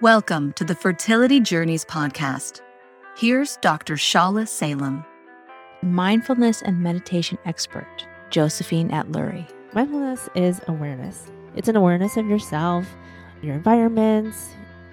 Welcome 0.00 0.52
to 0.54 0.64
the 0.64 0.74
Fertility 0.74 1.38
Journeys 1.38 1.84
podcast. 1.84 2.62
Here's 3.16 3.56
Dr. 3.58 3.94
Shala 3.94 4.48
Salem, 4.48 5.04
mindfulness 5.82 6.62
and 6.62 6.82
meditation 6.82 7.38
expert, 7.44 8.04
Josephine 8.28 8.88
Atluri. 8.88 9.48
Mindfulness 9.72 10.28
is 10.34 10.60
awareness. 10.66 11.30
It's 11.54 11.68
an 11.68 11.76
awareness 11.76 12.16
of 12.16 12.26
yourself, 12.26 12.88
your 13.40 13.54
environments, 13.54 14.48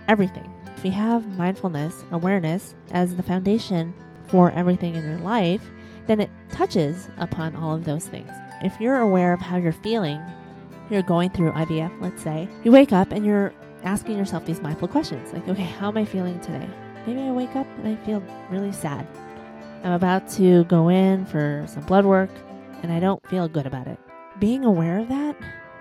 everything. 0.07 0.47
If 0.77 0.85
you 0.85 0.91
have 0.91 1.35
mindfulness, 1.35 2.03
awareness 2.11 2.75
as 2.91 3.15
the 3.15 3.23
foundation 3.23 3.95
for 4.27 4.51
everything 4.51 4.93
in 4.93 5.03
your 5.03 5.19
life, 5.19 5.63
then 6.05 6.21
it 6.21 6.29
touches 6.51 7.09
upon 7.17 7.55
all 7.55 7.73
of 7.73 7.85
those 7.85 8.05
things. 8.05 8.31
If 8.61 8.79
you're 8.79 8.99
aware 8.99 9.33
of 9.33 9.39
how 9.39 9.57
you're 9.57 9.71
feeling, 9.71 10.21
you're 10.91 11.01
going 11.01 11.31
through 11.31 11.53
IVF, 11.53 12.01
let's 12.01 12.21
say, 12.21 12.47
you 12.63 12.71
wake 12.71 12.93
up 12.93 13.11
and 13.11 13.25
you're 13.25 13.51
asking 13.83 14.17
yourself 14.17 14.45
these 14.45 14.61
mindful 14.61 14.87
questions 14.87 15.33
like, 15.33 15.47
okay, 15.47 15.63
how 15.63 15.89
am 15.89 15.97
I 15.97 16.05
feeling 16.05 16.39
today? 16.39 16.67
Maybe 17.05 17.21
I 17.21 17.31
wake 17.31 17.55
up 17.55 17.67
and 17.77 17.87
I 17.87 17.95
feel 18.05 18.23
really 18.49 18.71
sad. 18.71 19.07
I'm 19.83 19.93
about 19.93 20.29
to 20.33 20.63
go 20.65 20.89
in 20.89 21.25
for 21.25 21.65
some 21.67 21.83
blood 21.83 22.05
work 22.05 22.29
and 22.83 22.91
I 22.91 22.99
don't 22.99 23.25
feel 23.27 23.47
good 23.47 23.65
about 23.65 23.87
it. 23.87 23.99
Being 24.39 24.65
aware 24.65 24.99
of 24.99 25.07
that, 25.09 25.35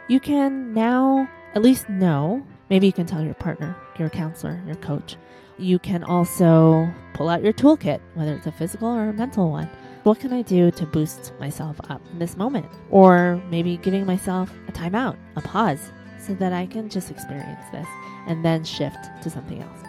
you 0.09 0.21
can 0.21 0.73
now 0.73 1.29
at 1.55 1.63
least 1.63 1.89
know. 1.89 2.45
Maybe 2.71 2.87
you 2.87 2.93
can 2.93 3.07
tell 3.07 3.23
your 3.23 3.35
partner, 3.35 3.77
your 3.99 4.09
counselor, 4.09 4.63
your 4.67 4.77
coach. 4.77 5.17
You 5.59 5.79
can 5.79 6.03
also 6.05 6.89
pull 7.13 7.29
out 7.29 7.43
your 7.43 7.53
toolkit, 7.53 8.01
whether 8.15 8.35
it's 8.35 8.47
a 8.47 8.53
physical 8.53 8.89
or 8.89 9.11
a 9.11 9.13
mental 9.13 9.51
one. 9.51 9.69
What 10.05 10.19
can 10.19 10.33
I 10.33 10.41
do 10.41 10.71
to 10.71 10.87
boost 10.87 11.33
myself 11.39 11.79
up 11.91 12.01
in 12.13 12.19
this 12.19 12.37
moment? 12.37 12.67
Or 12.91 13.43
maybe 13.51 13.77
giving 13.77 14.07
myself 14.07 14.51
a 14.69 14.73
timeout, 14.73 15.19
a 15.37 15.43
pause, 15.43 15.93
so 16.27 16.35
that 16.35 16.53
I 16.53 16.67
can 16.67 16.89
just 16.89 17.11
experience 17.11 17.65
this 17.73 17.89
and 18.27 18.45
then 18.45 18.65
shift 18.65 18.99
to 19.23 19.31
something 19.31 19.63
else. 19.63 19.81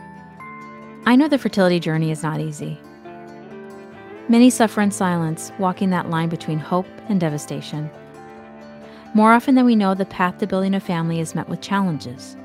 I 1.05 1.16
know 1.16 1.27
the 1.27 1.38
fertility 1.38 1.80
journey 1.80 2.11
is 2.11 2.23
not 2.23 2.39
easy. 2.39 2.80
Many 4.30 4.50
suffer 4.50 4.81
in 4.81 4.92
silence, 4.92 5.52
walking 5.59 5.89
that 5.89 6.09
line 6.09 6.30
between 6.30 6.59
hope 6.59 6.88
and 7.09 7.20
devastation. 7.20 7.89
More 9.14 9.33
often 9.33 9.55
than 9.55 9.66
we 9.66 9.75
know, 9.75 9.94
the 9.94 10.05
path 10.05 10.38
to 10.38 10.47
building 10.47 10.73
a 10.73 10.80
family 10.80 11.20
is 11.20 11.36
met 11.36 11.50
with 11.50 11.59
challenges. 11.59 12.38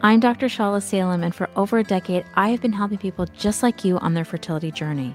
I'm 0.00 0.20
Dr. 0.20 0.46
Shala 0.46 0.80
Salem, 0.80 1.22
and 1.24 1.34
for 1.34 1.50
over 1.56 1.78
a 1.78 1.84
decade, 1.84 2.24
I 2.36 2.50
have 2.50 2.62
been 2.62 2.72
helping 2.72 2.98
people 2.98 3.26
just 3.26 3.62
like 3.62 3.84
you 3.84 3.98
on 3.98 4.14
their 4.14 4.24
fertility 4.24 4.70
journey. 4.70 5.14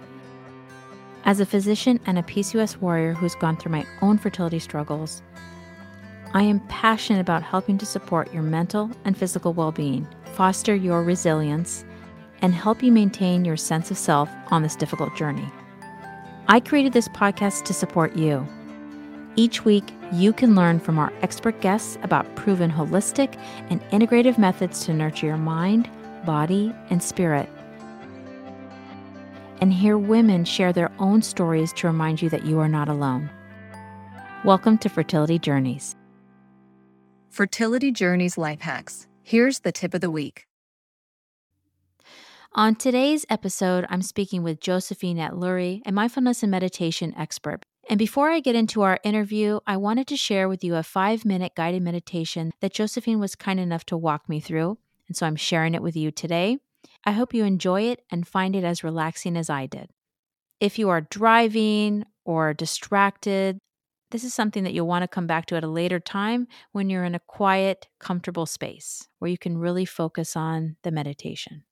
As 1.25 1.39
a 1.39 1.45
physician 1.45 2.01
and 2.05 2.19
a 2.19 2.23
PCOS 2.23 2.77
warrior 2.81 3.13
who's 3.13 3.33
gone 3.35 3.55
through 3.55 3.71
my 3.71 3.85
own 4.01 4.17
fertility 4.17 4.59
struggles, 4.59 5.23
I 6.35 6.41
am 6.41 6.61
passionate 6.61 7.19
about 7.19 7.43
helping 7.43 7.77
to 7.77 7.85
support 7.85 8.33
your 8.33 8.41
mental 8.41 8.89
and 9.05 9.15
physical 9.15 9.53
well 9.53 9.71
being, 9.71 10.07
foster 10.33 10.73
your 10.73 11.03
resilience, 11.03 11.85
and 12.41 12.55
help 12.55 12.81
you 12.81 12.91
maintain 12.91 13.45
your 13.45 13.55
sense 13.55 13.91
of 13.91 13.99
self 13.99 14.31
on 14.47 14.63
this 14.63 14.75
difficult 14.75 15.15
journey. 15.15 15.47
I 16.47 16.59
created 16.59 16.91
this 16.91 17.07
podcast 17.07 17.65
to 17.65 17.73
support 17.73 18.15
you. 18.15 18.47
Each 19.35 19.63
week, 19.63 19.83
you 20.11 20.33
can 20.33 20.55
learn 20.55 20.79
from 20.79 20.97
our 20.97 21.13
expert 21.21 21.61
guests 21.61 21.99
about 22.01 22.35
proven 22.35 22.71
holistic 22.71 23.39
and 23.69 23.79
integrative 23.91 24.39
methods 24.39 24.83
to 24.85 24.93
nurture 24.93 25.27
your 25.27 25.37
mind, 25.37 25.87
body, 26.25 26.73
and 26.89 27.01
spirit. 27.01 27.47
And 29.61 29.71
hear 29.71 29.99
women 29.99 30.45
share 30.45 30.73
their 30.73 30.91
own 30.97 31.21
stories 31.21 31.71
to 31.73 31.85
remind 31.85 32.23
you 32.23 32.29
that 32.29 32.45
you 32.45 32.59
are 32.59 32.67
not 32.67 32.89
alone. 32.89 33.29
Welcome 34.43 34.79
to 34.79 34.89
Fertility 34.89 35.37
Journeys. 35.37 35.95
Fertility 37.33 37.91
Journeys 37.91 38.37
Life 38.37 38.61
Hacks. 38.61 39.07
Here's 39.23 39.61
the 39.61 39.71
tip 39.71 39.95
of 39.95 40.01
the 40.01 40.11
week. 40.11 40.45
On 42.53 42.75
today's 42.75 43.25
episode, 43.27 43.87
I'm 43.89 44.03
speaking 44.03 44.43
with 44.43 44.59
Josephine 44.59 45.17
At 45.17 45.31
Atluri, 45.31 45.81
a 45.83 45.91
mindfulness 45.91 46.43
and 46.43 46.51
meditation 46.51 47.11
expert. 47.17 47.65
And 47.89 47.97
before 47.97 48.29
I 48.29 48.39
get 48.39 48.55
into 48.55 48.83
our 48.83 48.99
interview, 49.03 49.61
I 49.65 49.77
wanted 49.77 50.05
to 50.09 50.15
share 50.15 50.47
with 50.47 50.63
you 50.63 50.75
a 50.75 50.83
five 50.83 51.25
minute 51.25 51.55
guided 51.55 51.81
meditation 51.81 52.51
that 52.61 52.75
Josephine 52.75 53.19
was 53.19 53.33
kind 53.33 53.59
enough 53.59 53.83
to 53.85 53.97
walk 53.97 54.29
me 54.29 54.39
through. 54.39 54.77
And 55.07 55.17
so 55.17 55.25
I'm 55.25 55.35
sharing 55.35 55.73
it 55.73 55.81
with 55.81 55.95
you 55.95 56.11
today. 56.11 56.59
I 57.03 57.13
hope 57.13 57.33
you 57.33 57.45
enjoy 57.45 57.81
it 57.89 58.03
and 58.11 58.27
find 58.27 58.55
it 58.55 58.63
as 58.63 58.83
relaxing 58.83 59.37
as 59.37 59.49
I 59.49 59.65
did. 59.65 59.89
If 60.59 60.77
you 60.77 60.89
are 60.89 61.01
driving 61.01 62.05
or 62.25 62.53
distracted, 62.53 63.57
this 64.13 64.23
is 64.23 64.33
something 64.33 64.63
that 64.63 64.73
you'll 64.73 64.87
want 64.87 65.01
to 65.01 65.07
come 65.07 65.25
back 65.25 65.47
to 65.47 65.55
at 65.55 65.63
a 65.63 65.67
later 65.67 65.99
time 65.99 66.47
when 66.71 66.87
you're 66.87 67.03
in 67.03 67.15
a 67.15 67.19
quiet, 67.19 67.87
comfortable 67.99 68.45
space 68.45 69.07
where 69.17 69.31
you 69.31 69.39
can 69.39 69.57
really 69.57 69.85
focus 69.85 70.35
on 70.35 70.75
the 70.83 70.91
meditation. 70.91 71.63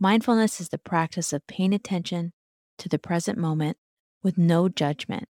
Mindfulness 0.00 0.60
is 0.60 0.70
the 0.70 0.78
practice 0.78 1.32
of 1.32 1.46
paying 1.46 1.72
attention 1.72 2.32
to 2.78 2.88
the 2.88 2.98
present 2.98 3.38
moment 3.38 3.76
with 4.24 4.36
no 4.36 4.68
judgment. 4.68 5.28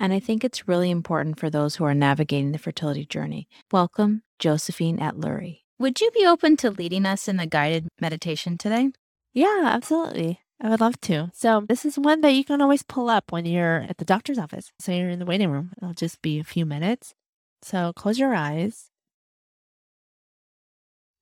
And 0.00 0.12
I 0.12 0.18
think 0.18 0.42
it's 0.42 0.66
really 0.66 0.90
important 0.90 1.38
for 1.38 1.48
those 1.48 1.76
who 1.76 1.84
are 1.84 1.94
navigating 1.94 2.50
the 2.50 2.58
fertility 2.58 3.06
journey. 3.06 3.48
Welcome, 3.70 4.24
Josephine 4.40 4.98
Atluri. 4.98 5.60
Would 5.78 6.00
you 6.00 6.10
be 6.10 6.26
open 6.26 6.56
to 6.56 6.72
leading 6.72 7.06
us 7.06 7.28
in 7.28 7.38
a 7.38 7.46
guided 7.46 7.86
meditation 8.00 8.58
today? 8.58 8.90
Yeah, 9.32 9.62
absolutely. 9.64 10.40
I 10.62 10.68
would 10.68 10.80
love 10.80 11.00
to. 11.02 11.30
So, 11.32 11.64
this 11.66 11.86
is 11.86 11.98
one 11.98 12.20
that 12.20 12.34
you 12.34 12.44
can 12.44 12.60
always 12.60 12.82
pull 12.82 13.08
up 13.08 13.32
when 13.32 13.46
you're 13.46 13.86
at 13.88 13.96
the 13.96 14.04
doctor's 14.04 14.38
office. 14.38 14.72
So, 14.78 14.92
you're 14.92 15.08
in 15.08 15.18
the 15.18 15.24
waiting 15.24 15.50
room. 15.50 15.72
It'll 15.78 15.94
just 15.94 16.20
be 16.20 16.38
a 16.38 16.44
few 16.44 16.66
minutes. 16.66 17.14
So, 17.62 17.92
close 17.94 18.18
your 18.18 18.34
eyes. 18.34 18.90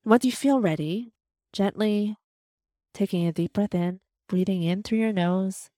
Once 0.04 0.24
you 0.24 0.32
feel 0.32 0.60
ready, 0.60 1.12
gently 1.52 2.16
taking 2.94 3.26
a 3.26 3.32
deep 3.32 3.52
breath 3.52 3.74
in, 3.74 4.00
breathing 4.28 4.64
in 4.64 4.82
through 4.82 4.98
your 4.98 5.12
nose, 5.12 5.70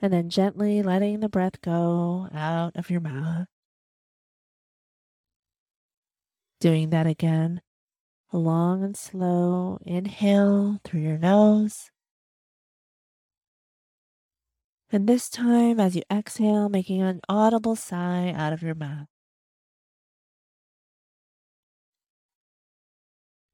and 0.00 0.12
then 0.12 0.30
gently 0.30 0.82
letting 0.82 1.20
the 1.20 1.28
breath 1.28 1.60
go 1.60 2.28
out 2.34 2.74
of 2.74 2.88
your 2.88 3.00
mouth. 3.00 3.46
Doing 6.58 6.90
that 6.90 7.06
again 7.06 7.60
long 8.38 8.84
and 8.84 8.96
slow 8.96 9.78
inhale 9.84 10.78
through 10.84 11.00
your 11.00 11.18
nose. 11.18 11.90
And 14.92 15.08
this 15.08 15.28
time, 15.28 15.78
as 15.78 15.94
you 15.94 16.02
exhale, 16.10 16.68
making 16.68 17.02
an 17.02 17.20
audible 17.28 17.76
sigh 17.76 18.32
out 18.36 18.52
of 18.52 18.62
your 18.62 18.74
mouth. 18.74 19.06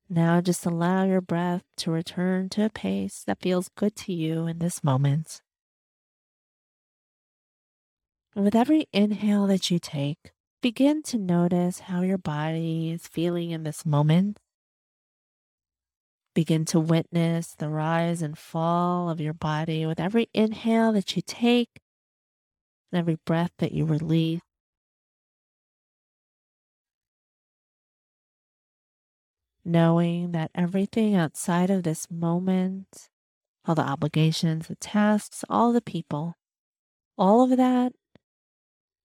Now, 0.09 0.41
just 0.41 0.65
allow 0.65 1.05
your 1.05 1.21
breath 1.21 1.65
to 1.79 1.91
return 1.91 2.49
to 2.51 2.65
a 2.65 2.71
pace 2.71 3.23
that 3.27 3.41
feels 3.41 3.69
good 3.77 3.97
to 3.97 4.13
you 4.13 4.47
in 4.47 4.61
this 4.61 4.85
moment. 4.85 5.43
And 8.35 8.45
with 8.45 8.55
every 8.55 8.87
inhale 8.93 9.47
that 9.49 9.71
you 9.71 9.79
take, 9.79 10.33
begin 10.63 11.03
to 11.05 11.19
notice 11.19 11.81
how 11.81 12.03
your 12.03 12.19
body 12.19 12.93
is 12.93 13.09
feeling 13.09 13.51
in 13.51 13.65
this 13.65 13.85
moment. 13.85 14.39
Begin 16.37 16.67
to 16.67 16.79
witness 16.79 17.55
the 17.55 17.71
rise 17.71 18.21
and 18.21 18.37
fall 18.37 19.09
of 19.09 19.23
your 19.23 19.33
body 19.33 19.87
with 19.87 19.99
every 19.99 20.29
inhale 20.35 20.93
that 20.93 21.17
you 21.17 21.23
take 21.27 21.81
and 22.93 22.99
every 22.99 23.17
breath 23.25 23.53
that 23.57 23.73
you 23.73 23.87
release. 23.87 24.43
Knowing 29.65 30.33
that 30.33 30.51
everything 30.55 31.15
outside 31.15 31.71
of 31.71 31.85
this 31.85 32.07
moment, 32.11 33.09
all 33.65 33.75
the 33.75 33.81
obligations, 33.81 34.69
the 34.69 34.77
tasks, 34.77 35.43
all 35.49 35.73
the 35.73 35.81
people, 35.81 36.35
all 37.17 37.51
of 37.51 37.57
that 37.57 37.95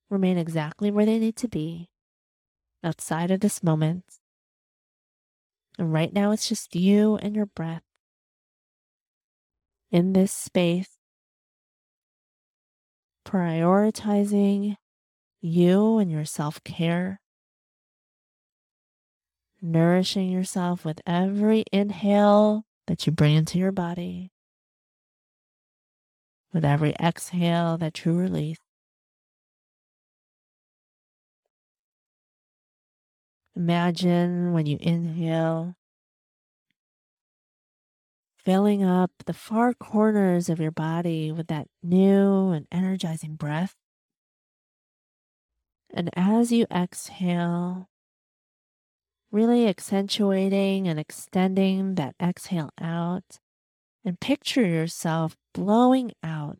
remain 0.10 0.38
exactly 0.38 0.92
where 0.92 1.06
they 1.06 1.18
need 1.18 1.38
to 1.38 1.48
be 1.48 1.88
outside 2.84 3.32
of 3.32 3.40
this 3.40 3.64
moment. 3.64 4.21
And 5.82 5.92
right 5.92 6.14
now, 6.14 6.30
it's 6.30 6.48
just 6.48 6.76
you 6.76 7.16
and 7.24 7.36
your 7.36 7.48
breath. 7.48 7.82
In 9.90 10.14
this 10.14 10.32
space, 10.32 11.00
prioritizing 13.26 14.76
you 15.42 15.98
and 15.98 16.12
your 16.12 16.24
self 16.24 16.64
care, 16.64 17.20
nourishing 19.60 20.30
yourself 20.30 20.86
with 20.86 21.02
every 21.08 21.64
inhale 21.74 22.64
that 22.86 23.08
you 23.08 23.12
bring 23.12 23.34
into 23.34 23.58
your 23.58 23.72
body, 23.72 24.32
with 26.54 26.64
every 26.64 26.94
exhale 27.02 27.80
that 27.80 28.06
you 28.06 28.14
release. 28.14 28.60
Imagine 33.56 34.54
when 34.54 34.66
you 34.66 34.78
inhale, 34.80 35.76
filling 38.38 38.84
up 38.84 39.12
the 39.26 39.34
far 39.34 39.74
corners 39.74 40.50
of 40.50 40.60
your 40.60 40.72
body 40.72 41.32
with 41.32 41.48
that 41.48 41.68
new 41.84 42.52
and 42.52 42.66
energizing 42.72 43.36
breath. 43.36 43.76
And 45.94 46.10
as 46.16 46.52
you 46.52 46.66
exhale, 46.72 47.90
really 49.32 49.68
accentuating 49.68 50.88
and 50.88 51.00
extending 51.00 51.96
that 51.96 52.16
exhale 52.22 52.72
out. 52.80 53.40
And 54.04 54.20
picture 54.20 54.66
yourself 54.66 55.36
blowing 55.54 56.12
out 56.24 56.58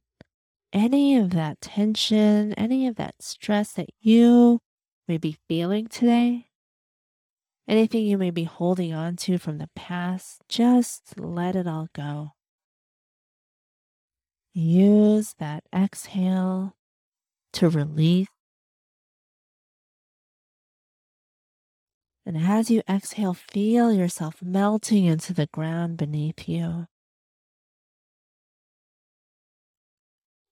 any 0.72 1.18
of 1.18 1.32
that 1.32 1.60
tension, 1.60 2.54
any 2.54 2.86
of 2.86 2.96
that 2.98 3.16
stress 3.20 3.72
that 3.74 3.90
you 4.00 4.60
may 5.08 5.18
be 5.18 5.38
feeling 5.48 5.88
today. 5.88 6.51
Anything 7.72 8.06
you 8.06 8.18
may 8.18 8.32
be 8.32 8.44
holding 8.44 8.92
on 8.94 9.16
to 9.16 9.38
from 9.38 9.58
the 9.58 9.70
past, 9.78 10.42
just 10.50 11.18
let 11.18 11.56
it 11.56 11.68
all 11.68 11.88
go. 11.94 12.34
Use 14.54 15.34
that 15.40 15.64
exhale 15.74 16.76
to 17.54 17.70
release 17.70 18.28
And 22.26 22.38
as 22.38 22.70
you 22.70 22.82
exhale, 22.90 23.34
feel 23.34 23.94
yourself 23.94 24.42
melting 24.42 25.06
into 25.06 25.34
the 25.34 25.48
ground 25.48 25.96
beneath 25.96 26.50
you. 26.50 26.88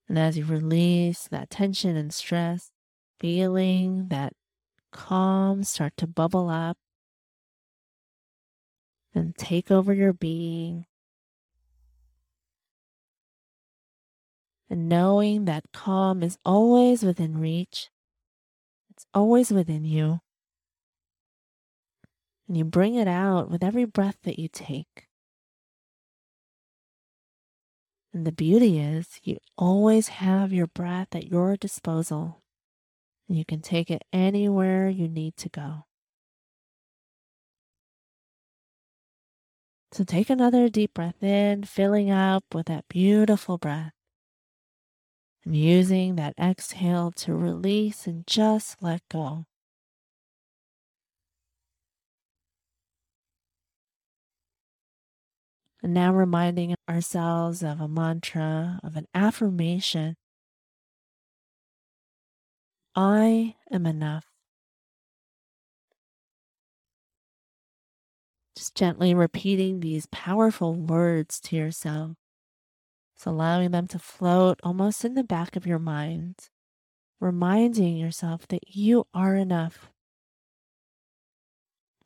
And 0.08 0.18
as 0.18 0.38
you 0.38 0.46
release 0.46 1.28
that 1.28 1.50
tension 1.50 1.96
and 1.96 2.14
stress, 2.14 2.70
feeling 3.20 4.08
that 4.08 4.32
calm 4.90 5.62
start 5.62 5.92
to 5.98 6.06
bubble 6.06 6.48
up 6.48 6.78
and 9.14 9.36
take 9.36 9.70
over 9.70 9.92
your 9.92 10.12
being. 10.12 10.86
And 14.68 14.88
knowing 14.88 15.46
that 15.46 15.72
calm 15.72 16.22
is 16.22 16.38
always 16.44 17.02
within 17.02 17.38
reach, 17.38 17.90
it's 18.90 19.06
always 19.14 19.50
within 19.50 19.84
you 19.84 20.20
and 22.50 22.56
you 22.56 22.64
bring 22.64 22.96
it 22.96 23.06
out 23.06 23.48
with 23.48 23.62
every 23.62 23.84
breath 23.84 24.18
that 24.24 24.36
you 24.36 24.48
take. 24.48 25.06
And 28.12 28.26
the 28.26 28.32
beauty 28.32 28.80
is, 28.80 29.20
you 29.22 29.38
always 29.56 30.08
have 30.08 30.52
your 30.52 30.66
breath 30.66 31.14
at 31.14 31.28
your 31.28 31.56
disposal, 31.56 32.42
and 33.28 33.38
you 33.38 33.44
can 33.44 33.60
take 33.60 33.88
it 33.88 34.02
anywhere 34.12 34.88
you 34.88 35.06
need 35.06 35.36
to 35.36 35.48
go. 35.48 35.84
So 39.92 40.04
take 40.04 40.30
another 40.30 40.68
deep 40.68 40.94
breath 40.94 41.20
in, 41.22 41.64
filling 41.64 42.10
up 42.10 42.44
with 42.54 42.66
that 42.66 42.86
beautiful 42.88 43.58
breath. 43.58 43.92
And 45.44 45.56
using 45.56 46.14
that 46.14 46.34
exhale 46.38 47.10
to 47.16 47.34
release 47.34 48.06
and 48.06 48.24
just 48.26 48.82
let 48.82 49.00
go. 49.08 49.46
And 55.82 55.94
now 55.94 56.12
reminding 56.12 56.76
ourselves 56.88 57.62
of 57.62 57.80
a 57.80 57.88
mantra, 57.88 58.78
of 58.84 58.96
an 58.96 59.06
affirmation. 59.14 60.14
I 62.94 63.56
am 63.72 63.86
enough. 63.86 64.29
Just 68.60 68.74
gently 68.74 69.14
repeating 69.14 69.80
these 69.80 70.04
powerful 70.12 70.74
words 70.74 71.40
to 71.40 71.56
yourself. 71.56 72.18
So 73.16 73.30
allowing 73.30 73.70
them 73.70 73.86
to 73.86 73.98
float 73.98 74.60
almost 74.62 75.02
in 75.02 75.14
the 75.14 75.24
back 75.24 75.56
of 75.56 75.66
your 75.66 75.78
mind, 75.78 76.50
reminding 77.20 77.96
yourself 77.96 78.46
that 78.48 78.76
you 78.76 79.06
are 79.14 79.34
enough 79.34 79.90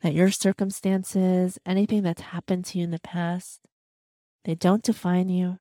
that 0.02 0.14
your 0.14 0.30
circumstances, 0.30 1.58
anything 1.66 2.04
that's 2.04 2.22
happened 2.22 2.66
to 2.66 2.78
you 2.78 2.84
in 2.84 2.92
the 2.92 3.00
past, 3.00 3.58
they 4.44 4.54
don't 4.54 4.84
define 4.84 5.28
you. 5.28 5.58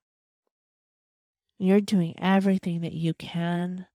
You're 1.58 1.80
doing 1.80 2.14
everything 2.18 2.82
that 2.82 2.92
you 2.92 3.14
can. 3.14 3.86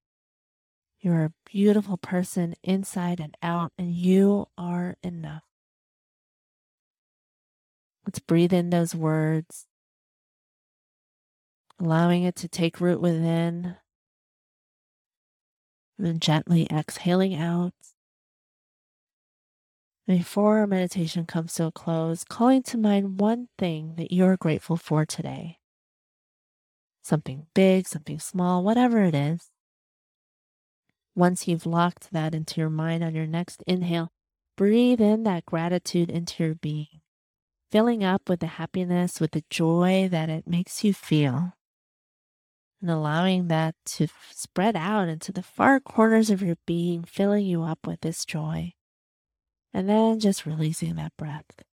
You're 0.99 1.23
a 1.23 1.33
beautiful 1.49 1.95
person 1.95 2.55
inside 2.61 3.21
and 3.21 3.37
out, 3.41 3.71
and 3.77 3.93
you 3.93 4.47
are 4.57 4.97
enough. 5.01 5.43
Let's 8.09 8.17
breathe 8.17 8.53
in 8.53 8.71
those 8.71 8.95
words, 8.95 9.67
allowing 11.79 12.23
it 12.23 12.35
to 12.37 12.47
take 12.47 12.81
root 12.81 12.99
within, 12.99 13.75
and 15.95 16.07
then 16.07 16.19
gently 16.19 16.65
exhaling 16.71 17.35
out. 17.35 17.75
Before 20.07 20.57
our 20.57 20.65
meditation 20.65 21.27
comes 21.27 21.53
to 21.53 21.65
a 21.65 21.71
close, 21.71 22.23
calling 22.23 22.63
to 22.63 22.79
mind 22.79 23.19
one 23.19 23.49
thing 23.59 23.93
that 23.97 24.11
you're 24.11 24.37
grateful 24.37 24.75
for 24.75 25.05
today. 25.05 25.59
Something 27.03 27.45
big, 27.53 27.87
something 27.87 28.17
small, 28.17 28.63
whatever 28.63 29.03
it 29.03 29.13
is. 29.13 29.51
Once 31.15 31.47
you've 31.47 31.67
locked 31.67 32.11
that 32.11 32.33
into 32.33 32.59
your 32.59 32.71
mind 32.71 33.03
on 33.03 33.13
your 33.13 33.27
next 33.27 33.63
inhale, 33.67 34.09
breathe 34.57 34.99
in 34.99 35.25
that 35.25 35.45
gratitude 35.45 36.09
into 36.09 36.43
your 36.43 36.55
being, 36.55 36.98
filling 37.71 38.03
up 38.03 38.29
with 38.29 38.39
the 38.39 38.47
happiness, 38.47 39.19
with 39.19 39.31
the 39.31 39.43
joy 39.49 40.07
that 40.09 40.29
it 40.29 40.47
makes 40.47 40.83
you 40.83 40.93
feel, 40.93 41.53
and 42.81 42.89
allowing 42.89 43.47
that 43.47 43.75
to 43.85 44.07
spread 44.31 44.75
out 44.75 45.09
into 45.09 45.31
the 45.31 45.43
far 45.43 45.79
corners 45.79 46.29
of 46.29 46.41
your 46.41 46.57
being, 46.65 47.03
filling 47.03 47.45
you 47.45 47.63
up 47.63 47.85
with 47.85 48.01
this 48.01 48.25
joy 48.25 48.73
and 49.73 49.89
then 49.89 50.19
just 50.19 50.45
releasing 50.45 50.95
that 50.95 51.15
breath. 51.17 51.63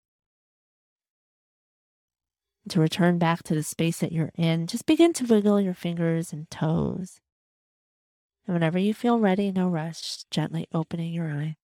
To 2.70 2.80
return 2.80 3.18
back 3.18 3.42
to 3.44 3.54
the 3.54 3.62
space 3.62 3.98
that 4.00 4.12
you're 4.12 4.32
in, 4.36 4.66
just 4.66 4.86
begin 4.86 5.12
to 5.14 5.24
wiggle 5.24 5.60
your 5.60 5.74
fingers 5.74 6.32
and 6.32 6.50
toes. 6.50 7.20
And 8.46 8.54
whenever 8.54 8.78
you 8.78 8.92
feel 8.92 9.18
ready, 9.20 9.52
no 9.52 9.68
rush, 9.68 10.24
gently 10.30 10.66
opening 10.72 11.12
your 11.12 11.30
eyes. 11.30 11.54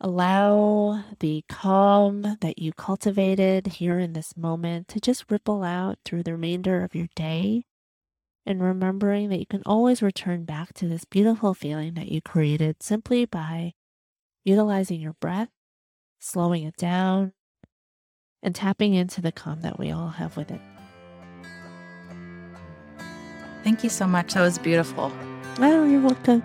Allow 0.00 1.02
the 1.18 1.44
calm 1.48 2.36
that 2.40 2.58
you 2.58 2.72
cultivated 2.72 3.66
here 3.66 3.98
in 3.98 4.12
this 4.12 4.36
moment 4.36 4.86
to 4.88 5.00
just 5.00 5.28
ripple 5.28 5.64
out 5.64 5.98
through 6.04 6.22
the 6.22 6.32
remainder 6.32 6.84
of 6.84 6.94
your 6.94 7.08
day 7.16 7.64
and 8.46 8.62
remembering 8.62 9.28
that 9.28 9.40
you 9.40 9.46
can 9.46 9.62
always 9.66 10.00
return 10.00 10.44
back 10.44 10.72
to 10.74 10.86
this 10.86 11.04
beautiful 11.04 11.52
feeling 11.52 11.94
that 11.94 12.12
you 12.12 12.22
created 12.22 12.80
simply 12.80 13.24
by 13.24 13.72
utilizing 14.44 15.00
your 15.00 15.14
breath, 15.14 15.50
slowing 16.20 16.62
it 16.62 16.76
down, 16.76 17.32
and 18.40 18.54
tapping 18.54 18.94
into 18.94 19.20
the 19.20 19.32
calm 19.32 19.62
that 19.62 19.80
we 19.80 19.90
all 19.90 20.10
have 20.10 20.36
with 20.36 20.52
it. 20.52 20.60
Thank 23.64 23.82
you 23.82 23.90
so 23.90 24.06
much. 24.06 24.34
That 24.34 24.42
was 24.42 24.58
beautiful. 24.58 25.12
Oh, 25.58 25.84
you're 25.84 26.00
welcome. 26.00 26.42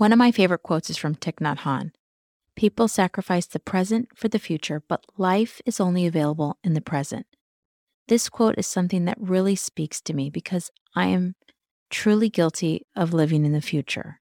One 0.00 0.14
of 0.14 0.18
my 0.18 0.32
favorite 0.32 0.62
quotes 0.62 0.88
is 0.88 0.96
from 0.96 1.14
Thich 1.14 1.40
Nhat 1.42 1.58
Hanh. 1.58 1.90
People 2.56 2.88
sacrifice 2.88 3.44
the 3.44 3.60
present 3.60 4.08
for 4.16 4.28
the 4.28 4.38
future, 4.38 4.82
but 4.88 5.04
life 5.18 5.60
is 5.66 5.78
only 5.78 6.06
available 6.06 6.56
in 6.64 6.72
the 6.72 6.80
present. 6.80 7.26
This 8.08 8.30
quote 8.30 8.54
is 8.56 8.66
something 8.66 9.04
that 9.04 9.20
really 9.20 9.54
speaks 9.54 10.00
to 10.00 10.14
me 10.14 10.30
because 10.30 10.70
I 10.96 11.08
am 11.08 11.34
truly 11.90 12.30
guilty 12.30 12.86
of 12.96 13.12
living 13.12 13.44
in 13.44 13.52
the 13.52 13.60
future. 13.60 14.22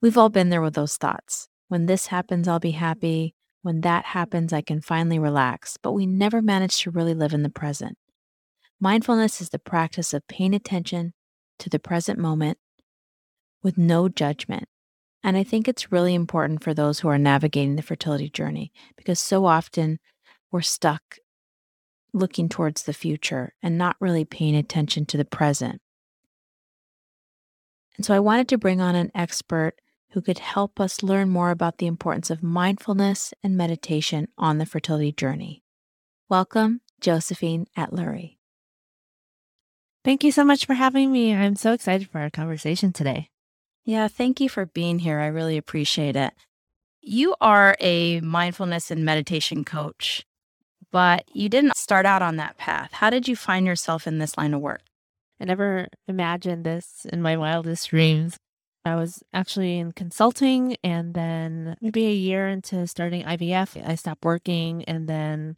We've 0.00 0.16
all 0.16 0.30
been 0.30 0.48
there 0.48 0.62
with 0.62 0.72
those 0.72 0.96
thoughts. 0.96 1.48
When 1.68 1.84
this 1.84 2.06
happens, 2.06 2.48
I'll 2.48 2.58
be 2.58 2.70
happy. 2.70 3.34
When 3.60 3.82
that 3.82 4.06
happens, 4.06 4.54
I 4.54 4.62
can 4.62 4.80
finally 4.80 5.18
relax. 5.18 5.76
But 5.76 5.92
we 5.92 6.06
never 6.06 6.40
manage 6.40 6.80
to 6.84 6.90
really 6.90 7.12
live 7.12 7.34
in 7.34 7.42
the 7.42 7.50
present. 7.50 7.98
Mindfulness 8.80 9.42
is 9.42 9.50
the 9.50 9.58
practice 9.58 10.14
of 10.14 10.26
paying 10.28 10.54
attention 10.54 11.12
to 11.58 11.68
the 11.68 11.78
present 11.78 12.18
moment 12.18 12.56
with 13.62 13.78
no 13.78 14.08
judgment 14.08 14.68
and 15.22 15.36
I 15.36 15.42
think 15.42 15.68
it's 15.68 15.92
really 15.92 16.14
important 16.14 16.64
for 16.64 16.72
those 16.72 17.00
who 17.00 17.08
are 17.08 17.18
navigating 17.18 17.76
the 17.76 17.82
fertility 17.82 18.30
journey 18.30 18.72
because 18.96 19.20
so 19.20 19.44
often 19.44 19.98
we're 20.50 20.62
stuck 20.62 21.18
looking 22.12 22.48
towards 22.48 22.82
the 22.82 22.92
future 22.92 23.54
and 23.62 23.76
not 23.76 23.96
really 24.00 24.24
paying 24.24 24.56
attention 24.56 25.06
to 25.06 25.16
the 25.16 25.24
present. 25.24 25.80
And 27.96 28.06
so 28.06 28.14
I 28.14 28.20
wanted 28.20 28.48
to 28.48 28.58
bring 28.58 28.80
on 28.80 28.94
an 28.94 29.12
expert 29.14 29.74
who 30.12 30.22
could 30.22 30.38
help 30.38 30.80
us 30.80 31.02
learn 31.02 31.28
more 31.28 31.50
about 31.50 31.78
the 31.78 31.86
importance 31.86 32.30
of 32.30 32.42
mindfulness 32.42 33.32
and 33.44 33.56
meditation 33.56 34.26
on 34.38 34.58
the 34.58 34.66
fertility 34.66 35.12
journey. 35.12 35.62
Welcome, 36.28 36.80
Josephine 37.00 37.66
Atluri. 37.76 38.38
Thank 40.02 40.24
you 40.24 40.32
so 40.32 40.44
much 40.44 40.64
for 40.64 40.74
having 40.74 41.12
me. 41.12 41.34
I'm 41.34 41.56
so 41.56 41.74
excited 41.74 42.08
for 42.08 42.20
our 42.20 42.30
conversation 42.30 42.92
today. 42.92 43.28
Yeah, 43.84 44.08
thank 44.08 44.40
you 44.40 44.48
for 44.48 44.66
being 44.66 45.00
here. 45.00 45.20
I 45.20 45.26
really 45.26 45.56
appreciate 45.56 46.16
it. 46.16 46.32
You 47.00 47.34
are 47.40 47.76
a 47.80 48.20
mindfulness 48.20 48.90
and 48.90 49.04
meditation 49.04 49.64
coach, 49.64 50.24
but 50.90 51.24
you 51.32 51.48
didn't 51.48 51.76
start 51.76 52.04
out 52.04 52.22
on 52.22 52.36
that 52.36 52.58
path. 52.58 52.92
How 52.92 53.10
did 53.10 53.26
you 53.26 53.36
find 53.36 53.66
yourself 53.66 54.06
in 54.06 54.18
this 54.18 54.36
line 54.36 54.52
of 54.52 54.60
work? 54.60 54.82
I 55.40 55.46
never 55.46 55.88
imagined 56.06 56.64
this 56.64 57.06
in 57.10 57.22
my 57.22 57.36
wildest 57.36 57.88
dreams. 57.88 58.36
I 58.84 58.96
was 58.96 59.22
actually 59.32 59.78
in 59.78 59.92
consulting 59.92 60.76
and 60.82 61.14
then 61.14 61.76
maybe 61.80 62.06
a 62.06 62.12
year 62.12 62.48
into 62.48 62.86
starting 62.86 63.24
IVF, 63.24 63.86
I 63.86 63.94
stopped 63.94 64.24
working 64.24 64.84
and 64.84 65.08
then 65.08 65.56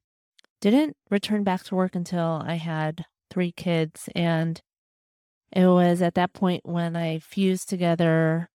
didn't 0.60 0.96
return 1.10 1.42
back 1.44 1.64
to 1.64 1.74
work 1.74 1.94
until 1.94 2.42
I 2.44 2.54
had 2.54 3.04
three 3.30 3.52
kids. 3.52 4.08
And 4.14 4.60
it 5.52 5.66
was 5.66 6.02
at 6.02 6.14
that 6.14 6.32
point 6.32 6.62
when 6.64 6.96
I 6.96 7.18
fused 7.18 7.68
together 7.68 8.48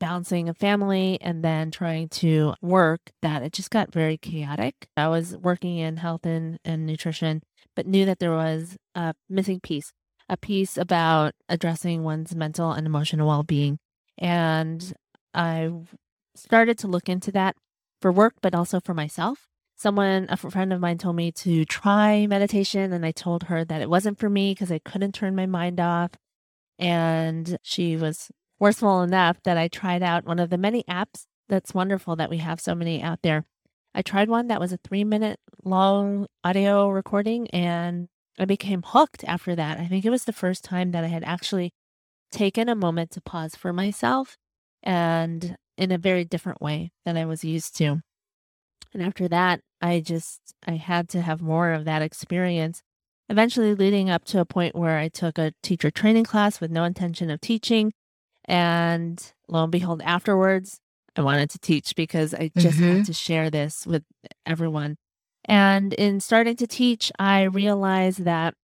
balancing 0.00 0.48
a 0.48 0.54
family 0.54 1.18
and 1.20 1.44
then 1.44 1.70
trying 1.70 2.08
to 2.08 2.54
work 2.60 3.00
that 3.22 3.42
it 3.42 3.52
just 3.52 3.70
got 3.70 3.92
very 3.92 4.16
chaotic. 4.16 4.88
I 4.96 5.08
was 5.08 5.36
working 5.36 5.76
in 5.78 5.98
health 5.98 6.24
and, 6.24 6.58
and 6.64 6.86
nutrition, 6.86 7.42
but 7.76 7.86
knew 7.86 8.06
that 8.06 8.18
there 8.18 8.32
was 8.32 8.76
a 8.94 9.14
missing 9.28 9.60
piece, 9.60 9.92
a 10.28 10.36
piece 10.36 10.76
about 10.76 11.34
addressing 11.48 12.02
one's 12.02 12.34
mental 12.34 12.72
and 12.72 12.86
emotional 12.86 13.28
well 13.28 13.42
being. 13.42 13.78
And 14.18 14.92
I 15.34 15.70
started 16.34 16.78
to 16.78 16.88
look 16.88 17.08
into 17.08 17.30
that 17.32 17.56
for 18.00 18.10
work, 18.10 18.34
but 18.40 18.54
also 18.54 18.80
for 18.80 18.94
myself. 18.94 19.49
Someone, 19.80 20.26
a 20.28 20.36
friend 20.36 20.74
of 20.74 20.80
mine 20.80 20.98
told 20.98 21.16
me 21.16 21.32
to 21.32 21.64
try 21.64 22.26
meditation, 22.26 22.92
and 22.92 23.06
I 23.06 23.12
told 23.12 23.44
her 23.44 23.64
that 23.64 23.80
it 23.80 23.88
wasn't 23.88 24.18
for 24.18 24.28
me 24.28 24.52
because 24.52 24.70
I 24.70 24.78
couldn't 24.78 25.14
turn 25.14 25.34
my 25.34 25.46
mind 25.46 25.80
off. 25.80 26.10
And 26.78 27.56
she 27.62 27.96
was 27.96 28.30
forceful 28.58 29.00
enough 29.00 29.38
that 29.44 29.56
I 29.56 29.68
tried 29.68 30.02
out 30.02 30.26
one 30.26 30.38
of 30.38 30.50
the 30.50 30.58
many 30.58 30.82
apps 30.82 31.24
that's 31.48 31.72
wonderful 31.72 32.14
that 32.16 32.28
we 32.28 32.36
have 32.36 32.60
so 32.60 32.74
many 32.74 33.00
out 33.00 33.22
there. 33.22 33.46
I 33.94 34.02
tried 34.02 34.28
one 34.28 34.48
that 34.48 34.60
was 34.60 34.70
a 34.70 34.78
three 34.84 35.02
minute 35.02 35.40
long 35.64 36.26
audio 36.44 36.90
recording 36.90 37.48
and 37.48 38.08
I 38.38 38.44
became 38.44 38.82
hooked 38.84 39.24
after 39.24 39.56
that. 39.56 39.80
I 39.80 39.86
think 39.86 40.04
it 40.04 40.10
was 40.10 40.24
the 40.24 40.34
first 40.34 40.62
time 40.62 40.90
that 40.90 41.04
I 41.04 41.08
had 41.08 41.24
actually 41.24 41.72
taken 42.30 42.68
a 42.68 42.74
moment 42.74 43.12
to 43.12 43.22
pause 43.22 43.54
for 43.54 43.72
myself 43.72 44.36
and 44.82 45.56
in 45.78 45.90
a 45.90 45.96
very 45.96 46.26
different 46.26 46.60
way 46.60 46.92
than 47.06 47.16
I 47.16 47.24
was 47.24 47.44
used 47.44 47.74
to. 47.78 48.02
And 48.92 49.02
after 49.02 49.28
that, 49.28 49.60
I 49.80 50.00
just 50.00 50.54
I 50.66 50.72
had 50.72 51.08
to 51.10 51.22
have 51.22 51.40
more 51.40 51.72
of 51.72 51.84
that 51.84 52.02
experience. 52.02 52.82
Eventually 53.28 53.74
leading 53.74 54.10
up 54.10 54.24
to 54.26 54.40
a 54.40 54.44
point 54.44 54.74
where 54.74 54.98
I 54.98 55.08
took 55.08 55.38
a 55.38 55.52
teacher 55.62 55.90
training 55.90 56.24
class 56.24 56.60
with 56.60 56.70
no 56.70 56.82
intention 56.84 57.30
of 57.30 57.40
teaching 57.40 57.92
and 58.50 59.32
lo 59.48 59.62
and 59.62 59.72
behold, 59.72 60.02
afterwards, 60.04 60.80
I 61.16 61.22
wanted 61.22 61.50
to 61.50 61.58
teach 61.58 61.94
because 61.94 62.34
I 62.34 62.50
just 62.56 62.78
mm-hmm. 62.78 62.96
had 62.96 63.06
to 63.06 63.12
share 63.12 63.48
this 63.48 63.86
with 63.86 64.02
everyone. 64.44 64.96
And 65.44 65.92
in 65.94 66.20
starting 66.20 66.56
to 66.56 66.66
teach, 66.66 67.12
I 67.18 67.42
realized 67.42 68.24
that 68.24 68.54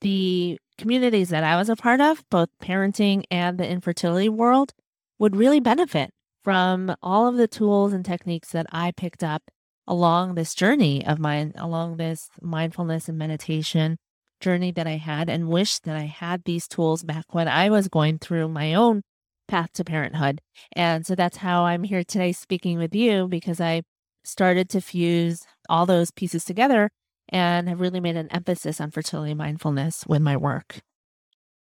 the 0.00 0.58
communities 0.78 1.28
that 1.28 1.44
I 1.44 1.56
was 1.56 1.68
a 1.68 1.76
part 1.76 2.00
of, 2.00 2.24
both 2.30 2.48
parenting 2.62 3.24
and 3.30 3.58
the 3.58 3.68
infertility 3.68 4.28
world, 4.28 4.72
would 5.18 5.36
really 5.36 5.60
benefit 5.60 6.10
from 6.42 6.94
all 7.02 7.26
of 7.26 7.36
the 7.36 7.48
tools 7.48 7.92
and 7.92 8.04
techniques 8.04 8.50
that 8.50 8.66
I 8.72 8.92
picked 8.92 9.22
up 9.22 9.42
along 9.86 10.34
this 10.34 10.54
journey 10.54 11.04
of 11.04 11.18
mine, 11.18 11.52
along 11.56 11.96
this 11.96 12.28
mindfulness 12.40 13.08
and 13.08 13.18
meditation 13.18 13.98
journey 14.40 14.72
that 14.72 14.86
I 14.86 14.96
had, 14.96 15.28
and 15.28 15.48
wish 15.48 15.80
that 15.80 15.96
I 15.96 16.04
had 16.04 16.44
these 16.44 16.66
tools 16.66 17.02
back 17.02 17.34
when 17.34 17.48
I 17.48 17.68
was 17.70 17.88
going 17.88 18.18
through 18.18 18.48
my 18.48 18.74
own 18.74 19.02
path 19.48 19.72
to 19.74 19.84
parenthood. 19.84 20.40
And 20.72 21.04
so 21.04 21.14
that's 21.14 21.38
how 21.38 21.64
I'm 21.64 21.82
here 21.82 22.04
today 22.04 22.32
speaking 22.32 22.78
with 22.78 22.94
you 22.94 23.28
because 23.28 23.60
I 23.60 23.82
started 24.24 24.68
to 24.70 24.80
fuse 24.80 25.42
all 25.68 25.86
those 25.86 26.10
pieces 26.10 26.44
together 26.44 26.90
and 27.28 27.68
have 27.68 27.80
really 27.80 28.00
made 28.00 28.16
an 28.16 28.28
emphasis 28.30 28.80
on 28.80 28.90
fertility 28.90 29.34
mindfulness 29.34 30.04
with 30.06 30.22
my 30.22 30.36
work. 30.36 30.80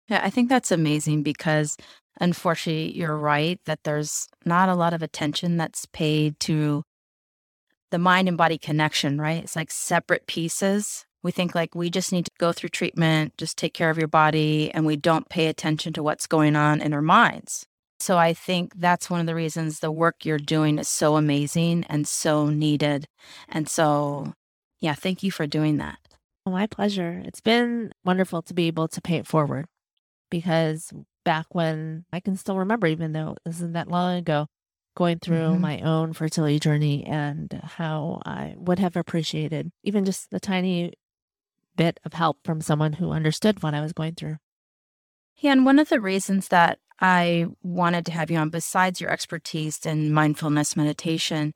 Yeah, 0.10 0.22
I 0.24 0.30
think 0.30 0.50
that's 0.50 0.72
amazing 0.72 1.24
because 1.24 1.78
unfortunately, 2.20 2.98
you're 2.98 3.18
right 3.18 3.60
that 3.66 3.84
there's 3.84 4.28
not 4.46 4.70
a 4.70 4.76
lot 4.76 4.94
of 4.94 5.02
attention 5.02 5.58
that's 5.58 5.86
paid 5.88 6.40
to 6.42 6.84
the 7.92 8.00
mind 8.00 8.28
and 8.28 8.38
body 8.38 8.58
connection, 8.58 9.20
right? 9.20 9.44
It's 9.44 9.56
like 9.56 9.72
separate 9.72 10.28
pieces. 10.28 11.06
We 11.24 11.32
think 11.32 11.56
like 11.56 11.76
we 11.76 11.90
just 11.90 12.12
need 12.12 12.26
to 12.26 12.32
go 12.38 12.54
through 12.54 12.70
treatment, 12.70 13.38
just 13.38 13.58
take 13.58 13.74
care 13.74 13.90
of 13.90 13.98
your 13.98 14.08
body, 14.08 14.72
and 14.74 14.86
we 14.86 14.96
don't 14.96 15.28
pay 15.30 15.48
attention 15.48 15.94
to 15.94 16.04
what's 16.04 16.28
going 16.28 16.56
on 16.56 16.82
in 16.82 16.94
our 16.94 17.02
minds. 17.02 17.66
So 18.00 18.18
I 18.18 18.34
think 18.34 18.74
that's 18.78 19.10
one 19.10 19.20
of 19.20 19.26
the 19.26 19.36
reasons 19.36 19.80
the 19.80 19.92
work 19.92 20.24
you're 20.24 20.38
doing 20.38 20.80
is 20.80 20.88
so 20.88 21.18
amazing 21.18 21.84
and 21.90 22.08
so 22.08 22.50
needed. 22.50 23.06
And 23.50 23.68
so, 23.68 24.34
yeah, 24.80 24.94
thank 24.94 25.22
you 25.22 25.32
for 25.32 25.46
doing 25.46 25.78
that. 25.78 25.98
my 26.46 26.68
pleasure. 26.68 27.22
It's 27.26 27.42
been 27.42 27.92
wonderful 28.06 28.42
to 28.44 28.54
be 28.54 28.68
able 28.68 28.88
to 28.88 29.02
pay 29.02 29.18
it 29.18 29.28
forward 29.28 29.66
because 30.32 30.94
back 31.30 31.54
when 31.54 32.06
I 32.12 32.22
can 32.22 32.36
still 32.36 32.58
remember, 32.58 32.88
even 32.88 33.12
though 33.12 33.36
it 33.46 33.50
isn't 33.52 33.74
that 33.74 33.88
long 33.88 34.18
ago, 34.18 34.48
going 34.96 35.20
through 35.20 35.50
mm-hmm. 35.52 35.62
my 35.62 35.80
own 35.82 36.12
fertility 36.12 36.60
journey 36.60 37.06
and 37.06 37.62
how 37.64 38.20
I 38.26 38.56
would 38.58 38.80
have 38.80 38.96
appreciated 38.96 39.72
even 39.84 40.06
just 40.06 40.32
the 40.32 40.40
tiny 40.40 40.94
bit 41.76 42.00
of 42.04 42.14
help 42.14 42.38
from 42.44 42.62
someone 42.62 42.94
who 42.94 43.12
understood 43.12 43.62
what 43.62 43.76
I 43.76 43.82
was 43.82 43.94
going 43.94 44.16
through. 44.16 44.38
Yeah, 45.38 45.52
and 45.52 45.66
one 45.66 45.78
of 45.78 45.90
the 45.90 46.02
reasons 46.02 46.48
that 46.48 46.80
I 47.00 47.46
wanted 47.62 48.08
to 48.08 48.12
have 48.12 48.32
you 48.32 48.40
on, 48.40 48.50
besides 48.50 49.00
your 49.00 49.12
expertise 49.12 49.86
in 49.86 50.12
mindfulness 50.12 50.76
meditation, 50.76 51.54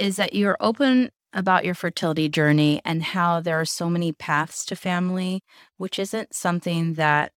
is 0.00 0.16
that 0.16 0.34
you're 0.34 0.56
open 0.58 1.12
about 1.32 1.64
your 1.64 1.74
fertility 1.74 2.28
journey 2.28 2.80
and 2.84 3.04
how 3.04 3.40
there 3.40 3.60
are 3.60 3.64
so 3.64 3.88
many 3.88 4.10
paths 4.10 4.64
to 4.64 4.74
family, 4.74 5.44
which 5.76 6.00
isn't 6.00 6.34
something 6.34 6.94
that, 6.94 7.30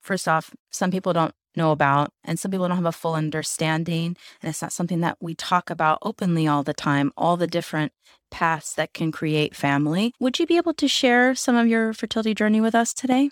first 0.00 0.28
off, 0.28 0.54
some 0.70 0.90
people 0.90 1.12
don't 1.12 1.34
know 1.56 1.72
about, 1.72 2.12
and 2.24 2.38
some 2.38 2.50
people 2.50 2.68
don't 2.68 2.76
have 2.76 2.86
a 2.86 2.92
full 2.92 3.14
understanding. 3.14 4.16
And 4.40 4.48
it's 4.50 4.62
not 4.62 4.72
something 4.72 5.00
that 5.00 5.18
we 5.20 5.34
talk 5.34 5.70
about 5.70 5.98
openly 6.02 6.46
all 6.46 6.62
the 6.62 6.74
time, 6.74 7.12
all 7.16 7.36
the 7.36 7.46
different 7.46 7.92
paths 8.30 8.74
that 8.74 8.94
can 8.94 9.10
create 9.10 9.56
family. 9.56 10.14
Would 10.20 10.38
you 10.38 10.46
be 10.46 10.56
able 10.56 10.74
to 10.74 10.88
share 10.88 11.34
some 11.34 11.56
of 11.56 11.66
your 11.66 11.92
fertility 11.92 12.34
journey 12.34 12.60
with 12.60 12.74
us 12.74 12.94
today? 12.94 13.30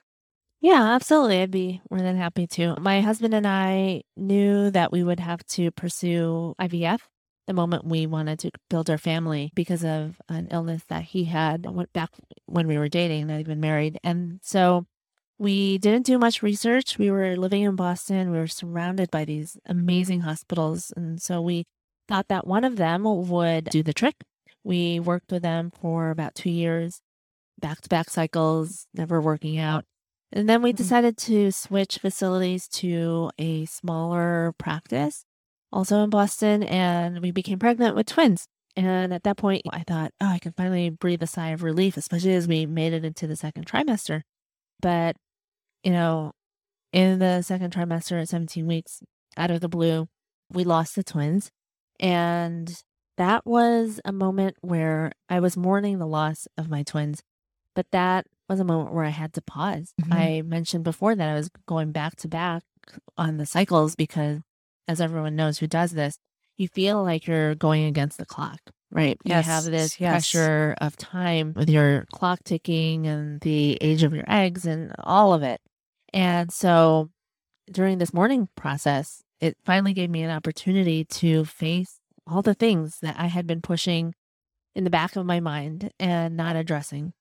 Yeah, 0.60 0.82
absolutely. 0.94 1.40
I'd 1.40 1.52
be 1.52 1.80
more 1.88 2.00
than 2.00 2.16
happy 2.16 2.48
to. 2.48 2.74
My 2.80 3.00
husband 3.00 3.32
and 3.32 3.46
I 3.46 4.02
knew 4.16 4.70
that 4.72 4.90
we 4.90 5.04
would 5.04 5.20
have 5.20 5.44
to 5.50 5.70
pursue 5.70 6.54
IVF 6.60 6.98
the 7.46 7.52
moment 7.54 7.86
we 7.86 8.06
wanted 8.06 8.40
to 8.40 8.50
build 8.68 8.90
our 8.90 8.98
family 8.98 9.52
because 9.54 9.84
of 9.84 10.20
an 10.28 10.48
illness 10.50 10.82
that 10.88 11.04
he 11.04 11.24
had 11.24 11.64
back 11.92 12.10
when 12.46 12.66
we 12.66 12.76
were 12.76 12.88
dating, 12.88 13.22
and 13.22 13.30
not 13.30 13.40
even 13.40 13.60
married. 13.60 13.98
And 14.02 14.40
so 14.42 14.86
we 15.38 15.78
didn't 15.78 16.06
do 16.06 16.18
much 16.18 16.42
research. 16.42 16.98
We 16.98 17.10
were 17.10 17.36
living 17.36 17.62
in 17.62 17.76
Boston. 17.76 18.30
We 18.30 18.38
were 18.38 18.48
surrounded 18.48 19.10
by 19.10 19.24
these 19.24 19.56
amazing 19.66 20.20
hospitals. 20.20 20.92
And 20.96 21.22
so 21.22 21.40
we 21.40 21.64
thought 22.08 22.28
that 22.28 22.46
one 22.46 22.64
of 22.64 22.76
them 22.76 23.04
would 23.04 23.66
do 23.66 23.82
the 23.82 23.92
trick. 23.92 24.16
We 24.64 24.98
worked 24.98 25.30
with 25.30 25.42
them 25.42 25.70
for 25.80 26.10
about 26.10 26.34
two 26.34 26.50
years, 26.50 27.00
back 27.60 27.80
to 27.82 27.88
back 27.88 28.10
cycles, 28.10 28.86
never 28.92 29.20
working 29.20 29.58
out. 29.58 29.84
And 30.32 30.48
then 30.48 30.60
we 30.60 30.70
mm-hmm. 30.70 30.76
decided 30.76 31.16
to 31.18 31.52
switch 31.52 31.98
facilities 31.98 32.68
to 32.68 33.30
a 33.38 33.64
smaller 33.66 34.52
practice, 34.58 35.24
also 35.72 36.02
in 36.02 36.10
Boston, 36.10 36.62
and 36.64 37.20
we 37.20 37.30
became 37.30 37.58
pregnant 37.58 37.96
with 37.96 38.06
twins. 38.06 38.46
And 38.76 39.14
at 39.14 39.22
that 39.22 39.36
point, 39.38 39.62
I 39.72 39.84
thought, 39.86 40.12
oh, 40.20 40.26
I 40.26 40.38
can 40.38 40.52
finally 40.52 40.90
breathe 40.90 41.22
a 41.22 41.26
sigh 41.26 41.50
of 41.50 41.62
relief, 41.62 41.96
especially 41.96 42.34
as 42.34 42.46
we 42.46 42.66
made 42.66 42.92
it 42.92 43.04
into 43.04 43.26
the 43.26 43.36
second 43.36 43.66
trimester. 43.66 44.22
But, 44.80 45.16
you 45.88 45.94
know, 45.94 46.32
in 46.92 47.18
the 47.18 47.40
second 47.40 47.72
trimester 47.72 48.20
at 48.20 48.28
17 48.28 48.66
weeks, 48.66 49.02
out 49.38 49.50
of 49.50 49.62
the 49.62 49.70
blue, 49.70 50.06
we 50.52 50.62
lost 50.62 50.94
the 50.94 51.02
twins. 51.02 51.50
And 51.98 52.82
that 53.16 53.46
was 53.46 53.98
a 54.04 54.12
moment 54.12 54.58
where 54.60 55.12
I 55.30 55.40
was 55.40 55.56
mourning 55.56 55.98
the 55.98 56.06
loss 56.06 56.46
of 56.58 56.68
my 56.68 56.82
twins. 56.82 57.22
But 57.74 57.86
that 57.92 58.26
was 58.50 58.60
a 58.60 58.64
moment 58.64 58.92
where 58.92 59.06
I 59.06 59.08
had 59.08 59.32
to 59.32 59.40
pause. 59.40 59.94
Mm-hmm. 60.02 60.12
I 60.12 60.42
mentioned 60.42 60.84
before 60.84 61.14
that 61.14 61.26
I 61.26 61.32
was 61.32 61.48
going 61.66 61.92
back 61.92 62.16
to 62.16 62.28
back 62.28 62.64
on 63.16 63.38
the 63.38 63.46
cycles 63.46 63.96
because, 63.96 64.40
as 64.86 65.00
everyone 65.00 65.36
knows 65.36 65.56
who 65.56 65.66
does 65.66 65.92
this, 65.92 66.18
you 66.58 66.68
feel 66.68 67.02
like 67.02 67.26
you're 67.26 67.54
going 67.54 67.84
against 67.84 68.18
the 68.18 68.26
clock, 68.26 68.60
right? 68.90 69.16
Yes. 69.24 69.46
You 69.46 69.52
have 69.52 69.64
this 69.64 69.98
yes. 69.98 70.12
pressure 70.12 70.74
of 70.82 70.98
time 70.98 71.54
with 71.56 71.70
your 71.70 72.04
clock 72.12 72.40
ticking 72.44 73.06
and 73.06 73.40
the 73.40 73.78
age 73.80 74.02
of 74.02 74.12
your 74.12 74.24
eggs 74.28 74.66
and 74.66 74.92
all 74.98 75.32
of 75.32 75.42
it. 75.42 75.62
And 76.12 76.52
so 76.52 77.10
during 77.70 77.98
this 77.98 78.14
mourning 78.14 78.48
process, 78.56 79.22
it 79.40 79.56
finally 79.64 79.92
gave 79.92 80.10
me 80.10 80.22
an 80.22 80.30
opportunity 80.30 81.04
to 81.04 81.44
face 81.44 82.00
all 82.26 82.42
the 82.42 82.54
things 82.54 82.98
that 83.00 83.16
I 83.18 83.26
had 83.26 83.46
been 83.46 83.62
pushing 83.62 84.14
in 84.74 84.84
the 84.84 84.90
back 84.90 85.16
of 85.16 85.26
my 85.26 85.40
mind 85.40 85.90
and 85.98 86.36
not 86.36 86.56
addressing. 86.56 87.12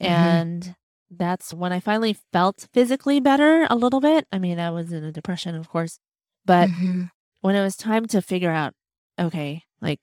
Mm-hmm. 0.00 0.12
And 0.12 0.74
that's 1.10 1.54
when 1.54 1.72
I 1.72 1.80
finally 1.80 2.16
felt 2.32 2.68
physically 2.72 3.20
better 3.20 3.66
a 3.70 3.76
little 3.76 4.00
bit. 4.00 4.26
I 4.32 4.38
mean, 4.38 4.58
I 4.58 4.70
was 4.70 4.92
in 4.92 5.04
a 5.04 5.12
depression, 5.12 5.54
of 5.54 5.68
course, 5.68 5.98
but 6.44 6.68
mm-hmm. 6.68 7.04
when 7.40 7.56
it 7.56 7.62
was 7.62 7.76
time 7.76 8.06
to 8.06 8.20
figure 8.20 8.50
out, 8.50 8.74
okay, 9.18 9.62
like 9.80 10.00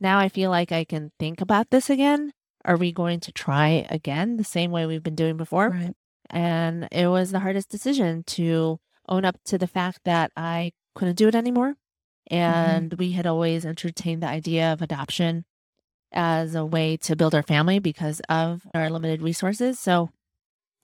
now 0.00 0.18
I 0.18 0.28
feel 0.28 0.50
like 0.50 0.72
I 0.72 0.84
can 0.84 1.10
think 1.18 1.40
about 1.40 1.70
this 1.70 1.90
again. 1.90 2.32
Are 2.64 2.76
we 2.76 2.92
going 2.92 3.20
to 3.20 3.32
try 3.32 3.86
again 3.90 4.36
the 4.36 4.44
same 4.44 4.70
way 4.70 4.86
we've 4.86 5.02
been 5.02 5.14
doing 5.14 5.36
before? 5.36 5.70
Right. 5.70 5.94
And 6.30 6.88
it 6.90 7.08
was 7.08 7.30
the 7.30 7.40
hardest 7.40 7.68
decision 7.68 8.24
to 8.28 8.78
own 9.08 9.24
up 9.24 9.36
to 9.44 9.58
the 9.58 9.66
fact 9.66 10.00
that 10.04 10.32
I 10.36 10.72
couldn't 10.94 11.16
do 11.16 11.28
it 11.28 11.34
anymore. 11.34 11.74
Mm-hmm. 12.30 12.34
And 12.34 12.94
we 12.94 13.12
had 13.12 13.26
always 13.26 13.66
entertained 13.66 14.22
the 14.22 14.28
idea 14.28 14.72
of 14.72 14.82
adoption 14.82 15.44
as 16.12 16.54
a 16.54 16.64
way 16.64 16.96
to 16.96 17.16
build 17.16 17.34
our 17.34 17.42
family 17.42 17.78
because 17.78 18.20
of 18.28 18.62
our 18.72 18.88
limited 18.88 19.20
resources. 19.20 19.78
So 19.78 20.10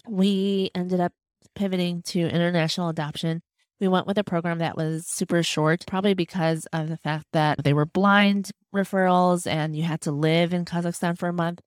we 0.07 0.71
ended 0.75 1.01
up 1.01 1.13
pivoting 1.55 2.03
to 2.03 2.21
international 2.21 2.89
adoption. 2.89 3.43
We 3.81 3.89
went 3.89 4.07
with 4.07 4.19
a 4.19 4.25
program 4.25 4.59
that 4.59 4.77
was 4.77 5.07
super 5.07 5.43
short, 5.43 5.85
probably 5.87 6.15
because 6.15 6.67
of 6.73 6.89
the 6.89 6.99
fact 6.99 7.27
that 7.33 7.65
they 7.65 7.73
were 7.73 7.87
blind 7.87 8.51
referrals 8.75 9.47
and 9.47 9.75
you 9.75 9.85
had 9.85 10.03
to 10.03 10.13
live 10.13 10.53
in 10.53 10.65
Kazakhstan 10.65 11.17
for 11.19 11.29
a 11.29 11.33
month. 11.33 11.61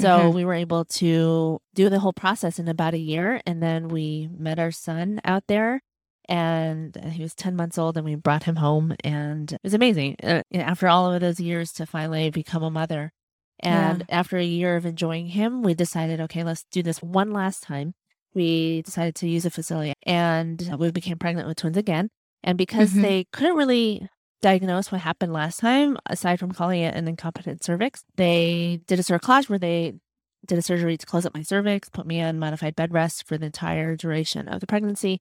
So 0.00 0.30
Mhm. 0.30 0.34
we 0.34 0.44
were 0.44 0.54
able 0.54 0.84
to 1.02 1.58
do 1.74 1.88
the 1.88 1.98
whole 2.00 2.12
process 2.12 2.58
in 2.58 2.68
about 2.68 2.94
a 2.94 2.98
year. 2.98 3.40
And 3.46 3.62
then 3.62 3.88
we 3.88 4.28
met 4.30 4.58
our 4.58 4.70
son 4.70 5.20
out 5.24 5.44
there 5.48 5.80
and 6.28 6.94
he 7.12 7.22
was 7.22 7.34
10 7.34 7.56
months 7.56 7.78
old 7.78 7.96
and 7.96 8.04
we 8.04 8.14
brought 8.14 8.44
him 8.44 8.56
home 8.56 8.94
and 9.02 9.52
it 9.52 9.60
was 9.64 9.74
amazing 9.74 10.14
uh, 10.22 10.42
after 10.54 10.86
all 10.86 11.10
of 11.12 11.20
those 11.20 11.40
years 11.40 11.72
to 11.72 11.86
finally 11.86 12.30
become 12.30 12.62
a 12.62 12.70
mother 12.70 13.10
and 13.60 14.04
after 14.10 14.36
a 14.36 14.44
year 14.44 14.76
of 14.76 14.84
enjoying 14.84 15.28
him 15.28 15.62
we 15.62 15.72
decided 15.74 16.20
okay 16.20 16.44
let's 16.44 16.64
do 16.70 16.82
this 16.82 17.02
one 17.02 17.30
last 17.32 17.62
time 17.62 17.94
we 18.34 18.82
decided 18.82 19.14
to 19.14 19.26
use 19.26 19.46
a 19.46 19.50
facility 19.50 19.94
and 20.04 20.76
we 20.78 20.90
became 20.90 21.18
pregnant 21.18 21.48
with 21.48 21.56
twins 21.56 21.78
again 21.78 22.10
and 22.44 22.58
because 22.58 22.92
Mhm. 22.92 23.02
they 23.02 23.24
couldn't 23.32 23.56
really 23.56 24.06
diagnose 24.40 24.92
what 24.92 25.00
happened 25.00 25.32
last 25.32 25.58
time 25.58 25.96
aside 26.06 26.38
from 26.38 26.52
calling 26.52 26.80
it 26.80 26.94
an 26.94 27.08
incompetent 27.08 27.62
cervix 27.64 28.04
they 28.16 28.80
did 28.86 28.98
a 28.98 29.02
cerclage 29.02 29.48
where 29.48 29.58
they 29.58 29.94
did 30.46 30.58
a 30.58 30.62
surgery 30.62 30.96
to 30.96 31.06
close 31.06 31.26
up 31.26 31.34
my 31.34 31.42
cervix 31.42 31.88
put 31.88 32.06
me 32.06 32.20
on 32.20 32.38
modified 32.38 32.76
bed 32.76 32.92
rest 32.92 33.26
for 33.26 33.36
the 33.36 33.46
entire 33.46 33.96
duration 33.96 34.46
of 34.48 34.60
the 34.60 34.66
pregnancy 34.66 35.18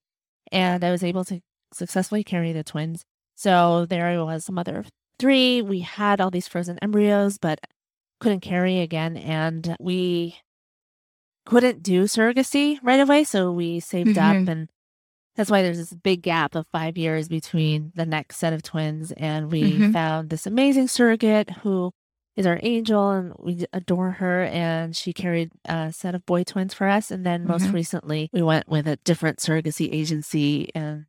and 0.52 0.84
I 0.84 0.92
was 0.92 1.04
able 1.04 1.26
to 1.26 1.42
successfully 1.74 2.24
carry 2.24 2.54
the 2.54 2.64
twins. 2.64 3.04
So 3.36 3.86
there 3.86 4.08
I 4.08 4.18
was, 4.22 4.48
a 4.48 4.54
mother 4.54 4.78
of 4.78 4.88
three. 5.20 5.62
We 5.62 5.82
had 5.82 6.22
all 6.22 6.32
these 6.32 6.48
frozen 6.48 6.80
embryos, 6.82 7.38
but 7.38 7.60
couldn't 8.22 8.40
carry 8.40 8.80
again. 8.80 9.18
And 9.18 9.76
we 9.80 10.38
couldn't 11.46 11.84
do 11.84 12.04
surrogacy 12.04 12.80
right 12.82 13.00
away. 13.00 13.24
So 13.24 13.52
we 13.52 13.80
saved 13.80 14.18
up. 14.18 14.36
Mhm. 14.36 14.50
And 14.50 14.70
that's 15.38 15.50
why 15.50 15.62
there's 15.62 15.78
this 15.78 15.94
big 15.94 16.22
gap 16.24 16.56
of 16.56 16.66
five 16.72 16.98
years 16.98 17.30
between 17.30 17.94
the 17.96 18.06
next 18.06 18.38
set 18.38 18.52
of 18.54 18.64
twins. 18.64 19.14
And 19.14 19.50
we 19.52 19.80
Mhm. 19.80 19.94
found 19.94 20.30
this 20.30 20.46
amazing 20.46 20.88
surrogate 20.90 21.50
who 21.62 21.92
is 22.36 22.46
our 22.46 22.60
angel 22.62 23.12
and 23.12 23.34
we 23.40 23.66
adore 23.72 24.12
her. 24.12 24.44
And 24.44 24.96
she 24.96 25.14
carried 25.14 25.52
a 25.66 25.94
set 25.94 26.14
of 26.16 26.26
boy 26.26 26.44
twins 26.44 26.74
for 26.74 26.88
us. 26.88 27.10
And 27.12 27.26
then 27.26 27.48
most 27.48 27.68
Mhm. 27.68 27.74
recently, 27.74 28.30
we 28.34 28.42
went 28.42 28.68
with 28.68 28.88
a 28.88 28.98
different 28.98 29.40
surrogacy 29.40 29.90
agency 29.94 30.70
and 30.76 31.06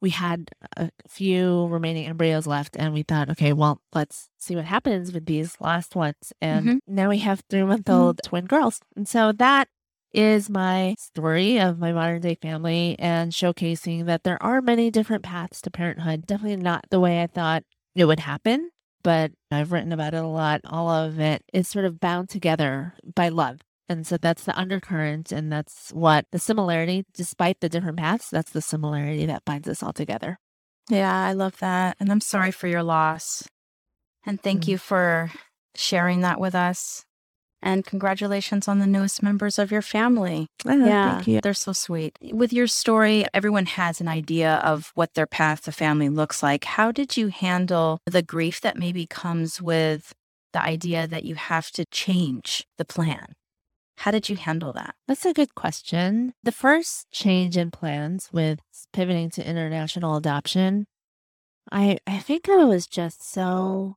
we 0.00 0.10
had 0.10 0.50
a 0.78 0.90
few 1.08 1.66
remaining 1.66 2.06
embryos 2.06 2.46
left. 2.46 2.74
And 2.78 2.94
we 2.94 3.02
thought, 3.02 3.28
okay, 3.30 3.52
well, 3.52 3.82
let's 3.92 4.30
see 4.38 4.56
what 4.56 4.64
happens 4.64 5.12
with 5.12 5.26
these 5.26 5.60
last 5.60 5.94
ones. 5.94 6.32
And 6.40 6.66
Mhm. 6.66 6.78
now 6.86 7.08
we 7.10 7.18
have 7.18 7.42
three 7.50 7.64
month 7.64 7.88
old 7.90 8.20
twin 8.24 8.46
girls. 8.46 8.80
And 8.96 9.06
so 9.06 9.32
that 9.32 9.68
is 10.12 10.50
my 10.50 10.94
story 10.98 11.58
of 11.58 11.78
my 11.78 11.92
modern 11.92 12.20
day 12.20 12.36
family 12.40 12.96
and 12.98 13.32
showcasing 13.32 14.06
that 14.06 14.24
there 14.24 14.42
are 14.42 14.60
many 14.60 14.90
different 14.90 15.22
paths 15.22 15.60
to 15.62 15.70
parenthood. 15.70 16.26
Definitely 16.26 16.56
not 16.62 16.84
the 16.90 17.00
way 17.00 17.22
I 17.22 17.26
thought 17.26 17.62
it 17.94 18.04
would 18.04 18.20
happen, 18.20 18.70
but 19.02 19.32
I've 19.50 19.72
written 19.72 19.92
about 19.92 20.14
it 20.14 20.22
a 20.24 20.26
lot. 20.26 20.60
All 20.64 20.90
of 20.90 21.18
it 21.20 21.42
is 21.52 21.68
sort 21.68 21.84
of 21.84 22.00
bound 22.00 22.28
together 22.28 22.94
by 23.14 23.28
love. 23.28 23.60
And 23.88 24.06
so 24.06 24.16
that's 24.16 24.44
the 24.44 24.56
undercurrent, 24.56 25.32
and 25.32 25.50
that's 25.50 25.90
what 25.90 26.26
the 26.30 26.38
similarity, 26.38 27.04
despite 27.12 27.58
the 27.58 27.68
different 27.68 27.98
paths, 27.98 28.30
that's 28.30 28.52
the 28.52 28.62
similarity 28.62 29.26
that 29.26 29.44
binds 29.44 29.66
us 29.68 29.82
all 29.82 29.92
together. 29.92 30.38
Yeah, 30.88 31.12
I 31.12 31.32
love 31.32 31.58
that. 31.58 31.96
And 31.98 32.10
I'm 32.12 32.20
sorry 32.20 32.52
for 32.52 32.68
your 32.68 32.84
loss. 32.84 33.48
And 34.24 34.40
thank 34.40 34.62
Mm. 34.64 34.68
you 34.68 34.78
for 34.78 35.32
sharing 35.74 36.20
that 36.20 36.38
with 36.40 36.54
us. 36.54 37.04
And 37.62 37.84
congratulations 37.84 38.68
on 38.68 38.78
the 38.78 38.86
newest 38.86 39.22
members 39.22 39.58
of 39.58 39.70
your 39.70 39.82
family. 39.82 40.46
Oh, 40.66 40.86
yeah, 40.86 41.14
Thank 41.16 41.26
you. 41.28 41.40
they're 41.42 41.52
so 41.52 41.72
sweet. 41.72 42.16
With 42.22 42.52
your 42.52 42.66
story, 42.66 43.26
everyone 43.34 43.66
has 43.66 44.00
an 44.00 44.08
idea 44.08 44.54
of 44.64 44.92
what 44.94 45.12
their 45.14 45.26
path 45.26 45.64
to 45.64 45.72
family 45.72 46.08
looks 46.08 46.42
like. 46.42 46.64
How 46.64 46.90
did 46.90 47.18
you 47.18 47.28
handle 47.28 47.98
the 48.06 48.22
grief 48.22 48.62
that 48.62 48.78
maybe 48.78 49.06
comes 49.06 49.60
with 49.60 50.14
the 50.52 50.62
idea 50.62 51.06
that 51.06 51.24
you 51.24 51.34
have 51.34 51.70
to 51.72 51.84
change 51.86 52.66
the 52.78 52.84
plan? 52.86 53.34
How 53.98 54.10
did 54.10 54.30
you 54.30 54.36
handle 54.36 54.72
that? 54.72 54.94
That's 55.06 55.26
a 55.26 55.34
good 55.34 55.54
question. 55.54 56.32
The 56.42 56.52
first 56.52 57.10
change 57.12 57.58
in 57.58 57.70
plans 57.70 58.30
with 58.32 58.60
pivoting 58.94 59.28
to 59.32 59.46
international 59.46 60.16
adoption, 60.16 60.86
I 61.70 61.98
I 62.06 62.18
think 62.20 62.48
I 62.48 62.64
was 62.64 62.86
just 62.86 63.22
so 63.30 63.96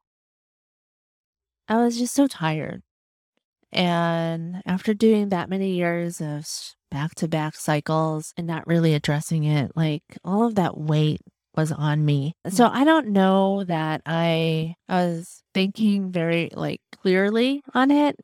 I 1.69 1.78
was 1.78 1.97
just 1.97 2.13
so 2.13 2.28
tired. 2.28 2.82
And 3.74 4.62
after 4.66 4.94
doing 4.94 5.30
that 5.30 5.50
many 5.50 5.72
years 5.72 6.22
of 6.22 6.48
back 6.92 7.16
to 7.16 7.28
back 7.28 7.56
cycles 7.56 8.34
and 8.38 8.48
not 8.48 8.68
really 8.68 8.94
addressing 8.94 9.44
it, 9.44 9.72
like 9.76 10.04
all 10.24 10.46
of 10.46 10.56
that 10.56 10.78
weight 10.78 11.22
was 11.56 11.72
on 11.72 12.06
me. 12.06 12.34
So 12.50 12.66
mm. 12.68 12.72
I 12.72 12.84
don't 12.84 13.10
know 13.10 13.64
that 13.66 14.02
I, 14.06 14.76
I 14.88 15.06
was 15.06 15.44
thinking 15.54 16.12
very 16.12 16.50
like 16.54 16.82
clearly 16.92 17.62
on 17.74 17.92
it. 17.92 18.16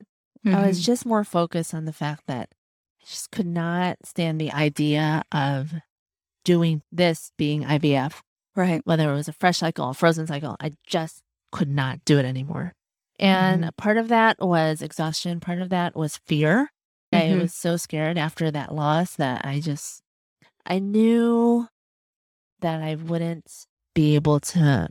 I 0.46 0.68
was 0.68 0.78
mm-hmm. 0.78 0.86
just 0.86 1.06
more 1.06 1.24
focused 1.24 1.74
on 1.74 1.86
the 1.86 1.94
fact 1.94 2.24
that 2.28 2.50
I 3.02 3.06
just 3.06 3.30
could 3.32 3.46
not 3.46 3.98
stand 4.06 4.40
the 4.40 4.52
idea 4.52 5.24
of 5.32 5.74
doing 6.46 6.82
this 6.92 7.32
being 7.38 7.64
IVF, 7.64 8.22
right. 8.56 8.82
whether 8.86 9.12
it 9.12 9.16
was 9.16 9.28
a 9.28 9.34
fresh 9.34 9.58
cycle, 9.58 9.90
a 9.90 9.94
frozen 9.94 10.28
cycle. 10.28 10.56
I 10.60 10.74
just 10.88 11.22
could 11.52 11.70
not 11.70 12.06
do 12.06 12.18
it 12.18 12.26
anymore. 12.26 12.74
And 13.20 13.66
Mhm. 13.66 13.78
part 13.78 13.98
of 13.98 14.08
that 14.10 14.38
was 14.40 14.82
exhaustion, 14.82 15.40
part 15.40 15.60
of 15.62 15.70
that 15.70 15.96
was 15.96 16.18
fear. 16.26 16.72
I 17.14 17.30
Mhm. 17.30 17.40
was 17.40 17.54
so 17.54 17.78
scared 17.78 18.18
after 18.18 18.52
that 18.52 18.74
loss 18.74 19.16
that 19.18 19.46
I 19.46 19.60
just, 19.60 20.02
I 20.66 20.80
knew 20.80 21.68
that 22.62 22.82
I 22.82 22.96
wouldn't 22.96 23.66
be 23.96 24.16
able 24.16 24.40
to 24.42 24.90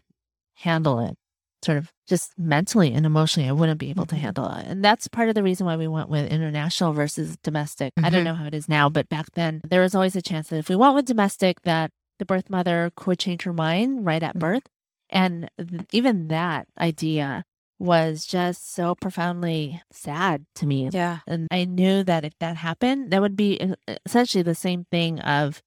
handle 0.57 1.01
it 1.01 1.17
sort 1.65 1.79
of 1.79 1.93
just 2.09 2.39
mentally 2.39 2.93
and 2.93 3.05
emotionally, 3.07 3.49
I 3.49 3.53
wouldn't 3.53 3.81
be 3.81 3.91
able 3.91 4.07
to 4.07 4.15
Mhm. 4.17 4.21
handle 4.21 4.49
it. 4.55 4.67
And 4.67 4.85
that's 4.85 5.09
part 5.09 5.29
of 5.29 5.35
the 5.35 5.43
reason 5.43 5.67
why 5.67 5.77
we 5.77 5.89
went 5.89 6.09
with 6.09 6.31
international 6.31 6.93
versus 6.93 7.37
domestic. 7.43 7.93
I 7.99 8.11
Mhm. 8.11 8.13
don't 8.13 8.25
know 8.25 8.35
how 8.35 8.47
it 8.47 8.55
is 8.55 8.69
now, 8.69 8.89
but 8.89 9.09
back 9.09 9.33
then 9.35 9.61
there 9.69 9.83
was 9.83 9.95
always 9.95 10.15
a 10.17 10.23
chance 10.23 10.49
that 10.51 10.59
if 10.59 10.69
we 10.69 10.77
went 10.77 10.95
with 10.95 11.07
domestic, 11.07 11.63
that 11.63 11.91
the 12.19 12.25
birth 12.25 12.49
mother 12.51 12.93
could 12.97 13.19
change 13.19 13.43
her 13.43 13.53
mind 13.53 14.07
right 14.07 14.23
at 14.23 14.37
Mhm. 14.37 14.41
birth. 14.41 14.63
And 15.11 15.51
th- 15.59 15.83
even 15.93 16.29
that 16.29 16.69
idea 16.79 17.45
was 17.79 18.27
just 18.27 18.75
so 18.75 18.95
profoundly 18.95 19.81
sad 19.93 20.45
to 20.57 20.67
me. 20.67 20.89
Yeah. 20.93 21.19
And 21.27 21.47
I 21.51 21.65
knew 21.65 22.03
that 22.05 22.25
if 22.25 22.33
that 22.41 22.57
happened, 22.57 23.11
that 23.13 23.21
would 23.21 23.37
be 23.37 23.61
essentially 24.05 24.43
the 24.43 24.55
same 24.55 24.85
thing 24.91 25.21
of 25.21 25.63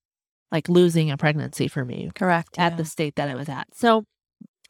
like 0.51 0.67
losing 0.67 1.09
a 1.09 1.17
pregnancy 1.17 1.67
for 1.69 1.85
me 1.85 2.11
Correct. 2.13 2.57
at 2.59 2.73
yeah. 2.73 2.77
the 2.77 2.85
state 2.85 3.15
that 3.15 3.29
I 3.29 3.35
was 3.35 3.47
at. 3.47 3.67
So 3.73 4.03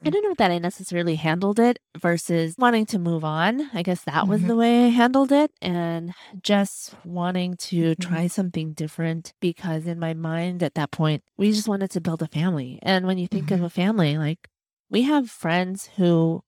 I 0.04 0.10
don't 0.10 0.24
know 0.24 0.34
that 0.40 0.50
I 0.50 0.58
necessarily 0.58 1.16
handled 1.16 1.60
it 1.60 1.78
versus 1.98 2.56
wanting 2.58 2.88
to 2.88 2.98
move 3.00 3.24
on. 3.24 3.70
I 3.74 3.84
guess 3.84 4.04
that 4.06 4.28
was 4.28 4.42
Mhm. 4.42 4.48
the 4.48 4.56
way 4.56 4.86
I 4.86 4.90
handled 4.90 5.32
it 5.32 5.52
and 5.62 6.14
just 6.42 6.96
wanting 7.06 7.56
to 7.70 7.96
Mhm. 7.96 8.00
try 8.00 8.26
something 8.28 8.74
different 8.74 9.34
because 9.40 9.86
in 9.86 10.00
my 10.00 10.16
mind 10.16 10.64
at 10.64 10.74
that 10.74 10.90
point, 10.90 11.24
we 11.38 11.52
just 11.52 11.68
wanted 11.68 11.92
to 11.92 12.02
build 12.02 12.22
a 12.24 12.28
family. 12.28 12.80
And 12.82 13.06
when 13.06 13.20
you 13.20 13.28
think 13.28 13.52
of 13.52 13.60
Mhm. 13.60 13.66
a 13.66 13.70
family, 13.70 14.18
like 14.18 14.50
we 14.90 15.04
have 15.04 15.30
friends 15.30 15.90
who 15.98 16.42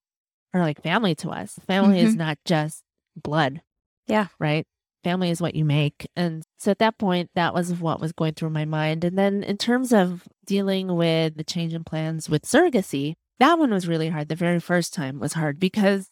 are 0.54 0.62
like 0.62 0.82
family 0.82 1.16
to 1.16 1.30
us. 1.30 1.60
Family 1.68 2.00
is 2.00 2.14
Mhm. 2.16 2.20
not 2.20 2.38
just 2.46 2.84
blood. 3.16 3.62
Yeah. 4.08 4.28
Right? 4.40 4.66
Family 5.04 5.30
is 5.30 5.42
what 5.42 5.56
you 5.56 5.66
make. 5.66 6.08
And 6.16 6.44
so 6.58 6.72
at 6.72 6.80
that 6.80 6.98
point, 6.98 7.30
that 7.36 7.54
was 7.54 7.74
what 7.74 8.00
was 8.00 8.12
going 8.14 8.34
through 8.36 8.52
my 8.52 8.66
mind. 8.66 9.04
And 9.04 9.18
then 9.18 9.44
in 9.44 9.58
terms 9.58 9.92
of 9.92 10.28
dealing 10.46 10.96
with 10.96 11.36
the 11.36 11.44
change 11.44 11.74
in 11.74 11.84
plans 11.84 12.30
with 12.30 12.44
surrogacy, 12.44 13.16
that 13.40 13.58
one 13.60 13.72
was 13.72 13.88
really 13.88 14.10
hard. 14.10 14.30
The 14.30 14.36
very 14.36 14.60
first 14.60 14.94
time 14.94 15.20
was 15.20 15.34
hard 15.34 15.60
because 15.60 16.10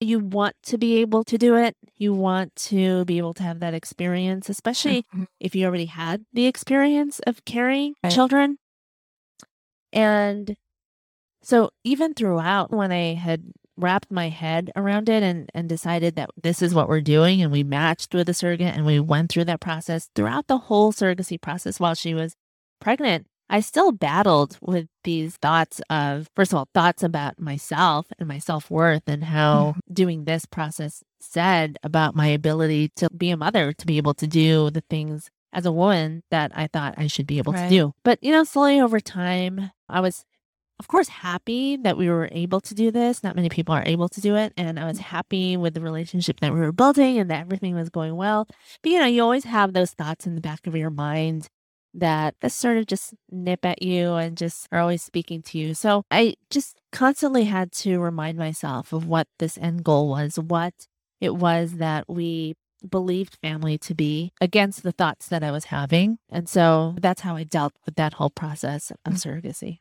you 0.00 0.20
want 0.20 0.54
to 0.62 0.78
be 0.78 0.98
able 0.98 1.24
to 1.24 1.36
do 1.36 1.56
it. 1.56 1.76
You 1.96 2.14
want 2.14 2.54
to 2.56 3.04
be 3.06 3.18
able 3.18 3.34
to 3.34 3.42
have 3.42 3.58
that 3.60 3.74
experience, 3.74 4.48
especially 4.48 5.04
Mhm. 5.12 5.26
if 5.40 5.56
you 5.56 5.66
already 5.66 5.86
had 5.86 6.24
the 6.32 6.46
experience 6.46 7.18
of 7.20 7.44
carrying 7.44 7.94
Right. 8.04 8.12
children. 8.12 8.58
And 9.92 10.56
so 11.42 11.70
even 11.82 12.14
throughout 12.14 12.70
when 12.70 12.92
I 12.92 13.14
had 13.14 13.52
wrapped 13.78 14.10
my 14.10 14.28
head 14.28 14.70
around 14.76 15.08
it 15.08 15.22
and, 15.22 15.48
and 15.54 15.68
decided 15.68 16.16
that 16.16 16.30
this 16.42 16.60
is 16.60 16.74
what 16.74 16.88
we're 16.88 17.00
doing 17.00 17.40
and 17.40 17.52
we 17.52 17.62
matched 17.62 18.12
with 18.12 18.28
a 18.28 18.34
surrogate 18.34 18.74
and 18.74 18.84
we 18.84 19.00
went 19.00 19.30
through 19.30 19.44
that 19.44 19.60
process 19.60 20.10
throughout 20.14 20.48
the 20.48 20.58
whole 20.58 20.92
surrogacy 20.92 21.40
process 21.40 21.78
while 21.78 21.94
she 21.94 22.14
was 22.14 22.34
pregnant, 22.80 23.26
I 23.50 23.60
still 23.60 23.92
battled 23.92 24.58
with 24.60 24.88
these 25.04 25.36
thoughts 25.36 25.80
of, 25.88 26.28
first 26.36 26.52
of 26.52 26.58
all, 26.58 26.68
thoughts 26.74 27.02
about 27.02 27.40
myself 27.40 28.06
and 28.18 28.28
my 28.28 28.38
self 28.38 28.70
worth 28.70 29.04
and 29.06 29.24
how 29.24 29.70
mm-hmm. 29.70 29.94
doing 29.94 30.24
this 30.24 30.44
process 30.44 31.02
said 31.20 31.78
about 31.82 32.14
my 32.14 32.26
ability 32.26 32.90
to 32.96 33.08
be 33.10 33.30
a 33.30 33.36
mother, 33.36 33.72
to 33.72 33.86
be 33.86 33.96
able 33.96 34.14
to 34.14 34.26
do 34.26 34.70
the 34.70 34.82
things 34.90 35.30
as 35.52 35.64
a 35.64 35.72
woman 35.72 36.22
that 36.30 36.52
I 36.54 36.66
thought 36.66 36.94
I 36.98 37.06
should 37.06 37.26
be 37.26 37.38
able 37.38 37.54
Right. 37.54 37.64
to 37.64 37.70
do. 37.70 37.94
But, 38.04 38.18
you 38.22 38.32
know, 38.32 38.44
slowly 38.44 38.80
over 38.80 39.00
time, 39.00 39.70
I 39.88 40.00
was, 40.00 40.24
of 40.78 40.86
course, 40.86 41.08
happy 41.08 41.76
that 41.76 41.96
we 41.96 42.08
were 42.08 42.28
able 42.30 42.60
to 42.60 42.74
do 42.74 42.90
this. 42.90 43.24
Not 43.24 43.34
many 43.34 43.48
people 43.48 43.74
are 43.74 43.82
able 43.84 44.08
to 44.10 44.20
do 44.20 44.36
it. 44.36 44.52
And 44.56 44.78
I 44.78 44.86
was 44.86 44.98
happy 44.98 45.56
with 45.56 45.74
the 45.74 45.80
relationship 45.80 46.40
that 46.40 46.52
we 46.52 46.60
were 46.60 46.72
building 46.72 47.18
and 47.18 47.30
that 47.30 47.40
everything 47.40 47.74
was 47.74 47.90
going 47.90 48.14
well. 48.14 48.46
But, 48.82 48.92
you 48.92 48.98
know, 49.00 49.06
you 49.06 49.22
always 49.22 49.44
have 49.44 49.72
those 49.72 49.90
thoughts 49.90 50.26
in 50.26 50.34
the 50.34 50.40
back 50.40 50.66
of 50.66 50.76
your 50.76 50.90
mind 50.90 51.48
that 51.94 52.36
that 52.40 52.52
sort 52.52 52.76
of 52.76 52.86
just 52.86 53.14
nip 53.30 53.64
at 53.64 53.82
you 53.82 54.14
and 54.14 54.36
just 54.36 54.68
are 54.70 54.78
always 54.78 55.02
speaking 55.02 55.42
to 55.42 55.58
you. 55.58 55.74
So 55.74 56.04
I 56.10 56.34
just 56.50 56.78
constantly 56.92 57.44
had 57.44 57.72
to 57.72 57.98
remind 57.98 58.38
myself 58.38 58.92
of 58.92 59.06
what 59.06 59.26
this 59.38 59.58
end 59.58 59.84
goal 59.84 60.08
was, 60.08 60.38
what 60.38 60.74
it 61.20 61.34
was 61.34 61.74
that 61.74 62.04
we 62.08 62.54
believed 62.88 63.38
family 63.42 63.78
to 63.78 63.94
be 63.94 64.32
against 64.40 64.84
the 64.84 64.92
thoughts 64.92 65.26
that 65.28 65.42
I 65.42 65.50
was 65.50 65.66
having. 65.66 66.18
And 66.30 66.48
so 66.48 66.94
that's 67.00 67.22
how 67.22 67.34
I 67.34 67.42
dealt 67.42 67.72
with 67.84 67.96
that 67.96 68.14
whole 68.14 68.30
process 68.30 68.92
of 69.04 69.14
mm. 69.14 69.16
surrogacy. 69.16 69.80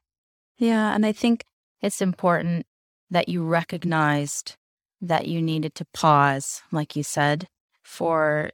Yeah. 0.58 0.93
And 0.93 1.06
I 1.06 1.12
think 1.12 1.43
it's 1.82 2.02
important 2.02 2.65
that 3.10 3.30
you 3.30 3.43
recognized 3.43 4.56
that 5.02 5.28
you 5.28 5.41
needed 5.41 5.76
to 5.76 5.86
pause, 5.93 6.62
like 6.72 6.96
you 6.96 7.04
said, 7.04 7.48
for 7.84 8.52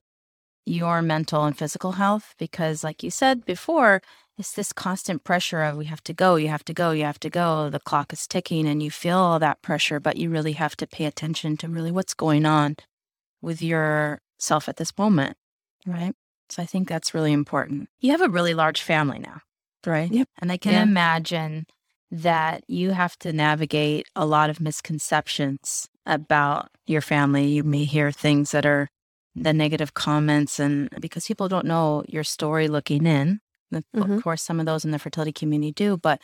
your 0.65 1.01
mental 1.01 1.45
and 1.45 1.57
physical 1.57 1.93
health. 1.93 2.35
Because, 2.37 2.83
like 2.83 3.03
you 3.03 3.09
said 3.09 3.45
before, 3.45 4.01
it's 4.37 4.53
this 4.53 4.73
constant 4.73 5.23
pressure 5.23 5.61
of 5.61 5.77
we 5.77 5.85
have 5.85 6.03
to 6.03 6.13
go, 6.13 6.35
you 6.35 6.49
have 6.49 6.65
to 6.65 6.73
go, 6.73 6.91
you 6.91 7.03
have 7.03 7.19
to 7.21 7.29
go. 7.29 7.69
The 7.69 7.79
clock 7.79 8.11
is 8.13 8.27
ticking 8.27 8.67
and 8.67 8.81
you 8.81 8.91
feel 8.91 9.17
all 9.17 9.39
that 9.39 9.61
pressure, 9.61 9.99
but 9.99 10.17
you 10.17 10.29
really 10.29 10.53
have 10.53 10.75
to 10.77 10.87
pay 10.87 11.05
attention 11.05 11.55
to 11.57 11.67
really 11.67 11.91
what's 11.91 12.13
going 12.13 12.45
on 12.45 12.75
with 13.41 13.61
yourself 13.61 14.67
at 14.67 14.77
this 14.77 14.97
moment. 14.97 15.37
Right. 15.85 16.13
So 16.49 16.61
I 16.63 16.65
think 16.65 16.87
that's 16.87 17.13
really 17.13 17.31
important. 17.31 17.89
You 17.99 18.11
have 18.11 18.21
a 18.21 18.29
really 18.29 18.53
large 18.53 18.81
family 18.81 19.19
now, 19.19 19.41
right? 19.85 20.11
Yep. 20.11 20.27
And 20.39 20.51
I 20.51 20.57
can 20.57 20.73
Yeah. 20.73 20.83
imagine 20.83 21.65
that 22.13 22.63
you 22.67 22.91
have 22.91 23.17
to 23.17 23.33
navigate 23.33 24.07
a 24.15 24.23
lot 24.25 24.51
of 24.51 24.61
misconceptions 24.61 25.89
about 26.05 26.69
your 26.85 27.01
family. 27.01 27.47
You 27.47 27.63
may 27.63 27.85
hear 27.85 28.11
things 28.11 28.51
that 28.51 28.67
are 28.67 28.87
the 29.35 29.51
negative 29.51 29.95
comments, 29.95 30.59
and 30.59 30.89
because 31.01 31.25
people 31.25 31.47
don't 31.49 31.65
know 31.65 32.03
your 32.07 32.23
story 32.23 32.67
looking 32.67 33.07
in, 33.07 33.39
of 33.71 33.83
Mhm. 33.95 34.21
course, 34.21 34.43
some 34.43 34.59
of 34.59 34.67
those 34.67 34.85
in 34.85 34.91
the 34.91 34.99
fertility 34.99 35.33
community 35.33 35.71
do, 35.71 35.97
but 35.97 36.21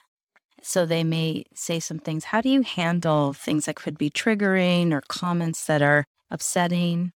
so 0.61 0.85
they 0.85 1.03
may 1.03 1.43
say 1.55 1.79
some 1.79 1.97
things. 1.97 2.25
How 2.25 2.41
do 2.41 2.49
you 2.49 2.61
handle 2.61 3.33
things 3.33 3.65
that 3.65 3.75
could 3.75 3.97
be 3.97 4.11
triggering 4.11 4.91
or 4.91 5.01
comments 5.07 5.65
that 5.65 5.81
are 5.81 6.05
upsetting? 6.29 7.13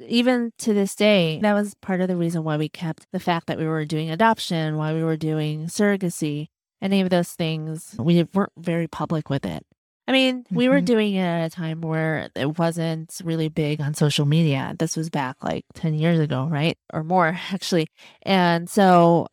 Even 0.00 0.50
to 0.58 0.74
this 0.74 0.96
day, 0.96 1.38
that 1.42 1.54
was 1.54 1.74
part 1.76 2.00
of 2.00 2.08
the 2.08 2.16
reason 2.16 2.42
why 2.42 2.56
we 2.56 2.68
kept 2.68 3.06
the 3.12 3.20
fact 3.20 3.46
that 3.46 3.58
we 3.58 3.66
were 3.66 3.84
doing 3.84 4.10
adoption, 4.10 4.76
why 4.76 4.92
we 4.92 5.04
were 5.04 5.16
doing 5.16 5.66
surrogacy, 5.66 6.48
any 6.82 7.00
of 7.00 7.10
those 7.10 7.30
things. 7.30 7.94
We 7.98 8.24
weren't 8.34 8.52
very 8.58 8.86
public 8.86 9.28
with 9.30 9.44
it. 9.46 9.64
I 10.06 10.12
mean, 10.12 10.46
we 10.50 10.68
were 10.70 10.80
Mhm. 10.80 10.84
doing 10.86 11.14
it 11.16 11.22
at 11.22 11.46
a 11.46 11.50
time 11.54 11.82
where 11.82 12.30
it 12.34 12.58
wasn't 12.58 13.20
really 13.22 13.48
big 13.50 13.80
on 13.82 13.92
social 13.92 14.24
media. 14.24 14.74
This 14.78 14.96
was 14.96 15.10
back 15.10 15.36
like 15.44 15.66
10 15.74 15.92
years 15.94 16.18
ago, 16.18 16.46
right? 16.46 16.78
Or 16.94 17.04
more, 17.04 17.36
actually. 17.52 17.88
And 18.22 18.70
so 18.70 19.26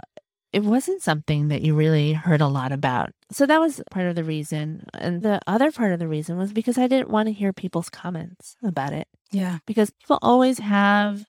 it 0.52 0.64
wasn't 0.64 1.02
something 1.02 1.48
that 1.50 1.62
you 1.62 1.76
really 1.76 2.12
heard 2.14 2.42
a 2.42 2.48
lot 2.48 2.72
about. 2.74 3.12
So 3.32 3.46
that 3.46 3.60
was 3.60 3.82
part 3.92 4.08
of 4.08 4.16
the 4.16 4.24
reason. 4.24 4.86
And 4.94 5.22
the 5.22 5.40
other 5.48 5.72
part 5.72 5.92
of 5.94 6.00
the 6.00 6.08
reason 6.10 6.38
was 6.38 6.52
because 6.52 6.78
I 6.78 6.88
didn't 6.88 7.10
want 7.10 7.28
to 7.28 7.34
hear 7.34 7.54
people's 7.54 7.90
comments 7.90 8.56
about 8.64 8.92
it 8.94 9.08
Yeah. 9.32 9.60
because 9.66 9.92
people 9.92 10.20
always 10.22 10.60
have 10.60 11.26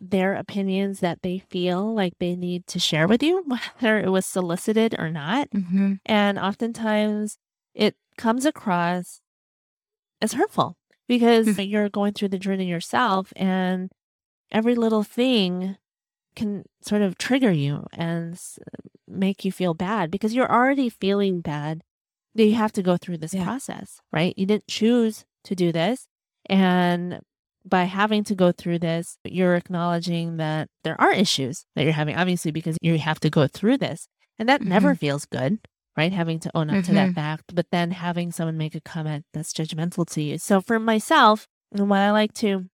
their 0.00 0.34
opinions 0.34 1.00
that 1.00 1.22
they 1.22 1.38
feel 1.50 1.94
like 1.94 2.12
they 2.18 2.36
need 2.36 2.66
to 2.68 2.78
share 2.78 3.06
with 3.08 3.22
you, 3.22 3.44
whether 3.78 3.98
it 3.98 4.10
was 4.10 4.26
solicited 4.26 4.94
or 4.98 5.10
not. 5.10 5.50
Mm-hmm. 5.50 5.94
And 6.06 6.38
oftentimes 6.38 7.38
it 7.74 7.96
comes 8.16 8.44
across 8.46 9.20
as 10.20 10.32
hurtful 10.32 10.76
because 11.08 11.58
you're 11.58 11.88
going 11.88 12.12
through 12.12 12.28
the 12.28 12.38
journey 12.38 12.66
yourself 12.66 13.32
and 13.36 13.90
every 14.50 14.74
little 14.74 15.02
thing 15.02 15.76
can 16.34 16.64
sort 16.82 17.02
of 17.02 17.18
trigger 17.18 17.50
you 17.50 17.86
and 17.92 18.38
make 19.06 19.44
you 19.44 19.50
feel 19.52 19.74
bad 19.74 20.10
because 20.10 20.34
you're 20.34 20.50
already 20.50 20.88
feeling 20.88 21.40
bad 21.40 21.82
that 22.34 22.44
you 22.44 22.54
have 22.54 22.72
to 22.72 22.82
go 22.82 22.96
through 22.96 23.18
this 23.18 23.34
Yeah. 23.34 23.44
process, 23.44 24.00
right? 24.12 24.34
You 24.36 24.46
didn't 24.46 24.68
choose 24.68 25.24
to 25.44 25.54
do 25.54 25.72
this. 25.72 26.06
And 26.48 27.20
by 27.68 27.84
having 27.84 28.24
to 28.24 28.34
go 28.34 28.52
through 28.52 28.78
this, 28.80 29.18
you're 29.24 29.54
acknowledging 29.56 30.36
that 30.38 30.68
there 30.84 31.00
are 31.00 31.12
issues 31.12 31.64
that 31.76 31.84
you're 31.84 31.92
having, 31.92 32.16
obviously, 32.16 32.50
because 32.50 32.76
you 32.80 32.98
have 32.98 33.20
to 33.20 33.30
go 33.30 33.46
through 33.46 33.78
this. 33.78 34.08
And 34.38 34.48
that 34.48 34.62
never 34.62 34.94
feels 34.94 35.24
good, 35.24 35.58
right? 35.96 36.12
Having 36.12 36.40
to 36.40 36.50
own 36.54 36.70
up 36.70 36.84
to 36.84 36.92
that 36.92 37.14
fact, 37.14 37.54
but 37.54 37.66
then 37.72 37.90
having 37.90 38.30
someone 38.32 38.56
make 38.56 38.74
a 38.74 38.80
comment 38.80 39.24
that's 39.34 39.52
judgmental 39.52 40.06
to 40.12 40.22
you. 40.22 40.38
So 40.38 40.60
for 40.60 40.78
myself, 40.78 41.46
and 41.72 41.90
what 41.90 42.00
I 42.00 42.12
like 42.12 42.32
to 42.34 42.66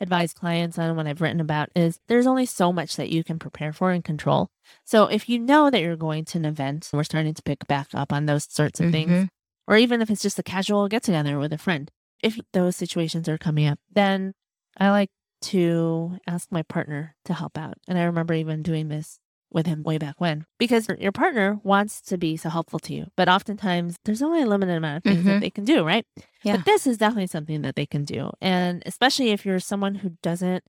advise 0.00 0.32
clients 0.32 0.78
on 0.78 0.96
what 0.96 1.06
I've 1.06 1.20
written 1.20 1.40
about 1.40 1.68
is 1.76 2.00
there's 2.08 2.26
only 2.26 2.46
so 2.46 2.72
much 2.72 2.96
that 2.96 3.10
you 3.10 3.22
can 3.22 3.38
prepare 3.38 3.72
for 3.72 3.90
and 3.90 4.02
control. 4.02 4.48
So 4.84 5.04
if 5.06 5.28
you 5.28 5.38
know 5.38 5.68
that 5.68 5.80
you're 5.82 5.96
going 5.96 6.24
to 6.26 6.38
an 6.38 6.46
event, 6.46 6.88
we're 6.92 7.04
starting 7.04 7.34
to 7.34 7.42
pick 7.42 7.66
back 7.66 7.88
up 7.92 8.12
on 8.12 8.24
those 8.26 8.46
sorts 8.48 8.80
of 8.80 8.90
things, 8.90 9.10
Mhm. 9.10 9.28
or 9.68 9.76
even 9.76 10.00
if 10.00 10.08
it's 10.08 10.22
just 10.22 10.38
a 10.38 10.42
casual 10.42 10.88
get 10.88 11.02
together 11.02 11.38
with 11.38 11.52
a 11.52 11.58
friend, 11.58 11.90
if 12.22 12.38
those 12.52 12.76
situations 12.76 13.28
are 13.28 13.38
coming 13.38 13.66
up, 13.66 13.78
then 13.92 14.32
I 14.76 14.90
like 14.90 15.10
to 15.42 16.18
ask 16.26 16.50
my 16.52 16.62
partner 16.62 17.16
to 17.24 17.34
help 17.34 17.56
out. 17.56 17.74
And 17.88 17.98
I 17.98 18.04
remember 18.04 18.34
even 18.34 18.62
doing 18.62 18.88
this 18.88 19.18
with 19.52 19.66
him 19.66 19.82
way 19.82 19.98
back 19.98 20.14
when 20.20 20.44
because 20.58 20.86
your 21.00 21.10
partner 21.10 21.58
wants 21.64 22.00
to 22.02 22.16
be 22.16 22.36
so 22.36 22.48
helpful 22.48 22.78
to 22.78 22.94
you, 22.94 23.06
but 23.16 23.28
oftentimes 23.28 23.96
there's 24.04 24.22
only 24.22 24.42
a 24.42 24.46
limited 24.46 24.76
amount 24.76 24.98
of 24.98 25.02
things 25.02 25.22
Mhm. 25.22 25.26
that 25.26 25.40
they 25.40 25.50
can 25.50 25.64
do, 25.64 25.82
right? 25.82 26.06
Yeah. 26.44 26.56
But 26.56 26.66
this 26.66 26.86
is 26.86 26.98
definitely 26.98 27.26
something 27.26 27.62
that 27.62 27.74
they 27.74 27.86
can 27.86 28.04
do. 28.04 28.30
And 28.40 28.80
especially 28.86 29.30
if 29.30 29.44
you're 29.44 29.58
someone 29.58 29.96
who 29.96 30.10
doesn't 30.22 30.62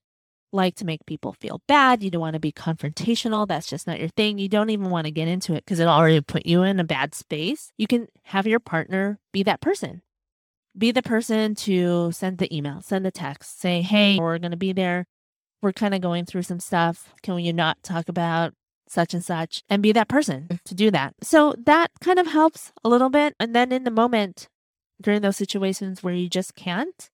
like 0.53 0.75
to 0.75 0.85
make 0.85 1.05
people 1.05 1.33
feel 1.33 1.61
bad, 1.67 2.01
you 2.03 2.09
don't 2.09 2.21
want 2.21 2.33
to 2.33 2.39
be 2.39 2.51
confrontational, 2.51 3.47
that's 3.47 3.67
just 3.67 3.85
not 3.87 3.99
your 3.99 4.09
thing. 4.09 4.37
You 4.39 4.49
don't 4.49 4.69
even 4.69 4.89
want 4.89 5.05
to 5.05 5.11
get 5.11 5.27
into 5.27 5.53
it 5.53 5.63
because 5.63 5.79
it'll 5.79 5.93
already 5.93 6.19
put 6.21 6.45
you 6.45 6.63
in 6.63 6.79
a 6.79 6.83
bad 6.83 7.13
space. 7.13 7.71
You 7.77 7.87
can 7.87 8.07
have 8.23 8.47
your 8.47 8.59
partner 8.59 9.19
be 9.31 9.43
that 9.43 9.61
person. 9.61 10.01
Be 10.77 10.91
the 10.91 11.01
person 11.01 11.53
to 11.55 12.11
send 12.11 12.37
the 12.37 12.55
email, 12.55 12.81
send 12.81 13.05
the 13.05 13.11
text, 13.11 13.59
say, 13.59 13.81
hey, 13.81 14.17
we're 14.17 14.39
going 14.39 14.51
to 14.51 14.57
be 14.57 14.71
there. 14.73 15.05
We're 15.61 15.73
kind 15.73 15.93
of 15.93 16.01
going 16.01 16.25
through 16.25 16.43
some 16.43 16.59
stuff. 16.59 17.13
Can 17.21 17.39
you 17.39 17.53
not 17.53 17.83
talk 17.83 18.07
about 18.09 18.53
such 18.87 19.13
and 19.13 19.23
such? 19.23 19.63
And 19.69 19.83
be 19.83 19.91
that 19.91 20.07
person 20.07 20.47
mm. 20.49 20.59
to 20.63 20.73
do 20.73 20.89
that. 20.91 21.13
So 21.21 21.55
that 21.65 21.91
kind 21.99 22.19
of 22.19 22.27
helps 22.27 22.71
a 22.83 22.89
little 22.89 23.09
bit. 23.09 23.35
And 23.39 23.53
then 23.53 23.71
in 23.71 23.83
the 23.83 23.91
moment, 23.91 24.47
during 25.01 25.21
those 25.21 25.37
situations 25.37 26.01
where 26.01 26.13
you 26.13 26.29
just 26.29 26.55
can't, 26.55 27.09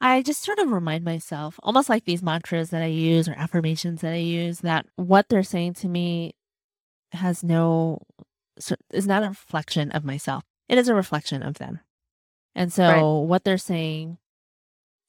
I 0.00 0.22
just 0.22 0.42
sort 0.42 0.58
of 0.58 0.70
remind 0.70 1.02
myself, 1.02 1.58
almost 1.62 1.88
like 1.88 2.04
these 2.04 2.22
mantras 2.22 2.70
that 2.70 2.82
I 2.82 2.86
use 2.86 3.26
or 3.26 3.34
affirmations 3.38 4.02
that 4.02 4.12
I 4.12 4.18
use, 4.18 4.60
that 4.60 4.86
what 4.96 5.28
they're 5.28 5.42
saying 5.42 5.74
to 5.74 5.88
me 5.88 6.34
has 7.12 7.42
no, 7.42 8.02
is 8.92 9.06
not 9.06 9.22
a 9.22 9.28
reflection 9.28 9.90
of 9.92 10.04
myself. 10.04 10.44
It 10.68 10.76
is 10.76 10.88
a 10.88 10.94
reflection 10.94 11.42
of 11.42 11.54
them. 11.54 11.80
And 12.54 12.72
so 12.72 12.86
Right. 12.86 13.26
what 13.28 13.44
they're 13.44 13.58
saying 13.58 14.18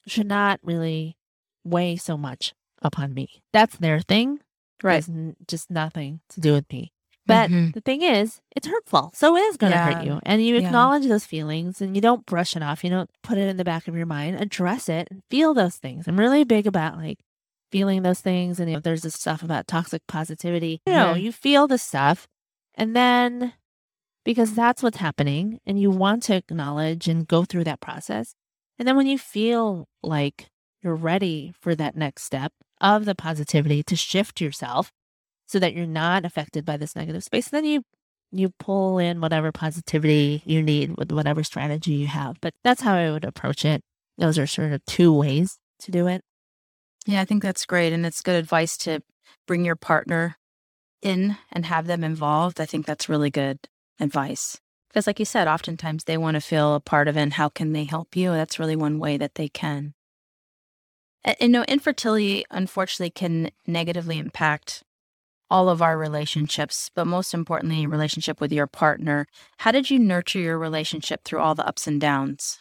should 0.08 0.28
not 0.28 0.60
really 0.64 1.18
weigh 1.64 1.96
so 1.96 2.18
much 2.18 2.54
upon 2.82 3.14
me. 3.14 3.44
That's 3.54 3.78
their 3.78 4.00
thing. 4.00 4.40
Right. 4.84 5.08
N- 5.08 5.36
just 5.48 5.70
nothing 5.72 6.22
to 6.30 6.40
do 6.42 6.54
with 6.54 6.72
me. 6.72 6.92
But 7.28 7.50
Mhm. 7.50 7.74
the 7.74 7.82
thing 7.82 8.04
is, 8.04 8.40
it's 8.56 8.68
hurtful. 8.68 9.10
So 9.16 9.36
it 9.36 9.40
is 9.42 9.58
going 9.58 9.72
to 9.72 9.78
Yeah. 9.80 9.94
hurt 9.96 10.06
you. 10.06 10.20
And 10.24 10.44
you 10.46 10.56
Yeah. 10.58 10.68
acknowledge 10.68 11.08
those 11.08 11.26
feelings 11.26 11.82
and 11.82 11.96
you 11.96 12.02
don't 12.02 12.26
brush 12.26 12.56
it 12.56 12.62
off. 12.62 12.84
You 12.84 12.92
don't 12.92 13.10
put 13.24 13.40
it 13.40 13.48
in 13.48 13.58
the 13.58 13.64
back 13.64 13.88
of 13.88 13.96
your 13.96 14.06
mind. 14.06 14.40
Address 14.40 14.90
it 14.90 15.08
and 15.10 15.24
feel 15.32 15.56
those 15.56 15.78
things. 15.78 16.08
I'm 16.08 16.20
really 16.20 16.44
big 16.44 16.68
about 16.68 16.98
like 16.98 17.20
feeling 17.72 18.04
those 18.04 18.22
things. 18.22 18.60
And 18.60 18.70
you 18.70 18.76
know, 18.76 18.80
there's 18.80 19.02
this 19.02 19.16
stuff 19.16 19.42
about 19.42 19.68
toxic 19.68 20.06
positivity. 20.08 20.82
You 20.86 20.94
know, 20.94 21.14
Mhm. 21.16 21.22
you 21.24 21.32
feel 21.32 21.68
the 21.68 21.80
stuff. 21.80 22.28
And 22.76 22.96
then 22.96 23.54
because 24.26 24.54
that's 24.54 24.84
what's 24.84 24.98
happening 24.98 25.60
and 25.66 25.80
you 25.80 25.90
want 25.90 26.24
to 26.24 26.36
acknowledge 26.36 27.08
and 27.08 27.28
go 27.28 27.46
through 27.46 27.64
that 27.64 27.80
process. 27.80 28.36
And 28.78 28.86
then 28.86 28.98
when 28.98 29.08
you 29.08 29.18
feel 29.18 29.88
like 30.04 30.48
you're 30.82 30.96
ready 30.96 31.54
for 31.62 31.76
that 31.76 31.96
next 31.96 32.24
step 32.24 32.52
of 32.82 33.06
the 33.06 33.16
positivity 33.16 33.84
to 33.84 33.96
shift 33.96 34.42
yourself 34.42 34.92
so 35.46 35.60
that 35.60 35.74
you're 35.74 35.86
not 35.86 36.26
affected 36.26 36.66
by 36.66 36.76
this 36.76 36.96
negative 36.96 37.24
space, 37.24 37.48
then 37.48 37.64
you 37.64 37.84
you 38.32 38.50
pull 38.60 38.98
in 38.98 39.22
whatever 39.22 39.52
positivity 39.52 40.42
you 40.46 40.62
need 40.62 40.98
with 40.98 41.12
whatever 41.12 41.44
strategy 41.44 41.94
you 41.94 42.08
have. 42.08 42.36
But 42.42 42.54
that's 42.64 42.82
how 42.82 42.96
I 42.96 43.12
would 43.12 43.24
approach 43.24 43.64
it. 43.64 43.82
Those 44.18 44.38
are 44.38 44.48
sort 44.48 44.74
of 44.74 44.84
two 44.86 45.14
ways 45.14 45.58
to 45.80 45.92
do 45.92 46.08
it. 46.08 46.22
Yeah, 47.06 47.22
I 47.22 47.26
think 47.26 47.44
that's 47.44 47.66
great. 47.66 47.94
And 47.94 48.06
it's 48.06 48.22
good 48.22 48.36
advice 48.36 48.76
to 48.78 49.02
bring 49.48 49.64
your 49.64 49.76
partner 49.76 50.38
in 51.02 51.38
and 51.52 51.68
have 51.68 51.88
them 51.88 52.04
involved. 52.04 52.60
I 52.60 52.66
think 52.66 52.86
that's 52.86 53.08
really 53.08 53.30
good 53.30 53.60
advice. 54.00 54.60
Because, 54.90 55.08
like 55.08 55.20
you 55.20 55.26
said, 55.26 55.48
oftentimes 55.48 56.06
they 56.06 56.18
want 56.18 56.36
to 56.36 56.42
feel 56.42 56.76
a 56.76 56.80
part 56.80 57.08
of 57.08 57.18
it 57.18 57.22
and 57.22 57.34
how 57.34 57.50
can 57.50 57.74
they 57.74 57.84
help 57.84 58.16
you? 58.16 58.32
That's 58.32 58.60
really 58.60 58.76
one 58.76 58.98
way 58.98 59.18
that 59.18 59.36
they 59.36 59.50
can. 59.50 59.94
And, 61.24 61.36
you 61.42 61.50
know, 61.50 61.64
infertility 61.64 62.46
unfortunately 62.50 63.10
can 63.10 63.52
negatively 63.68 64.20
impact 64.20 64.84
all 65.50 65.70
of 65.70 65.82
our 65.82 65.98
relationships, 65.98 66.90
but 66.96 67.06
most 67.06 67.34
importantly, 67.34 67.86
relationship 67.86 68.42
with 68.42 68.52
your 68.52 68.68
partner. 68.68 69.28
How 69.60 69.72
did 69.72 69.90
you 69.90 70.00
nurture 70.00 70.40
your 70.40 70.58
relationship 70.58 71.24
through 71.24 71.40
all 71.40 71.56
the 71.56 71.68
ups 71.68 71.88
and 71.88 72.00
downs? 72.00 72.60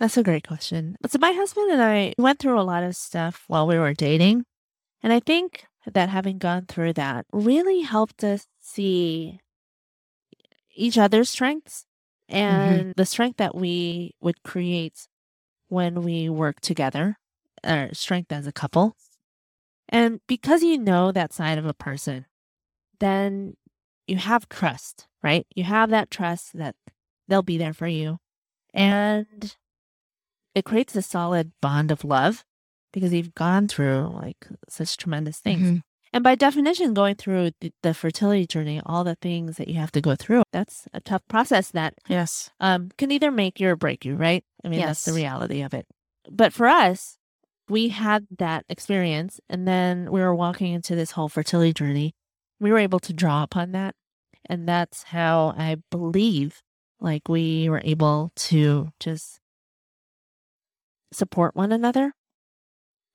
That's 0.00 0.16
a 0.16 0.22
great 0.22 0.46
question. 0.46 0.96
So, 1.06 1.18
my 1.18 1.32
husband 1.32 1.70
and 1.70 1.82
I 1.82 2.14
went 2.18 2.40
through 2.40 2.58
a 2.58 2.62
lot 2.62 2.82
of 2.82 2.96
stuff 2.96 3.44
while 3.46 3.66
we 3.66 3.78
were 3.78 3.94
dating. 3.94 4.44
And 5.02 5.12
I 5.12 5.20
think 5.20 5.66
that 5.92 6.08
having 6.08 6.38
gone 6.38 6.66
through 6.66 6.94
that 6.94 7.26
really 7.32 7.82
helped 7.82 8.24
us 8.24 8.46
see 8.60 9.40
each 10.74 10.98
other's 10.98 11.30
strengths 11.30 11.86
mm-hmm. 12.30 12.36
and 12.36 12.80
mm-hmm. 12.80 12.90
the 12.96 13.06
strength 13.06 13.38
that 13.38 13.54
we 13.54 14.14
would 14.20 14.42
create 14.42 15.08
when 15.68 16.02
we 16.02 16.28
work 16.28 16.60
together, 16.60 17.18
or 17.66 17.88
strength 17.92 18.30
as 18.30 18.46
a 18.46 18.52
couple. 18.52 18.96
And 19.88 20.20
because 20.26 20.62
you 20.62 20.78
know 20.78 21.12
that 21.12 21.32
side 21.32 21.58
of 21.58 21.66
a 21.66 21.74
person, 21.74 22.26
then 23.00 23.56
you 24.06 24.16
have 24.16 24.48
trust, 24.48 25.06
right? 25.22 25.46
You 25.54 25.64
have 25.64 25.90
that 25.90 26.10
trust 26.10 26.56
that 26.56 26.76
they'll 27.28 27.42
be 27.42 27.58
there 27.58 27.72
for 27.72 27.86
you. 27.86 28.18
And 28.72 29.56
it 30.54 30.64
creates 30.64 30.96
a 30.96 31.02
solid 31.02 31.52
bond 31.60 31.90
of 31.90 32.04
love 32.04 32.44
because 32.92 33.12
you've 33.12 33.34
gone 33.34 33.68
through 33.68 34.12
like 34.14 34.46
such 34.68 34.96
tremendous 34.96 35.38
things. 35.38 35.62
Mm-hmm. 35.62 35.78
And 36.14 36.22
by 36.22 36.36
definition, 36.36 36.94
going 36.94 37.16
through 37.16 37.50
the, 37.60 37.72
the, 37.82 37.92
fertility 37.92 38.46
journey, 38.46 38.80
all 38.86 39.02
the 39.02 39.16
things 39.16 39.56
that 39.56 39.66
you 39.66 39.74
have 39.80 39.90
to 39.90 40.00
go 40.00 40.14
through, 40.14 40.44
that's 40.52 40.86
a 40.94 41.00
tough 41.00 41.22
process 41.26 41.72
that 41.72 41.94
yes 42.08 42.50
um, 42.60 42.90
can 42.96 43.10
either 43.10 43.32
make 43.32 43.58
you 43.58 43.68
or 43.68 43.74
break 43.74 44.04
you, 44.04 44.14
right? 44.14 44.44
I 44.64 44.68
mean, 44.68 44.78
yes. 44.78 44.86
that's 44.86 45.04
the 45.06 45.12
reality 45.12 45.60
of 45.62 45.74
it. 45.74 45.86
But 46.30 46.52
for 46.52 46.68
us, 46.68 47.18
we 47.68 47.88
had 47.88 48.28
that 48.38 48.64
experience 48.68 49.40
and 49.50 49.66
then 49.66 50.08
we 50.08 50.20
were 50.20 50.36
walking 50.36 50.72
into 50.72 50.94
this 50.94 51.10
whole 51.10 51.28
fertility 51.28 51.72
journey. 51.72 52.14
We 52.60 52.70
were 52.70 52.78
able 52.78 53.00
to 53.00 53.12
draw 53.12 53.42
upon 53.42 53.72
that. 53.72 53.96
And 54.46 54.68
that's 54.68 55.02
how 55.02 55.52
I 55.58 55.78
believe 55.90 56.62
like 57.00 57.28
we 57.28 57.68
were 57.68 57.82
able 57.84 58.30
to 58.36 58.90
just 59.00 59.40
support 61.12 61.56
one 61.56 61.72
another 61.72 62.12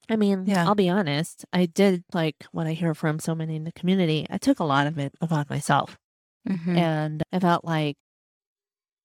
I 0.10 0.16
mean, 0.16 0.46
yeah. 0.48 0.66
I'll 0.68 0.76
be 0.76 0.90
honest. 0.90 1.46
I 1.54 1.68
did 1.68 2.04
like 2.14 2.36
what 2.52 2.68
I 2.68 2.74
hear 2.74 2.96
from 2.96 3.20
so 3.20 3.36
many 3.36 3.56
in 3.56 3.64
the 3.64 3.72
community. 3.72 4.26
I 4.30 4.38
took 4.38 4.60
a 4.60 4.64
lot 4.64 4.88
of 4.88 4.98
it 4.98 5.14
upon 5.22 5.46
myself. 5.50 5.98
Mm-hmm. 6.48 6.78
And 6.78 7.24
I 7.32 7.40
felt 7.40 7.64
like 7.64 7.98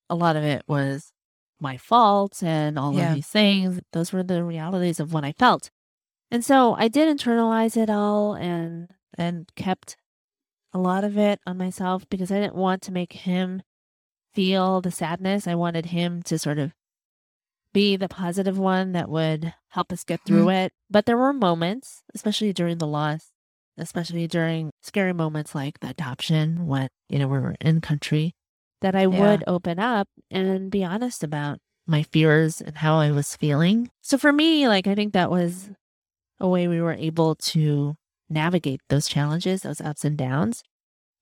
a 0.09 0.15
lot 0.15 0.37
of 0.37 0.45
it 0.45 0.63
was 0.67 1.13
my 1.61 1.77
fault 1.77 2.43
and 2.43 2.79
all 2.79 2.95
yeah. 2.95 3.11
of 3.11 3.15
these 3.15 3.27
things. 3.27 3.81
Those 3.93 4.13
were 4.13 4.23
the 4.23 4.43
realities 4.43 4.99
of 4.99 5.13
what 5.13 5.25
I 5.25 5.33
felt. 5.33 5.71
And 6.31 6.45
so 6.45 6.75
I 6.75 6.89
did 6.89 7.15
internalize 7.15 7.77
it 7.77 7.91
all 7.91 8.35
and 8.35 8.89
and 9.17 9.49
kept 9.55 9.97
a 10.73 10.79
lot 10.79 11.05
of 11.05 11.17
it 11.17 11.39
on 11.47 11.57
myself 11.57 12.09
because 12.09 12.33
I 12.33 12.41
didn't 12.41 12.57
want 12.57 12.83
to 12.83 12.93
make 12.93 13.13
him 13.13 13.63
feel 14.33 14.81
the 14.81 14.91
sadness. 14.91 15.47
I 15.47 15.55
wanted 15.55 15.87
him 15.87 16.23
to 16.25 16.39
sort 16.39 16.59
of 16.59 16.73
be 17.75 17.97
the 17.97 18.09
positive 18.09 18.59
one 18.59 18.93
that 18.93 19.11
would 19.11 19.53
help 19.69 19.93
us 19.93 20.05
get 20.05 20.21
through 20.25 20.47
mm-hmm. 20.47 20.67
it. 20.67 20.73
But 20.89 21.05
there 21.05 21.19
were 21.19 21.35
moments, 21.35 22.03
especially 22.15 22.55
during 22.55 22.79
the 22.79 22.87
loss, 22.87 23.33
especially 23.77 24.27
during 24.27 24.71
scary 24.81 25.13
moments 25.13 25.55
like 25.55 25.81
the 25.81 25.91
adoption 25.91 26.67
when, 26.67 26.89
you 27.11 27.19
know, 27.19 27.29
we 27.29 27.39
were 27.39 27.57
in 27.61 27.83
country, 27.83 28.35
that 28.81 28.95
I 28.95 29.03
yeah. 29.03 29.21
would 29.21 29.45
open 29.47 29.79
up 29.79 30.09
and 30.31 30.71
be 30.71 30.83
honest 30.83 31.23
about 31.23 31.59
my 31.87 32.03
fears 32.05 32.63
and 32.63 32.77
how 32.77 32.97
I 32.97 33.11
was 33.11 33.37
feeling. 33.37 33.91
So 34.01 34.17
for 34.17 34.33
me, 34.33 34.67
like, 34.69 34.87
I 34.87 34.95
think 34.95 35.13
that 35.13 35.31
was 35.31 35.71
a 36.41 36.49
way 36.49 36.67
we 36.67 36.81
were 36.81 36.95
able 36.95 37.35
to 37.35 37.97
navigate 38.31 38.81
those 38.89 39.07
challenges, 39.07 39.63
those 39.63 39.81
ups 39.81 40.05
and 40.05 40.17
downs. 40.17 40.63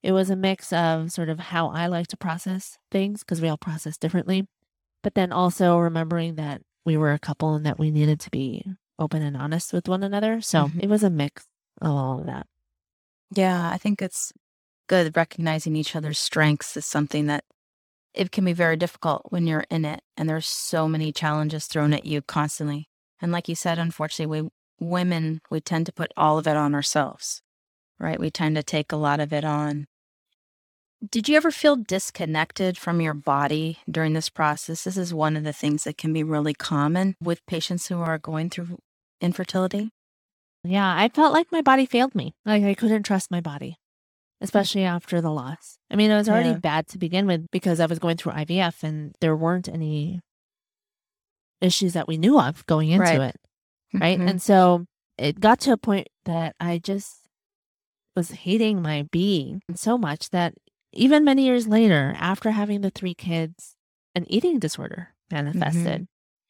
It 0.02 0.12
was 0.12 0.30
a 0.30 0.36
mix 0.36 0.72
of 0.72 1.12
sort 1.12 1.28
of 1.28 1.38
how 1.38 1.68
I 1.68 1.86
like 1.86 2.08
to 2.08 2.16
process 2.16 2.78
things 2.90 3.20
because 3.20 3.40
we 3.40 3.48
all 3.48 3.56
process 3.56 3.96
differently 3.96 4.46
but 5.02 5.14
then 5.14 5.32
also 5.32 5.78
remembering 5.78 6.36
that 6.36 6.62
we 6.84 6.96
were 6.96 7.12
a 7.12 7.18
couple 7.18 7.54
and 7.54 7.66
that 7.66 7.78
we 7.78 7.90
needed 7.90 8.20
to 8.20 8.30
be 8.30 8.64
open 8.98 9.22
and 9.22 9.36
honest 9.36 9.72
with 9.72 9.88
one 9.88 10.02
another. 10.02 10.40
So 10.40 10.64
mm-hmm. 10.64 10.80
it 10.80 10.88
was 10.88 11.02
a 11.02 11.10
mix 11.10 11.44
of 11.80 11.90
all 11.90 12.20
of 12.20 12.26
that. 12.26 12.46
Yeah, 13.34 13.70
I 13.70 13.78
think 13.78 14.02
it's 14.02 14.32
good 14.88 15.16
recognizing 15.16 15.76
each 15.76 15.96
other's 15.96 16.18
strengths 16.18 16.76
is 16.76 16.84
something 16.84 17.26
that 17.26 17.44
it 18.14 18.30
can 18.30 18.44
be 18.44 18.52
very 18.52 18.76
difficult 18.76 19.22
when 19.30 19.46
you're 19.46 19.64
in 19.70 19.84
it 19.84 20.02
and 20.16 20.28
there's 20.28 20.46
so 20.46 20.86
many 20.86 21.12
challenges 21.12 21.66
thrown 21.66 21.94
at 21.94 22.04
you 22.04 22.20
constantly. 22.20 22.88
And 23.20 23.32
like 23.32 23.48
you 23.48 23.54
said, 23.54 23.78
unfortunately, 23.78 24.42
we 24.42 24.48
women 24.80 25.40
we 25.48 25.60
tend 25.60 25.86
to 25.86 25.92
put 25.92 26.12
all 26.16 26.38
of 26.38 26.46
it 26.46 26.56
on 26.56 26.74
ourselves. 26.74 27.40
Right? 27.98 28.18
We 28.18 28.30
tend 28.30 28.56
to 28.56 28.62
take 28.64 28.90
a 28.90 28.96
lot 28.96 29.20
of 29.20 29.32
it 29.32 29.44
on 29.44 29.86
did 31.10 31.28
you 31.28 31.36
ever 31.36 31.50
feel 31.50 31.76
disconnected 31.76 32.78
from 32.78 33.00
your 33.00 33.14
body 33.14 33.78
during 33.90 34.12
this 34.12 34.28
process? 34.28 34.84
This 34.84 34.96
is 34.96 35.12
one 35.12 35.36
of 35.36 35.44
the 35.44 35.52
things 35.52 35.84
that 35.84 35.98
can 35.98 36.12
be 36.12 36.22
really 36.22 36.54
common 36.54 37.16
with 37.20 37.44
patients 37.46 37.88
who 37.88 38.00
are 38.00 38.18
going 38.18 38.50
through 38.50 38.78
infertility. 39.20 39.90
Yeah, 40.64 40.94
I 40.96 41.08
felt 41.08 41.32
like 41.32 41.50
my 41.50 41.60
body 41.60 41.86
failed 41.86 42.14
me. 42.14 42.34
Like 42.46 42.62
I 42.62 42.74
couldn't 42.74 43.02
trust 43.02 43.30
my 43.30 43.40
body, 43.40 43.78
especially 44.40 44.84
after 44.84 45.20
the 45.20 45.30
loss. 45.30 45.78
I 45.90 45.96
mean, 45.96 46.10
it 46.10 46.16
was 46.16 46.28
already 46.28 46.50
yeah. 46.50 46.58
bad 46.58 46.86
to 46.88 46.98
begin 46.98 47.26
with 47.26 47.50
because 47.50 47.80
I 47.80 47.86
was 47.86 47.98
going 47.98 48.16
through 48.16 48.32
IVF 48.32 48.84
and 48.84 49.14
there 49.20 49.34
weren't 49.34 49.68
any 49.68 50.20
issues 51.60 51.94
that 51.94 52.06
we 52.06 52.16
knew 52.16 52.38
of 52.38 52.64
going 52.66 52.90
into 52.90 53.04
right. 53.04 53.20
it. 53.20 53.36
Right. 53.94 54.18
Mm-hmm. 54.18 54.28
And 54.28 54.42
so 54.42 54.86
it 55.18 55.40
got 55.40 55.60
to 55.60 55.72
a 55.72 55.76
point 55.76 56.08
that 56.24 56.54
I 56.60 56.78
just 56.78 57.22
was 58.14 58.30
hating 58.30 58.82
my 58.82 59.08
being 59.10 59.62
so 59.74 59.96
much 59.98 60.30
that 60.30 60.54
even 60.92 61.24
many 61.24 61.44
years 61.44 61.66
later, 61.66 62.14
after 62.18 62.50
having 62.50 62.80
the 62.80 62.90
three 62.90 63.14
kids, 63.14 63.76
an 64.14 64.24
eating 64.28 64.58
disorder 64.58 65.14
manifested. 65.30 66.02
Mm-hmm. 66.02 66.04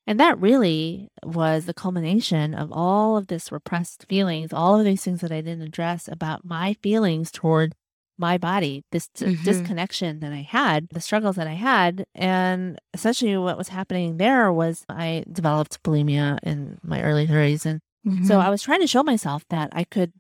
And 0.07 0.19
that 0.19 0.41
really 0.41 1.09
was 1.23 1.67
the 1.67 1.75
culmination 1.75 2.55
of 2.55 2.73
all 2.73 3.17
of 3.17 3.29
this 3.29 3.53
repressed 3.53 4.07
feelings, 4.09 4.53
all 4.53 4.79
of 4.79 4.85
these 4.85 5.05
things 5.05 5.21
that 5.21 5.31
I 5.31 5.41
didn't 5.41 5.63
address 5.63 6.09
about 6.09 6.45
my 6.45 6.75
feelings 6.83 7.31
toward 7.31 7.75
my 8.19 8.37
body, 8.37 8.85
this 8.91 9.09
mm-hmm. 9.17 9.43
disconnection 9.45 10.21
that 10.21 10.33
I 10.33 10.43
had, 10.43 10.89
the 10.91 11.01
struggles 11.01 11.37
that 11.37 11.47
I 11.47 11.55
had. 11.55 12.05
And 12.15 12.79
essentially, 12.93 13.37
what 13.37 13.57
was 13.57 13.69
happening 13.69 14.17
there 14.17 14.53
was 14.53 14.85
I 14.89 15.25
developed 15.31 15.83
bulimia 15.83 16.39
in 16.43 16.79
my 16.83 17.03
early 17.03 17.27
30s. 17.27 17.65
And 17.65 17.81
mm-hmm. 18.07 18.25
so 18.25 18.41
I 18.41 18.51
was 18.51 18.63
trying 18.63 18.81
to 18.81 18.87
show 18.87 19.03
myself 19.03 19.45
that 19.51 19.71
I 19.73 19.85
could 19.85 20.13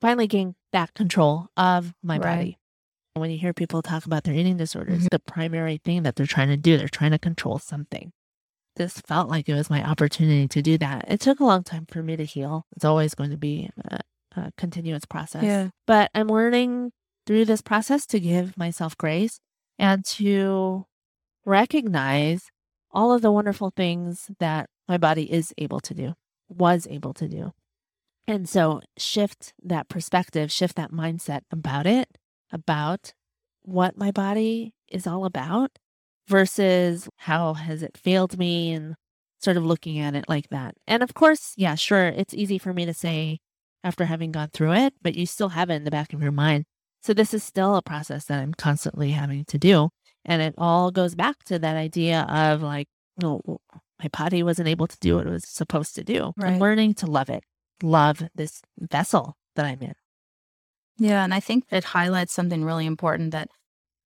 finally 0.00 0.26
gain 0.26 0.56
back 0.72 0.94
control 0.94 1.46
of 1.56 1.94
my 2.02 2.18
right. 2.18 2.36
body. 2.36 2.58
When 3.14 3.30
you 3.30 3.38
hear 3.38 3.52
people 3.52 3.80
talk 3.80 4.06
about 4.06 4.24
their 4.24 4.34
eating 4.34 4.56
disorders, 4.56 4.98
mm-hmm. 4.98 5.08
the 5.12 5.20
primary 5.20 5.80
thing 5.84 6.02
that 6.02 6.16
they're 6.16 6.26
trying 6.26 6.48
to 6.48 6.56
do, 6.56 6.76
they're 6.76 6.88
trying 6.88 7.12
to 7.12 7.18
control 7.18 7.60
something. 7.60 8.12
This 8.74 9.00
felt 9.00 9.28
like 9.28 9.48
it 9.48 9.54
was 9.54 9.70
my 9.70 9.88
opportunity 9.88 10.48
to 10.48 10.60
do 10.60 10.76
that. 10.78 11.04
It 11.06 11.20
took 11.20 11.38
a 11.38 11.44
long 11.44 11.62
time 11.62 11.86
for 11.88 12.02
me 12.02 12.16
to 12.16 12.24
heal. 12.24 12.66
It's 12.74 12.84
always 12.84 13.14
going 13.14 13.30
to 13.30 13.36
be 13.36 13.70
a, 13.88 14.00
a 14.36 14.52
continuous 14.58 15.04
process. 15.04 15.44
Yeah. 15.44 15.68
But 15.86 16.10
I'm 16.12 16.26
learning 16.26 16.90
through 17.24 17.44
this 17.44 17.62
process 17.62 18.04
to 18.06 18.18
give 18.18 18.56
myself 18.56 18.96
grace 18.96 19.38
and 19.78 20.04
to 20.06 20.86
recognize 21.44 22.50
all 22.90 23.12
of 23.12 23.22
the 23.22 23.30
wonderful 23.30 23.72
things 23.76 24.28
that 24.40 24.68
my 24.88 24.98
body 24.98 25.32
is 25.32 25.54
able 25.56 25.80
to 25.80 25.94
do, 25.94 26.14
was 26.48 26.88
able 26.90 27.14
to 27.14 27.28
do. 27.28 27.52
And 28.26 28.48
so 28.48 28.80
shift 28.98 29.52
that 29.62 29.88
perspective, 29.88 30.50
shift 30.50 30.74
that 30.76 30.90
mindset 30.90 31.42
about 31.52 31.86
it 31.86 32.08
about 32.54 33.12
what 33.62 33.98
my 33.98 34.10
body 34.10 34.72
is 34.88 35.06
all 35.06 35.24
about 35.26 35.78
versus 36.28 37.08
how 37.18 37.54
has 37.54 37.82
it 37.82 37.98
failed 37.98 38.38
me 38.38 38.72
and 38.72 38.94
sort 39.40 39.56
of 39.56 39.66
looking 39.66 39.98
at 39.98 40.14
it 40.14 40.24
like 40.28 40.48
that. 40.48 40.74
And 40.86 41.02
of 41.02 41.12
course, 41.12 41.52
yeah, 41.56 41.74
sure, 41.74 42.06
it's 42.06 42.32
easy 42.32 42.56
for 42.56 42.72
me 42.72 42.86
to 42.86 42.94
say 42.94 43.40
after 43.82 44.06
having 44.06 44.32
gone 44.32 44.48
through 44.52 44.72
it, 44.72 44.94
but 45.02 45.14
you 45.14 45.26
still 45.26 45.50
have 45.50 45.68
it 45.68 45.74
in 45.74 45.84
the 45.84 45.90
back 45.90 46.14
of 46.14 46.22
your 46.22 46.32
mind. 46.32 46.64
So 47.02 47.12
this 47.12 47.34
is 47.34 47.44
still 47.44 47.76
a 47.76 47.82
process 47.82 48.24
that 48.26 48.40
I'm 48.40 48.54
constantly 48.54 49.10
having 49.10 49.44
to 49.46 49.58
do. 49.58 49.90
And 50.24 50.40
it 50.40 50.54
all 50.56 50.90
goes 50.90 51.14
back 51.14 51.44
to 51.44 51.58
that 51.58 51.76
idea 51.76 52.22
of 52.22 52.62
like, 52.62 52.86
no, 53.20 53.42
my 54.02 54.08
body 54.08 54.42
wasn't 54.42 54.68
able 54.68 54.86
to 54.86 54.96
do 55.00 55.16
what 55.16 55.26
it 55.26 55.30
was 55.30 55.46
supposed 55.46 55.94
to 55.96 56.04
do. 56.04 56.32
Right. 56.36 56.54
I'm 56.54 56.58
learning 56.58 56.94
to 56.94 57.06
love 57.06 57.28
it, 57.28 57.44
love 57.82 58.22
this 58.34 58.62
vessel 58.78 59.36
that 59.56 59.66
I'm 59.66 59.82
in. 59.82 59.94
Yeah. 60.98 61.24
And 61.24 61.34
I 61.34 61.40
think 61.40 61.64
it 61.70 61.84
highlights 61.84 62.32
something 62.32 62.64
really 62.64 62.86
important 62.86 63.32
that 63.32 63.48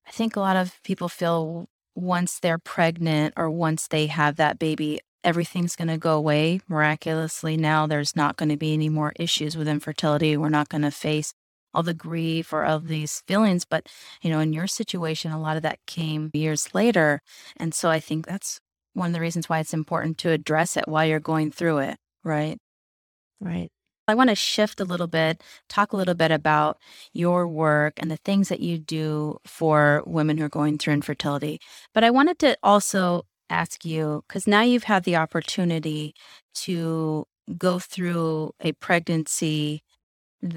I 0.07 0.11
think 0.11 0.35
a 0.35 0.39
lot 0.39 0.55
of 0.55 0.81
people 0.83 1.09
feel 1.09 1.67
once 1.95 2.39
they're 2.39 2.59
pregnant 2.59 3.33
or 3.37 3.49
once 3.49 3.87
they 3.87 4.07
have 4.07 4.37
that 4.37 4.59
baby, 4.59 4.99
everything's 5.23 5.75
going 5.75 5.89
to 5.89 5.97
go 5.97 6.15
away 6.15 6.61
miraculously. 6.67 7.57
Now 7.57 7.87
there's 7.87 8.15
not 8.15 8.37
going 8.37 8.49
to 8.49 8.57
be 8.57 8.73
any 8.73 8.89
more 8.89 9.13
issues 9.17 9.57
with 9.57 9.67
infertility. 9.67 10.37
We're 10.37 10.49
not 10.49 10.69
going 10.69 10.83
to 10.83 10.91
face 10.91 11.33
all 11.73 11.83
the 11.83 11.93
grief 11.93 12.51
or 12.53 12.65
all 12.65 12.79
these 12.79 13.21
feelings. 13.27 13.65
But, 13.65 13.87
you 14.21 14.29
know, 14.31 14.39
in 14.39 14.53
your 14.53 14.67
situation, 14.67 15.31
a 15.31 15.39
lot 15.41 15.57
of 15.57 15.63
that 15.63 15.79
came 15.87 16.31
years 16.33 16.73
later. 16.73 17.21
And 17.57 17.73
so 17.73 17.89
I 17.89 17.99
think 17.99 18.25
that's 18.25 18.59
one 18.93 19.07
of 19.07 19.13
the 19.13 19.21
reasons 19.21 19.49
why 19.49 19.59
it's 19.59 19.73
important 19.73 20.17
to 20.19 20.31
address 20.31 20.77
it 20.77 20.87
while 20.87 21.05
you're 21.05 21.19
going 21.19 21.51
through 21.51 21.79
it, 21.79 21.97
right? 22.23 22.57
Right. 23.41 23.69
I 24.09 24.15
want 24.15 24.29
to 24.29 24.35
shift 24.35 24.79
a 24.79 24.85
little 24.85 25.07
bit, 25.07 25.41
talk 25.67 25.93
a 25.93 25.97
little 25.97 26.15
bit 26.15 26.31
about 26.31 26.77
your 27.13 27.47
work 27.47 27.93
and 27.97 28.09
the 28.11 28.17
things 28.17 28.49
that 28.49 28.59
you 28.59 28.77
do 28.77 29.39
for 29.45 30.03
women 30.05 30.37
who 30.37 30.45
are 30.45 30.49
going 30.49 30.77
through 30.77 30.93
infertility. 30.93 31.59
But 31.93 32.03
I 32.03 32.09
wanted 32.11 32.39
to 32.39 32.57
also 32.63 33.25
ask 33.49 33.85
you 33.85 34.23
because 34.27 34.47
now 34.47 34.61
you've 34.61 34.83
had 34.83 35.03
the 35.03 35.15
opportunity 35.15 36.13
to 36.53 37.25
go 37.57 37.79
through 37.79 38.51
a 38.61 38.73
pregnancy 38.73 39.83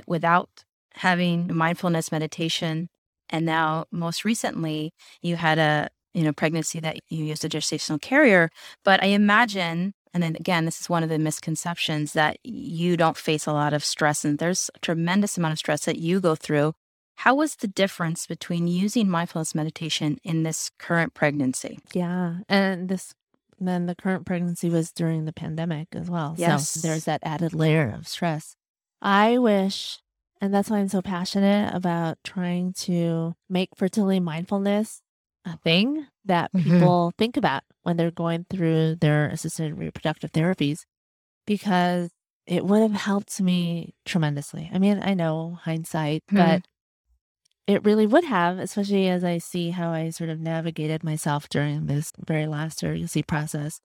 without 0.07 0.65
having 0.95 1.55
mindfulness 1.55 2.13
meditation. 2.13 2.89
And 3.31 3.47
now, 3.47 3.87
most 3.91 4.25
recently, 4.25 4.93
you 5.23 5.37
had 5.37 5.59
a 5.59 5.89
you 6.15 6.23
know 6.23 6.33
pregnancy 6.33 6.81
that 6.81 6.99
you 7.09 7.25
used 7.25 7.45
a 7.45 7.49
gestational 7.49 8.01
carrier. 8.01 8.51
But 8.85 9.03
I 9.03 9.07
imagine 9.07 9.95
and 10.15 10.23
then 10.23 10.37
again, 10.37 10.65
this 10.65 10.81
is 10.81 10.91
one 10.91 11.03
of 11.03 11.09
the 11.09 11.19
misconceptions 11.19 12.13
that 12.13 12.39
you 12.45 12.97
don't 12.97 13.17
face 13.17 13.47
a 13.47 13.53
lot 13.53 13.73
of 13.73 13.85
stress, 13.85 14.25
and 14.25 14.39
there's 14.39 14.71
a 14.75 14.79
tremendous 14.81 15.39
amount 15.39 15.53
of 15.53 15.59
stress 15.59 15.85
that 15.85 15.99
you 15.99 16.21
go 16.21 16.35
through. 16.35 16.75
How 17.17 17.35
was 17.35 17.57
the 17.57 17.69
difference 17.69 18.27
between 18.27 18.67
using 18.67 19.09
mindfulness 19.09 19.55
meditation 19.55 20.19
in 20.25 20.43
this 20.43 20.71
current 20.79 21.15
pregnancy? 21.15 21.79
Yeah. 21.93 22.39
And 22.49 22.89
this, 22.89 23.15
then 23.61 23.87
the 23.87 23.95
current 23.95 24.27
pregnancy 24.27 24.71
was 24.71 24.91
during 24.91 25.25
the 25.25 25.33
pandemic 25.33 25.89
as 25.93 26.11
well. 26.11 26.35
Yes. 26.37 26.71
So 26.71 26.89
there's 26.89 27.05
that 27.05 27.21
added 27.23 27.55
layer 27.55 27.95
of 27.97 28.09
stress. 28.09 28.57
I 29.01 29.39
wish, 29.39 29.99
and 30.41 30.53
that's 30.53 30.71
why 30.71 30.79
I'm 30.79 30.89
so 30.89 31.03
passionate 31.03 31.75
about 31.75 32.19
trying 32.25 32.73
to 32.75 33.35
make 33.49 33.71
fertility 33.77 34.21
mindfulness 34.21 35.01
a 35.45 35.57
thing 35.59 36.07
that 36.25 36.53
Mhm. 36.55 36.65
people 36.65 37.13
think 37.19 37.37
about 37.37 37.63
when 37.83 37.97
they're 37.97 38.11
going 38.11 38.47
through 38.49 38.97
their 38.97 39.29
assisted 39.29 39.77
reproductive 39.77 40.33
therapies 40.33 40.81
because 41.47 42.11
it 42.47 42.65
would 42.65 42.83
have 42.83 42.93
helped 42.93 43.41
me 43.41 43.95
tremendously. 44.05 44.71
I 44.73 44.79
mean, 44.79 45.01
I 45.03 45.15
know 45.15 45.59
hindsight, 45.63 46.23
Mhm. 46.31 46.37
but 46.37 46.63
it 47.67 47.85
really 47.85 48.07
would 48.07 48.25
have, 48.25 48.59
especially 48.59 49.09
as 49.09 49.23
I 49.25 49.39
see 49.39 49.71
how 49.71 49.91
I 49.91 50.11
sort 50.11 50.31
of 50.31 50.41
navigated 50.41 51.05
myself 51.05 51.49
during 51.49 51.87
this 51.87 52.13
very 52.19 52.47
last 52.47 52.81
surrogacy 52.81 53.27
process. 53.27 53.81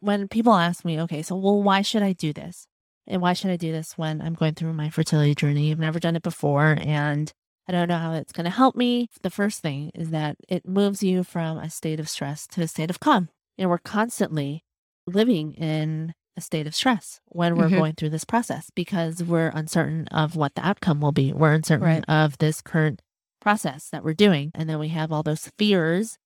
When 0.00 0.28
people 0.28 0.54
ask 0.54 0.84
me, 0.84 1.00
okay, 1.02 1.22
so 1.22 1.36
well, 1.36 1.62
why 1.62 1.82
should 1.82 2.02
I 2.02 2.12
do 2.12 2.32
this? 2.32 2.66
And 3.06 3.22
why 3.22 3.32
should 3.34 3.50
I 3.50 3.56
do 3.56 3.70
this 3.70 3.96
when 3.98 4.20
I'm 4.20 4.34
going 4.34 4.54
through 4.54 4.72
my 4.72 4.90
fertility 4.90 5.34
journey? 5.34 5.70
I've 5.70 5.78
never 5.78 6.00
done 6.00 6.16
it 6.16 6.22
before 6.22 6.76
and 6.80 7.32
I 7.68 7.72
don't 7.72 7.88
know 7.88 7.98
how 7.98 8.12
it's 8.12 8.32
going 8.32 8.44
to 8.44 8.50
help 8.50 8.76
me. 8.76 9.08
The 9.22 9.30
first 9.30 9.60
thing 9.62 9.90
is 9.94 10.10
that 10.10 10.36
it 10.48 10.66
moves 10.68 11.02
you 11.02 11.24
from 11.24 11.56
a 11.58 11.70
state 11.70 11.98
of 11.98 12.08
stress 12.08 12.46
to 12.48 12.62
a 12.62 12.68
state 12.68 12.90
of 12.90 13.00
calm. 13.00 13.28
And 13.56 13.70
we're 13.70 13.78
constantly 13.78 14.64
living 15.06 15.52
in 15.54 16.12
a 16.36 16.40
state 16.40 16.66
of 16.66 16.74
stress 16.74 17.20
when 17.26 17.56
we're 17.56 17.68
Mhm. 17.68 17.76
going 17.76 17.94
through 17.94 18.10
this 18.10 18.24
process 18.24 18.70
because 18.74 19.22
we're 19.22 19.48
uncertain 19.54 20.08
of 20.08 20.34
what 20.36 20.54
the 20.56 20.66
outcome 20.66 21.00
will 21.00 21.12
be. 21.12 21.32
We're 21.32 21.54
uncertain 21.54 21.86
Right. 21.86 22.04
of 22.08 22.36
this 22.38 22.60
current 22.60 23.00
process 23.40 23.88
that 23.90 24.02
we're 24.04 24.14
doing. 24.14 24.50
And 24.54 24.68
then 24.68 24.78
we 24.78 24.88
have 24.88 25.12
all 25.12 25.22
those 25.22 25.50
fears 25.58 26.18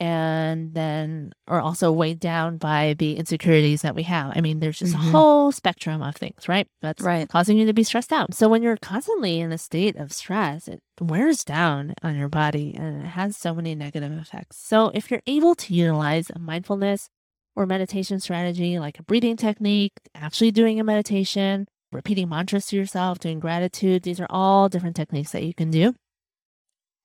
and 0.00 0.74
then 0.74 1.32
are 1.46 1.60
also 1.60 1.92
weighed 1.92 2.18
down 2.20 2.56
by 2.58 2.94
the 2.98 3.16
insecurities 3.16 3.82
that 3.82 3.94
we 3.94 4.02
have. 4.04 4.32
I 4.34 4.40
mean, 4.40 4.60
there's 4.60 4.78
just 4.78 4.94
Mhm. 4.94 5.08
a 5.08 5.10
whole 5.12 5.52
spectrum 5.52 6.02
of 6.02 6.16
things, 6.16 6.48
right? 6.48 6.66
That's 6.80 7.02
Right. 7.02 7.28
causing 7.28 7.56
you 7.58 7.66
to 7.66 7.72
be 7.72 7.84
stressed 7.84 8.12
out. 8.12 8.34
So 8.34 8.48
when 8.48 8.62
you're 8.62 8.76
constantly 8.78 9.40
in 9.40 9.52
a 9.52 9.58
state 9.58 9.96
of 9.96 10.12
stress, 10.12 10.66
it 10.68 10.82
wears 11.00 11.44
down 11.44 11.94
on 12.02 12.16
your 12.16 12.28
body 12.28 12.74
and 12.76 13.02
it 13.02 13.08
has 13.08 13.36
so 13.36 13.54
many 13.54 13.74
negative 13.74 14.12
effects. 14.12 14.58
So 14.58 14.90
if 14.94 15.10
you're 15.10 15.22
able 15.26 15.54
to 15.56 15.74
utilize 15.74 16.30
a 16.30 16.38
mindfulness 16.38 17.08
or 17.54 17.66
meditation 17.66 18.18
strategy 18.18 18.78
like 18.78 18.98
a 18.98 19.02
breathing 19.02 19.36
technique, 19.36 19.92
actually 20.14 20.50
doing 20.50 20.80
a 20.80 20.84
meditation, 20.84 21.68
repeating 21.92 22.28
mantras 22.28 22.66
to 22.68 22.76
yourself, 22.76 23.18
doing 23.18 23.38
gratitude, 23.38 24.02
these 24.02 24.18
are 24.18 24.26
all 24.30 24.68
different 24.68 24.96
techniques 24.96 25.32
that 25.32 25.42
you 25.44 25.52
can 25.54 25.70
do. 25.70 25.94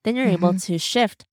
Then 0.04 0.16
you're 0.16 0.28
able 0.28 0.54
to 0.54 0.78
shift 0.78 1.26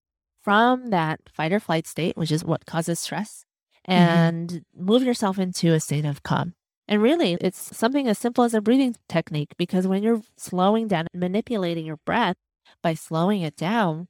from 0.45 0.91
that 0.91 1.21
fight 1.33 1.53
or 1.53 1.59
flight 1.59 1.87
state, 1.87 2.17
which 2.17 2.31
is 2.31 2.45
what 2.45 2.67
causes 2.67 3.01
stress, 3.01 3.45
and 3.87 4.63
move 4.77 5.03
yourself 5.03 5.39
into 5.39 5.73
a 5.73 5.81
state 5.81 6.05
of 6.05 6.23
calm. 6.23 6.55
And 6.87 7.01
really, 7.01 7.39
it's 7.41 7.75
something 7.75 8.07
as 8.09 8.19
simple 8.19 8.45
as 8.45 8.53
a 8.53 8.61
breathing 8.61 8.95
technique 9.09 9.55
because 9.57 9.87
when 9.87 10.03
you're 10.03 10.21
slowing 10.37 10.87
down 10.87 11.07
and 11.13 11.21
manipulating 11.21 11.87
your 11.87 11.97
breath 12.05 12.37
by 12.83 12.93
slowing 12.93 13.41
it 13.41 13.57
down, 13.57 14.09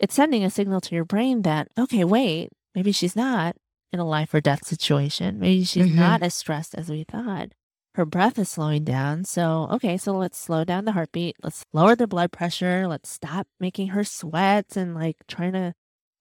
it's 0.00 0.14
sending 0.14 0.42
a 0.42 0.50
signal 0.50 0.80
to 0.82 0.94
your 0.94 1.04
brain 1.04 1.42
that, 1.42 1.68
okay, 1.78 2.04
wait, 2.04 2.48
maybe 2.74 2.92
she's 2.92 3.14
not 3.14 3.56
in 3.92 4.00
a 4.00 4.06
life 4.06 4.32
or 4.32 4.40
death 4.40 4.66
situation. 4.66 5.38
Maybe 5.38 5.64
she's 5.64 5.86
Mhm. 5.86 5.96
not 5.96 6.22
as 6.22 6.34
stressed 6.34 6.74
as 6.74 6.88
we 6.88 7.04
thought. 7.04 7.50
Her 7.98 8.06
breath 8.06 8.38
is 8.38 8.48
slowing 8.48 8.84
down. 8.84 9.24
So, 9.24 9.66
okay, 9.72 9.96
so 9.96 10.12
let's 10.12 10.38
slow 10.38 10.62
down 10.62 10.84
the 10.84 10.92
heartbeat. 10.92 11.34
Let's 11.42 11.64
lower 11.72 11.96
the 11.96 12.06
blood 12.06 12.30
pressure. 12.30 12.86
Let's 12.86 13.10
stop 13.10 13.48
making 13.58 13.88
her 13.88 14.04
sweat 14.04 14.76
and 14.76 14.94
like 14.94 15.16
trying 15.26 15.54
to 15.54 15.74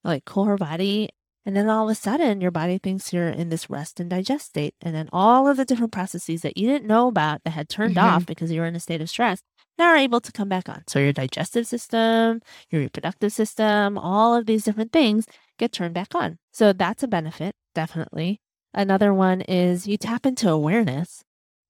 like 0.03 0.25
cool 0.25 0.45
her 0.45 0.57
body. 0.57 1.09
And 1.45 1.55
then 1.55 1.69
all 1.69 1.87
of 1.87 1.91
a 1.91 1.93
sudden, 1.93 2.41
your 2.41 2.49
body 2.49 2.79
thinks 2.79 3.13
you're 3.13 3.29
in 3.29 3.49
this 3.49 3.69
rest 3.69 3.99
and 3.99 4.09
digest 4.09 4.47
state. 4.47 4.73
And 4.81 4.95
then 4.95 5.07
all 5.13 5.47
of 5.47 5.55
the 5.55 5.65
different 5.65 5.91
processes 5.91 6.41
that 6.41 6.57
you 6.57 6.67
didn't 6.67 6.87
know 6.87 7.09
about 7.09 7.43
that 7.43 7.51
had 7.51 7.69
turned 7.69 7.97
Mhm. 7.97 8.03
off 8.03 8.25
because 8.25 8.51
you 8.51 8.61
were 8.61 8.65
in 8.65 8.75
a 8.75 8.79
state 8.79 8.99
of 9.01 9.09
stress 9.11 9.43
now 9.77 9.89
are 9.89 9.97
able 9.97 10.19
to 10.19 10.31
come 10.31 10.49
back 10.49 10.67
on. 10.67 10.81
So 10.87 10.97
your 10.97 11.13
digestive 11.13 11.67
system, 11.67 12.41
your 12.71 12.81
reproductive 12.81 13.33
system, 13.33 13.99
all 13.99 14.33
of 14.33 14.47
these 14.47 14.63
different 14.63 14.91
things 14.91 15.27
get 15.59 15.73
turned 15.73 15.93
back 15.93 16.15
on. 16.15 16.39
So 16.51 16.73
that's 16.73 17.03
a 17.03 17.07
benefit, 17.07 17.53
definitely. 17.75 18.41
Another 18.73 19.13
one 19.13 19.41
is 19.41 19.85
you 19.85 19.97
tap 19.97 20.25
into 20.25 20.49
awareness 20.49 21.23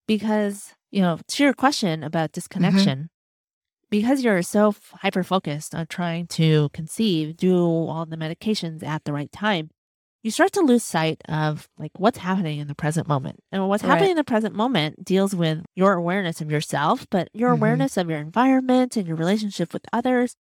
because, 0.08 0.74
you 0.91 1.02
know, 1.02 1.20
to 1.28 1.43
your 1.43 1.54
question 1.54 2.04
about 2.04 2.32
disconnection, 2.32 3.10
because 3.89 4.24
you're 4.24 4.41
so 4.41 4.74
hyper 5.02 5.24
focused 5.24 5.76
on 5.76 5.88
trying 5.88 6.28
to 6.28 6.70
conceive, 6.74 7.38
do 7.38 7.56
all 7.58 8.06
the 8.06 8.17
medications 8.17 8.84
at 8.84 9.04
the 9.04 9.13
right 9.13 9.32
time, 9.32 9.70
you 10.24 10.32
start 10.32 10.52
to 10.54 10.62
lose 10.62 10.84
sight 10.84 11.22
of 11.30 11.70
like 11.78 11.91
what's 11.98 12.17
happening 12.17 12.60
in 12.60 12.67
the 12.67 12.76
present 12.76 13.08
moment. 13.08 13.39
And 13.52 13.70
what's 13.70 13.84
Right. 13.84 13.91
happening 13.91 14.12
in 14.12 14.17
the 14.17 14.24
present 14.24 14.56
moment 14.56 15.06
deals 15.06 15.36
with 15.36 15.63
your 15.76 15.93
awareness 15.93 16.41
of 16.41 16.52
yourself, 16.52 17.06
but 17.10 17.30
your 17.34 17.52
Mhm. 17.52 17.58
awareness 17.60 17.98
of 17.98 18.10
your 18.10 18.20
environment 18.20 18.98
and 18.98 19.08
your 19.08 19.15
relationship 19.15 19.72
with 19.74 19.86
others 19.93 20.36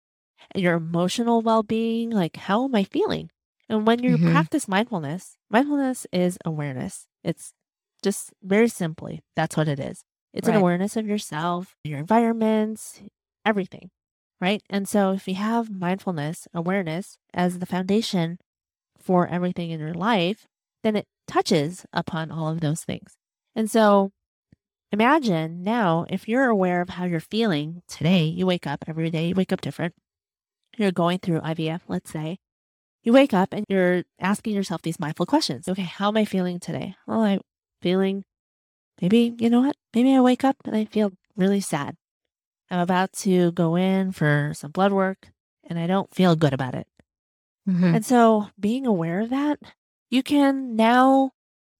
and 0.51 0.63
your 0.63 0.75
emotional 0.75 1.41
well 1.41 1.63
being. 1.63 2.11
Like, 2.11 2.35
how 2.37 2.63
am 2.65 2.75
I 2.75 2.83
feeling? 2.85 3.29
And 3.67 3.85
when 3.87 4.03
you 4.03 4.17
Mhm. 4.17 4.31
practice 4.31 4.67
mindfulness, 4.67 5.37
mindfulness 5.49 6.05
is 6.13 6.37
awareness. 6.45 7.07
It's 7.23 7.53
just 8.03 8.31
very 8.43 8.67
simply, 8.67 9.21
that's 9.35 9.57
what 9.57 9.67
it 9.67 9.79
is. 9.79 10.03
It's 10.33 10.47
an 10.47 10.55
awareness 10.55 10.97
of 10.97 11.07
yourself, 11.07 11.75
your 11.83 11.99
environments, 11.99 13.01
everything. 13.45 13.91
Right. 14.41 14.61
And 14.69 14.89
so 14.89 15.11
if 15.11 15.27
you 15.27 15.35
have 15.35 15.71
mindfulness, 15.71 16.47
awareness 16.53 17.17
as 17.33 17.59
the 17.59 17.65
foundation 17.65 18.39
for 18.99 19.27
everything 19.27 19.69
in 19.69 19.79
your 19.79 19.93
life, 19.93 20.47
then 20.83 20.95
it 20.95 21.05
touches 21.27 21.85
upon 21.93 22.29
all 22.29 22.49
of 22.49 22.59
those 22.59 22.83
things. 22.83 23.13
And 23.55 23.71
so 23.71 24.11
imagine 24.91 25.63
now 25.63 26.05
if 26.09 26.27
you're 26.27 26.49
aware 26.49 26.81
of 26.81 26.89
how 26.89 27.05
you're 27.05 27.19
feeling 27.19 27.83
today, 27.87 28.23
you 28.25 28.45
wake 28.45 28.67
up 28.67 28.83
every 28.87 29.09
day, 29.09 29.27
you 29.27 29.35
wake 29.35 29.53
up 29.53 29.61
different. 29.61 29.93
You're 30.77 30.91
going 30.91 31.19
through 31.19 31.39
IVF, 31.41 31.81
let's 31.87 32.11
say. 32.11 32.37
You 33.03 33.13
wake 33.13 33.33
up 33.33 33.53
and 33.53 33.65
you're 33.69 34.03
asking 34.19 34.55
yourself 34.55 34.81
these 34.81 34.99
mindful 34.99 35.25
questions. 35.25 35.67
Okay, 35.67 35.83
how 35.83 36.07
am 36.07 36.17
I 36.17 36.25
feeling 36.25 36.59
today? 36.59 36.95
Well, 37.05 37.21
I'm 37.21 37.41
feeling 37.83 38.23
maybe, 39.01 39.35
you 39.37 39.49
know 39.49 39.61
what? 39.61 39.75
Maybe 39.93 40.15
I 40.15 40.21
wake 40.21 40.43
up 40.43 40.57
and 40.65 40.75
I 40.75 40.85
feel 40.85 41.11
really 41.35 41.59
sad. 41.61 41.95
I'm 42.71 42.79
about 42.79 43.13
to 43.27 43.51
go 43.51 43.75
in 43.75 44.11
for 44.13 44.53
some 44.55 44.71
blood 44.71 44.93
work 44.93 45.29
and 45.69 45.77
I 45.77 45.85
don't 45.87 46.13
feel 46.15 46.35
good 46.35 46.53
about 46.53 46.75
it. 46.75 46.87
Mhm. 47.67 47.95
And 47.95 48.05
so 48.05 48.47
being 48.59 48.85
aware 48.87 49.21
of 49.21 49.29
that, 49.29 49.59
you 50.09 50.23
can 50.23 50.75
now 50.75 51.31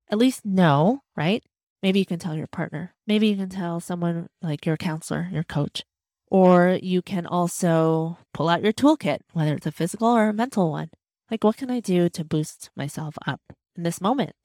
at 0.10 0.18
least 0.18 0.46
know, 0.46 1.02
right? 1.16 1.44
Maybe 1.82 2.00
you 2.00 2.06
can 2.06 2.20
tell 2.20 2.36
your 2.36 2.48
partner. 2.48 2.96
Maybe 3.08 3.28
you 3.28 3.36
can 3.36 3.50
tell 3.50 3.80
someone 3.80 4.30
like 4.42 4.66
your 4.66 4.78
counselor, 4.78 5.30
your 5.32 5.44
coach. 5.44 5.84
Or 6.32 6.80
you 6.82 7.02
can 7.02 7.26
also 7.26 8.18
pull 8.34 8.50
out 8.50 8.64
your 8.64 8.74
toolkit, 8.74 9.20
whether 9.34 9.54
it's 9.56 9.68
a 9.68 9.72
physical 9.72 10.08
or 10.08 10.30
a 10.30 10.34
mental 10.34 10.72
one. 10.72 10.90
Like, 11.30 11.44
what 11.44 11.58
can 11.58 11.70
I 11.70 11.80
do 11.80 12.10
to 12.10 12.24
boost 12.24 12.70
myself 12.76 13.16
up 13.28 13.42
in 13.76 13.84
this 13.84 14.02
moment 14.02 14.36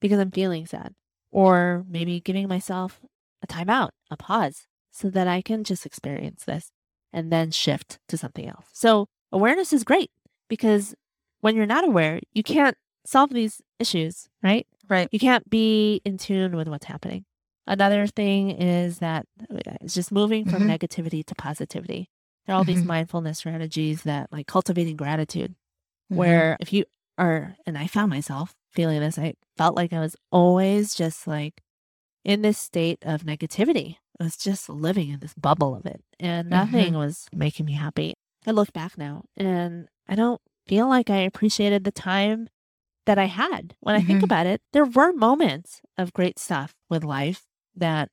because 0.00 0.18
I'm 0.18 0.30
feeling 0.30 0.66
sad? 0.66 0.94
Or 1.38 1.84
maybe 1.88 2.20
giving 2.20 2.48
myself 2.48 3.00
a 3.42 3.46
timeout, 3.46 3.90
a 4.10 4.16
pause, 4.16 4.66
so 4.90 5.08
that 5.10 5.28
I 5.28 5.40
can 5.42 5.62
just 5.62 5.86
experience 5.86 6.44
this 6.44 6.72
and 7.12 7.30
then 7.32 7.50
shift 7.52 7.98
to 8.08 8.16
something 8.16 8.46
else. 8.48 8.66
So, 8.72 9.06
awareness 9.30 9.72
is 9.72 9.84
great 9.84 10.10
because 10.48 10.94
when 11.40 11.54
you're 11.56 11.66
not 11.76 11.84
aware, 11.86 12.18
you 12.32 12.42
can't 12.42 12.76
solve 13.06 13.30
these 13.30 13.62
issues, 13.78 14.28
right? 14.42 14.66
Right. 14.88 15.08
You 15.12 15.18
can't 15.20 15.48
be 15.48 16.00
in 16.04 16.18
tune 16.18 16.56
with 16.56 16.66
what's 16.68 16.86
happening. 16.86 17.24
Another 17.66 18.06
thing 18.06 18.50
is 18.50 18.98
that 18.98 19.26
uh, 19.50 19.76
it's 19.82 19.94
just 19.94 20.10
moving 20.10 20.44
from 20.44 20.62
Mhm. 20.64 20.78
negativity 20.78 21.24
to 21.26 21.34
positivity. 21.34 22.10
There 22.46 22.54
are 22.54 22.58
all 22.58 22.64
these 22.64 22.82
Mhm. 22.82 22.86
mindfulness 22.86 23.38
strategies 23.38 24.02
that 24.04 24.32
like 24.32 24.46
cultivating 24.46 24.96
gratitude, 24.96 25.54
Mhm. 26.10 26.16
where 26.16 26.56
if 26.60 26.72
you 26.72 26.84
are, 27.18 27.54
and 27.66 27.76
I 27.78 27.86
found 27.86 28.10
myself 28.10 28.56
feeling 28.72 29.00
this. 29.00 29.18
I 29.18 29.34
felt 29.56 29.76
like 29.76 29.92
I 29.92 30.00
was 30.00 30.16
always 30.30 30.94
just 30.94 31.26
like 31.26 31.62
in 32.24 32.42
this 32.42 32.58
state 32.58 32.98
of 33.02 33.22
negativity. 33.22 33.96
I 34.20 34.24
was 34.24 34.36
just 34.36 34.68
living 34.68 35.10
in 35.10 35.20
this 35.20 35.34
bubble 35.34 35.74
of 35.76 35.86
it 35.86 36.02
and 36.20 36.50
nothing 36.50 36.92
Mhm. 36.94 36.98
was 36.98 37.26
making 37.34 37.66
me 37.66 37.72
happy. 37.74 38.14
I 38.46 38.50
look 38.52 38.72
back 38.72 38.98
now 38.98 39.24
and 39.36 39.88
I 40.08 40.14
don't 40.14 40.40
feel 40.66 40.88
like 40.88 41.10
I 41.10 41.18
appreciated 41.18 41.84
the 41.84 41.92
time 41.92 42.48
that 43.06 43.18
I 43.18 43.24
had. 43.26 43.74
When 43.80 43.94
I 43.94 44.00
think 44.02 44.20
Mhm. 44.20 44.24
about 44.24 44.46
it, 44.46 44.60
there 44.72 44.84
were 44.84 45.12
moments 45.12 45.80
of 45.96 46.12
great 46.12 46.38
stuff 46.38 46.74
with 46.90 47.04
life 47.04 47.46
that 47.76 48.10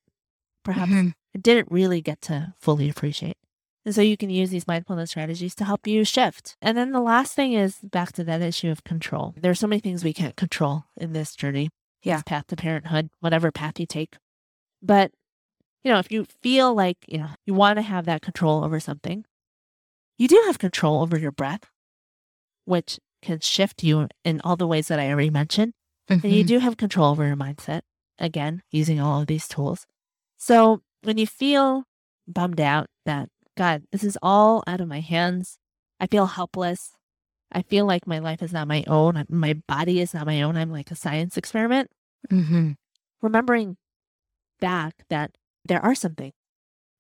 perhaps 0.64 0.92
Mhm. 0.92 1.14
I 1.36 1.40
didn't 1.40 1.72
really 1.72 2.02
get 2.02 2.22
to 2.24 2.54
fully 2.60 2.90
appreciate. 2.90 3.38
And 3.86 3.94
so 3.94 4.02
you 4.02 4.18
can 4.18 4.32
use 4.32 4.50
these 4.50 4.68
mindfulness 4.68 5.12
strategies 5.12 5.54
to 5.56 5.64
help 5.64 5.86
you 5.86 6.04
shift. 6.04 6.58
And 6.60 6.76
then 6.76 6.92
the 6.92 7.00
last 7.02 7.36
thing 7.36 7.54
is 7.54 7.78
back 7.84 8.14
to 8.14 8.24
that 8.24 8.42
issue 8.42 8.72
of 8.72 8.84
control. 8.84 9.36
There's 9.38 9.60
so 9.60 9.68
many 9.68 9.80
things 9.80 10.04
we 10.04 10.14
can't 10.14 10.36
control 10.36 10.86
in 10.98 11.14
this 11.14 11.36
journey. 11.36 11.70
Yeah. 12.02 12.16
This 12.16 12.24
path 12.24 12.48
to 12.48 12.56
parenthood, 12.56 13.10
whatever 13.20 13.52
path 13.52 13.80
you 13.80 13.86
take. 13.86 14.18
But, 14.82 15.12
you 15.84 15.92
know, 15.92 16.00
if 16.00 16.12
you 16.12 16.26
feel 16.42 16.74
like, 16.74 16.98
you 17.08 17.20
know, 17.20 17.30
you 17.46 17.54
want 17.54 17.78
to 17.78 17.84
have 17.84 18.06
that 18.06 18.22
control 18.22 18.64
over 18.64 18.80
something, 18.80 19.24
you 20.18 20.28
do 20.28 20.42
have 20.48 20.58
control 20.58 21.02
over 21.02 21.18
your 21.18 21.32
breath, 21.32 21.70
which 22.66 23.00
can 23.22 23.40
shift 23.40 23.84
you 23.84 24.08
in 24.24 24.42
all 24.42 24.56
the 24.56 24.68
ways 24.68 24.88
that 24.88 25.00
I 25.00 25.10
already 25.12 25.30
mentioned. 25.30 25.74
And 26.10 26.32
you 26.32 26.44
Mhm. 26.44 26.48
do 26.48 26.60
have 26.60 26.78
control 26.78 27.12
over 27.12 27.26
your 27.26 27.36
mindset, 27.36 27.82
again, 28.18 28.64
using 28.72 29.00
all 29.00 29.22
of 29.22 29.28
these 29.28 29.48
tools. 29.48 29.86
So 30.38 30.82
when 31.02 31.18
you 31.18 31.28
feel 31.28 31.86
bummed 32.28 32.62
out 32.62 32.88
that, 33.06 33.30
God, 33.56 33.84
this 33.92 34.04
is 34.04 34.18
all 34.22 34.64
out 34.68 34.82
of 34.82 34.88
my 34.88 35.00
hands, 35.00 35.58
I 36.00 36.08
feel 36.08 36.26
helpless. 36.26 36.92
I 37.52 37.62
feel 37.62 37.86
like 37.86 38.06
my 38.06 38.20
life 38.20 38.42
is 38.42 38.52
not 38.52 38.68
my 38.68 38.84
own. 38.88 39.24
My 39.30 39.54
body 39.68 40.02
is 40.02 40.14
not 40.14 40.26
my 40.26 40.42
own. 40.42 40.58
I'm 40.58 40.72
like 40.72 40.92
a 40.92 40.96
science 40.96 41.38
experiment. 41.38 41.90
Mhm. 42.30 42.76
Remembering 43.22 43.78
back 44.60 45.06
that 45.10 45.38
there 45.64 45.82
are 45.82 45.96
some 45.96 46.16
things 46.16 46.34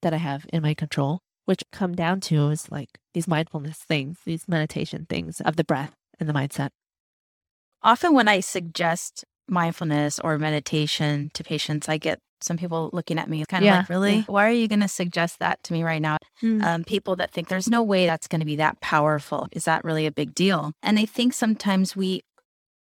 that 0.02 0.14
I 0.14 0.18
have 0.18 0.46
in 0.54 0.62
my 0.62 0.74
control, 0.74 1.22
which 1.46 1.64
come 1.72 1.94
down 1.94 2.22
to 2.22 2.50
is 2.50 2.72
like 2.72 3.00
these 3.14 3.28
mindfulness 3.28 3.80
things, 3.80 4.20
these 4.26 4.48
meditation 4.48 5.06
things 5.10 5.42
of 5.42 5.56
the 5.58 5.64
breath 5.64 5.96
and 6.20 6.30
the 6.30 6.34
mindset. 6.34 6.70
Often 7.82 8.14
when 8.14 8.28
I 8.28 8.40
suggest 8.40 9.26
mindfulness 9.48 10.20
or 10.20 10.38
meditation 10.38 11.32
to 11.34 11.44
patients, 11.44 11.88
I 11.90 11.98
get 11.98 12.20
some 12.42 12.58
people 12.58 12.90
looking 12.94 13.18
at 13.18 13.30
me 13.30 13.44
kind 13.48 13.64
of 13.64 13.66
Yeah, 13.66 13.78
like, 13.80 13.90
really? 13.90 14.24
Why 14.28 14.48
are 14.48 14.52
you 14.52 14.68
going 14.68 14.82
to 14.82 14.88
suggest 14.88 15.40
that 15.40 15.64
to 15.64 15.74
me 15.74 15.84
right 15.84 16.02
now? 16.02 16.18
um, 16.62 16.84
people 16.84 17.16
that 17.16 17.32
think 17.32 17.48
there's 17.48 17.70
no 17.70 17.82
way 17.82 18.06
that's 18.06 18.28
going 18.28 18.40
to 18.40 18.46
be 18.46 18.58
that 18.58 18.80
powerful. 18.82 19.48
Is 19.52 19.66
that 19.66 19.84
really 19.84 20.06
a 20.06 20.12
big 20.12 20.36
deal? 20.36 20.74
And 20.84 21.00
I 21.00 21.06
think 21.06 21.34
sometimes 21.34 21.96
we 21.96 22.22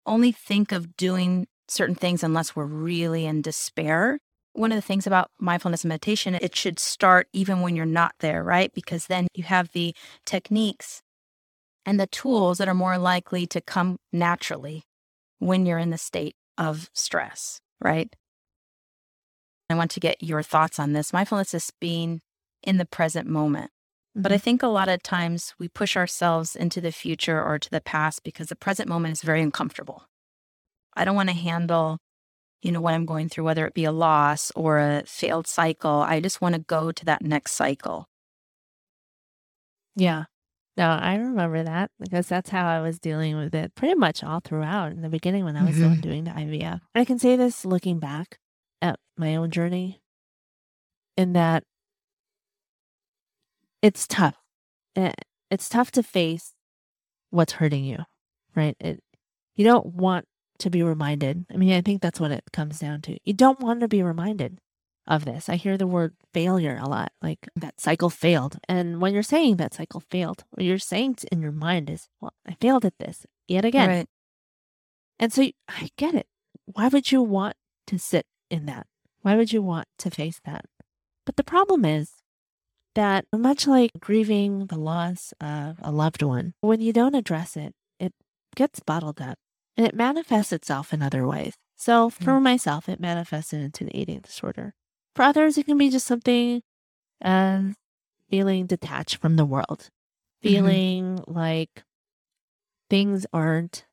only 0.06 0.32
think 0.32 0.72
of 0.72 0.96
doing 0.96 1.46
certain 1.68 1.94
things 1.94 2.22
unless 2.22 2.56
we're 2.56 2.64
really 2.64 3.26
in 3.26 3.42
despair. 3.42 4.18
One 4.52 4.72
of 4.72 4.76
the 4.76 4.82
things 4.82 5.06
about 5.06 5.30
mindfulness 5.38 5.84
and 5.84 5.88
meditation, 5.88 6.34
it 6.34 6.56
should 6.56 6.78
start 6.78 7.28
even 7.32 7.60
when 7.60 7.76
you're 7.76 7.86
not 7.86 8.12
there, 8.20 8.42
right? 8.42 8.72
Because 8.74 9.06
then 9.06 9.28
you 9.34 9.44
have 9.44 9.70
the 9.72 9.94
techniques 10.24 11.02
and 11.86 12.00
the 12.00 12.06
tools 12.06 12.58
that 12.58 12.68
are 12.68 12.74
more 12.74 12.98
likely 12.98 13.46
to 13.46 13.60
come 13.60 13.98
naturally 14.12 14.82
when 15.38 15.66
you're 15.66 15.78
in 15.78 15.90
the 15.90 15.98
state 15.98 16.36
of 16.56 16.90
stress, 16.92 17.60
right? 17.80 18.14
I 19.70 19.74
want 19.74 19.90
to 19.92 20.00
get 20.00 20.22
your 20.22 20.42
thoughts 20.42 20.78
on 20.78 20.92
this. 20.92 21.12
Mindfulness 21.12 21.54
is 21.54 21.70
being 21.80 22.20
in 22.62 22.78
the 22.78 22.86
present 22.86 23.28
moment. 23.28 23.70
But 24.14 24.32
I 24.32 24.36
mm-hmm. 24.36 24.42
think 24.42 24.62
a 24.62 24.68
lot 24.68 24.88
of 24.88 25.02
times 25.02 25.54
we 25.58 25.68
push 25.68 25.96
ourselves 25.96 26.56
into 26.56 26.80
the 26.80 26.90
future 26.90 27.42
or 27.42 27.58
to 27.58 27.70
the 27.70 27.80
past 27.80 28.24
because 28.24 28.48
the 28.48 28.56
present 28.56 28.88
moment 28.88 29.12
is 29.12 29.22
very 29.22 29.42
uncomfortable. 29.42 30.06
I 30.96 31.04
don't 31.04 31.14
want 31.14 31.28
to 31.28 31.34
handle, 31.36 31.98
you 32.62 32.72
know, 32.72 32.80
what 32.80 32.94
I'm 32.94 33.06
going 33.06 33.28
through, 33.28 33.44
whether 33.44 33.66
it 33.66 33.74
be 33.74 33.84
a 33.84 33.92
loss 33.92 34.50
or 34.56 34.78
a 34.78 35.04
failed 35.06 35.46
cycle. 35.46 36.00
I 36.00 36.20
just 36.20 36.40
want 36.40 36.54
to 36.56 36.60
go 36.60 36.90
to 36.90 37.04
that 37.04 37.22
next 37.22 37.52
cycle. 37.52 38.08
Yeah. 39.94 40.24
No, 40.78 40.88
I 40.90 41.16
remember 41.16 41.62
that 41.64 41.90
because 41.98 42.28
that's 42.28 42.50
how 42.50 42.66
I 42.66 42.80
was 42.80 43.00
dealing 43.00 43.36
with 43.36 43.54
it 43.54 43.74
pretty 43.74 43.96
much 43.96 44.22
all 44.22 44.40
throughout 44.40 44.92
in 44.92 45.02
the 45.02 45.08
beginning 45.08 45.44
when 45.44 45.56
I 45.56 45.64
was 45.64 45.76
the 45.76 45.88
one 45.88 45.98
Mhm. 45.98 46.02
doing 46.02 46.24
the 46.24 46.30
IVF. 46.30 46.80
I 46.94 47.04
can 47.04 47.18
say 47.18 47.36
this 47.36 47.64
looking 47.66 47.98
back 47.98 48.38
at 48.80 49.00
my 49.16 49.34
own 49.36 49.50
journey 49.50 50.00
in 51.16 51.32
that 51.32 51.64
it's 53.82 54.06
tough. 54.06 54.36
Eh, 54.96 55.12
It's 55.50 55.68
tough 55.68 55.90
to 55.92 56.02
face 56.02 56.54
what's 57.30 57.54
hurting 57.54 57.84
you, 57.84 57.98
right? 58.54 58.76
It, 58.80 59.02
you 59.56 59.64
don't 59.64 59.86
want 59.86 60.26
to 60.60 60.70
be 60.70 60.82
reminded. 60.82 61.46
I 61.52 61.56
mean, 61.56 61.72
I 61.72 61.80
think 61.80 62.02
that's 62.02 62.20
what 62.20 62.32
it 62.32 62.44
comes 62.52 62.80
down 62.80 63.02
to. 63.02 63.18
You 63.24 63.32
don't 63.34 63.60
want 63.60 63.80
to 63.80 63.88
be 63.88 64.02
reminded 64.02 64.60
of 65.08 65.24
this. 65.24 65.48
I 65.48 65.56
hear 65.56 65.76
the 65.76 65.86
word 65.86 66.14
failure 66.32 66.78
a 66.80 66.88
lot, 66.88 67.12
like 67.22 67.48
that 67.56 67.80
cycle 67.80 68.10
failed. 68.10 68.58
And 68.68 69.00
when 69.00 69.14
you're 69.14 69.22
saying 69.22 69.56
that 69.56 69.74
cycle 69.74 70.00
failed, 70.00 70.44
what 70.50 70.64
you're 70.64 70.78
saying 70.78 71.16
in 71.32 71.40
your 71.40 71.50
mind 71.50 71.90
is, 71.90 72.08
well, 72.20 72.34
I 72.46 72.54
failed 72.60 72.84
at 72.84 72.98
this 72.98 73.26
yet 73.48 73.64
again. 73.64 73.88
Right. 73.88 74.06
And 75.18 75.32
so 75.32 75.42
I 75.68 75.88
get 75.96 76.14
it. 76.14 76.26
Why 76.66 76.88
would 76.88 77.10
you 77.10 77.22
want 77.22 77.56
to 77.88 77.98
sit 77.98 78.26
in 78.50 78.66
that? 78.66 78.86
Why 79.22 79.34
would 79.34 79.52
you 79.52 79.62
want 79.62 79.88
to 79.98 80.10
face 80.10 80.40
that? 80.44 80.66
But 81.24 81.36
the 81.36 81.44
problem 81.44 81.84
is 81.84 82.12
that, 82.94 83.24
much 83.34 83.66
like 83.66 83.90
grieving 83.98 84.66
the 84.66 84.78
loss 84.78 85.32
of 85.40 85.78
a 85.82 85.90
loved 85.90 86.22
one, 86.22 86.54
when 86.60 86.80
you 86.80 86.92
don't 86.92 87.14
address 87.14 87.56
it, 87.56 87.74
it 87.98 88.12
gets 88.54 88.80
bottled 88.80 89.20
up 89.20 89.38
and 89.76 89.86
it 89.86 89.94
manifests 89.94 90.52
itself 90.52 90.92
in 90.92 91.02
other 91.02 91.26
ways. 91.26 91.54
So 91.76 92.10
hmm. 92.10 92.24
for 92.24 92.40
myself, 92.40 92.88
it 92.88 93.00
manifested 93.00 93.62
into 93.62 93.84
the 93.84 93.98
eating 93.98 94.20
disorder. 94.20 94.74
For 95.18 95.24
others, 95.24 95.58
it 95.58 95.66
can 95.66 95.76
be 95.76 95.90
just 95.90 96.06
something 96.06 96.62
as 97.20 97.74
feeling 98.30 98.66
detached 98.66 99.16
from 99.16 99.34
the 99.34 99.44
world, 99.44 99.90
Mhm. 99.90 100.48
feeling 100.48 101.24
like 101.26 101.82
things 102.88 103.26
aren't 103.32 103.84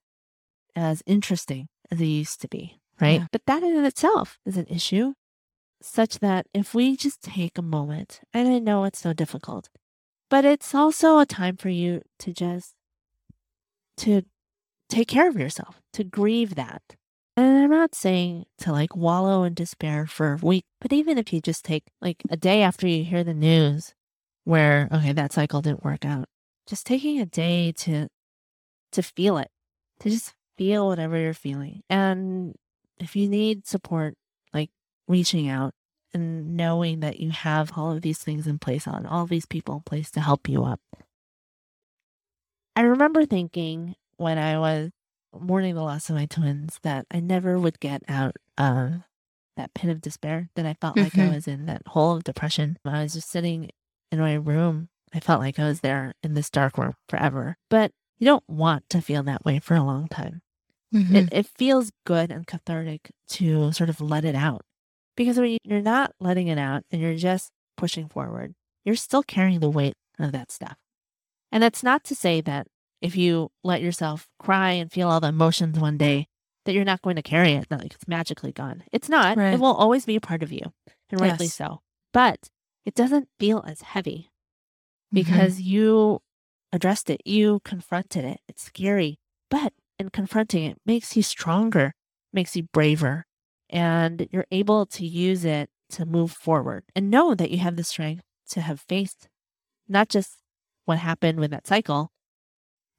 as 0.76 1.02
interesting 1.08 1.68
as 1.90 1.98
they 1.98 2.06
used 2.06 2.42
to 2.42 2.48
be, 2.48 2.80
right? 3.02 3.22
Yeah. 3.22 3.28
But 3.32 3.48
that 3.48 3.64
in 3.64 3.84
itself 3.86 4.38
is 4.46 4.56
an 4.56 4.68
issue, 4.68 5.16
such 5.82 6.20
that 6.20 6.46
if 6.54 6.76
we 6.76 6.96
just 6.96 7.24
take 7.24 7.58
a 7.58 7.64
moment, 7.64 8.22
and 8.32 8.48
I 8.48 8.60
know 8.60 8.84
it's 8.84 9.00
so 9.00 9.12
difficult, 9.12 9.70
but 10.30 10.46
it's 10.46 10.76
also 10.76 11.18
a 11.18 11.26
time 11.26 11.58
for 11.58 11.70
you 11.70 12.04
to 12.20 12.34
just 12.34 12.76
to 13.98 14.22
take 14.90 15.08
care 15.08 15.28
of 15.28 15.40
yourself, 15.40 15.82
to 15.94 16.04
grieve 16.04 16.54
that. 16.54 16.96
And 17.38 17.58
I'm 17.58 17.70
not 17.70 17.94
saying 17.94 18.46
to 18.60 18.72
like 18.72 18.96
wallow 18.96 19.44
in 19.44 19.54
despair 19.54 20.06
for 20.08 20.34
a 20.34 20.46
week, 20.46 20.66
but 20.80 20.94
even 20.94 21.18
if 21.18 21.34
you 21.34 21.42
just 21.42 21.66
take 21.66 21.84
like 22.02 22.24
a 22.30 22.38
day 22.38 22.62
after 22.62 22.88
you 22.88 23.04
hear 23.04 23.24
the 23.24 23.34
news 23.34 23.94
where, 24.46 24.88
okay, 24.92 25.12
that 25.12 25.34
cycle 25.34 25.62
didn't 25.62 25.84
work 25.84 26.06
out, 26.06 26.30
just 26.66 26.86
taking 26.86 27.20
a 27.20 27.26
day 27.26 27.74
to 27.74 28.08
to 28.94 29.04
feel 29.04 29.38
it, 29.38 29.50
to 30.00 30.10
just 30.10 30.34
feel 30.58 30.88
whatever 30.88 31.18
you're 31.18 31.34
feeling. 31.34 31.82
And 31.90 32.56
if 33.00 33.16
you 33.18 33.28
need 33.28 33.68
support, 33.68 34.16
like 34.54 34.70
reaching 35.08 35.50
out 35.50 35.74
and 36.14 36.56
knowing 36.56 37.02
that 37.02 37.20
you 37.20 37.32
have 37.32 37.74
all 37.76 37.92
of 37.92 38.02
these 38.02 38.20
things 38.20 38.48
in 38.48 38.60
place 38.60 38.88
on 38.88 39.06
all 39.06 39.26
these 39.26 39.46
people 39.46 39.76
in 39.76 39.82
place 39.82 40.10
to 40.12 40.22
help 40.22 40.48
you 40.48 40.64
up. 40.64 40.80
I 42.78 42.82
remember 42.82 43.26
thinking 43.26 43.96
when 44.16 44.38
I 44.38 44.58
was 44.58 44.92
mourning 45.40 45.76
the 45.76 45.82
loss 45.84 46.10
of 46.10 46.16
my 46.16 46.26
twins 46.26 46.80
that 46.84 47.06
I 47.12 47.20
never 47.20 47.60
would 47.60 47.80
get 47.80 48.04
out 48.08 48.36
of 48.58 49.02
that 49.58 49.74
pit 49.74 49.90
of 49.90 50.02
despair 50.02 50.50
that 50.56 50.66
I 50.66 50.74
felt 50.76 50.98
like 50.98 51.18
I 51.18 51.22
Mhm. 51.28 51.34
was 51.36 51.48
in, 51.48 51.66
that 51.68 51.82
hole 51.88 52.16
of 52.18 52.24
depression. 52.24 52.78
I 52.86 53.04
was 53.04 53.14
just 53.14 53.30
sitting 53.30 53.70
in 54.12 54.20
my 54.20 54.34
room. 54.34 54.90
I 55.14 55.20
felt 55.22 55.40
like 55.40 55.58
I 55.60 55.66
was 55.66 55.80
there 55.80 56.14
in 56.24 56.34
this 56.34 56.50
dark 56.50 56.78
room 56.78 56.94
forever. 57.08 57.58
But 57.70 57.92
you 58.18 58.26
don't 58.26 58.44
want 58.50 58.90
to 58.90 59.02
feel 59.02 59.24
that 59.24 59.46
way 59.46 59.60
for 59.60 59.76
a 59.76 59.84
long 59.84 60.08
time. 60.10 60.42
Mhm. 60.94 61.16
It, 61.16 61.30
it 61.32 61.48
feels 61.48 61.92
good 62.06 62.32
and 62.32 62.46
cathartic 62.46 63.12
to 63.30 63.72
sort 63.72 63.90
of 63.90 64.02
let 64.02 64.26
it 64.26 64.36
out. 64.36 64.62
Because 65.16 65.38
when 65.38 65.58
you're 65.64 65.82
not 65.82 66.14
letting 66.20 66.48
it 66.48 66.58
out 66.58 66.84
and 66.92 67.02
you're 67.02 67.16
just 67.16 67.52
pushing 67.78 68.10
forward, 68.10 68.56
you're 68.84 68.96
still 68.96 69.24
carrying 69.24 69.62
the 69.62 69.70
weight 69.70 69.96
of 70.20 70.34
that 70.34 70.52
stuff. 70.52 70.76
And 71.52 71.64
that's 71.64 71.84
not 71.84 72.04
to 72.06 72.16
say 72.16 72.42
that 72.42 72.68
if 73.02 73.16
you 73.16 73.50
let 73.64 73.82
yourself 73.82 74.28
cry 74.40 74.72
and 74.72 74.92
feel 74.92 75.10
all 75.10 75.20
the 75.20 75.28
emotions 75.28 75.80
one 75.80 75.98
day, 75.98 76.28
that 76.66 76.74
you're 76.74 76.84
not 76.86 77.02
going 77.02 77.16
to 77.16 77.22
carry 77.22 77.54
it, 77.54 77.70
that 77.70 77.80
like 77.82 77.94
it's 77.94 78.08
magically 78.08 78.52
gone. 78.52 78.84
It's 78.92 79.10
not. 79.10 79.38
It 79.38 79.60
will 79.60 79.74
always 79.76 80.06
be 80.06 80.16
a 80.16 80.22
part 80.22 80.42
of 80.44 80.52
you, 80.52 80.74
and 81.12 81.22
rightly 81.22 81.46
Yes. 81.46 81.56
so. 81.56 81.82
But 82.14 82.50
it 82.86 82.96
doesn't 82.96 83.30
feel 83.40 83.64
as 83.68 83.82
heavy 83.82 84.32
Mhm. 85.14 85.14
because 85.14 85.62
you 85.62 86.22
addressed 86.72 87.10
it, 87.10 87.22
you 87.26 87.60
confronted 87.64 88.26
it. 88.26 88.40
It's 88.48 88.64
scary, 88.64 89.20
but 89.50 89.74
in 90.00 90.10
confronting 90.10 90.64
it 90.66 90.78
makes 90.86 91.16
you 91.16 91.24
stronger, 91.24 91.94
makes 92.34 92.56
you 92.56 92.64
braver, 92.74 93.26
and 93.70 94.28
you're 94.32 94.48
able 94.52 94.86
to 94.88 95.06
use 95.06 95.46
it 95.46 95.70
to 95.92 96.06
move 96.06 96.32
forward 96.32 96.84
and 96.96 97.12
know 97.12 97.36
that 97.36 97.52
you 97.52 97.60
have 97.60 97.76
the 97.76 97.84
strength 97.84 98.24
to 98.50 98.62
have 98.62 98.82
faced 98.82 99.30
not 99.88 100.10
just 100.10 100.38
what 100.86 100.98
happened 100.98 101.40
with 101.40 101.52
that 101.52 101.68
cycle 101.68 102.12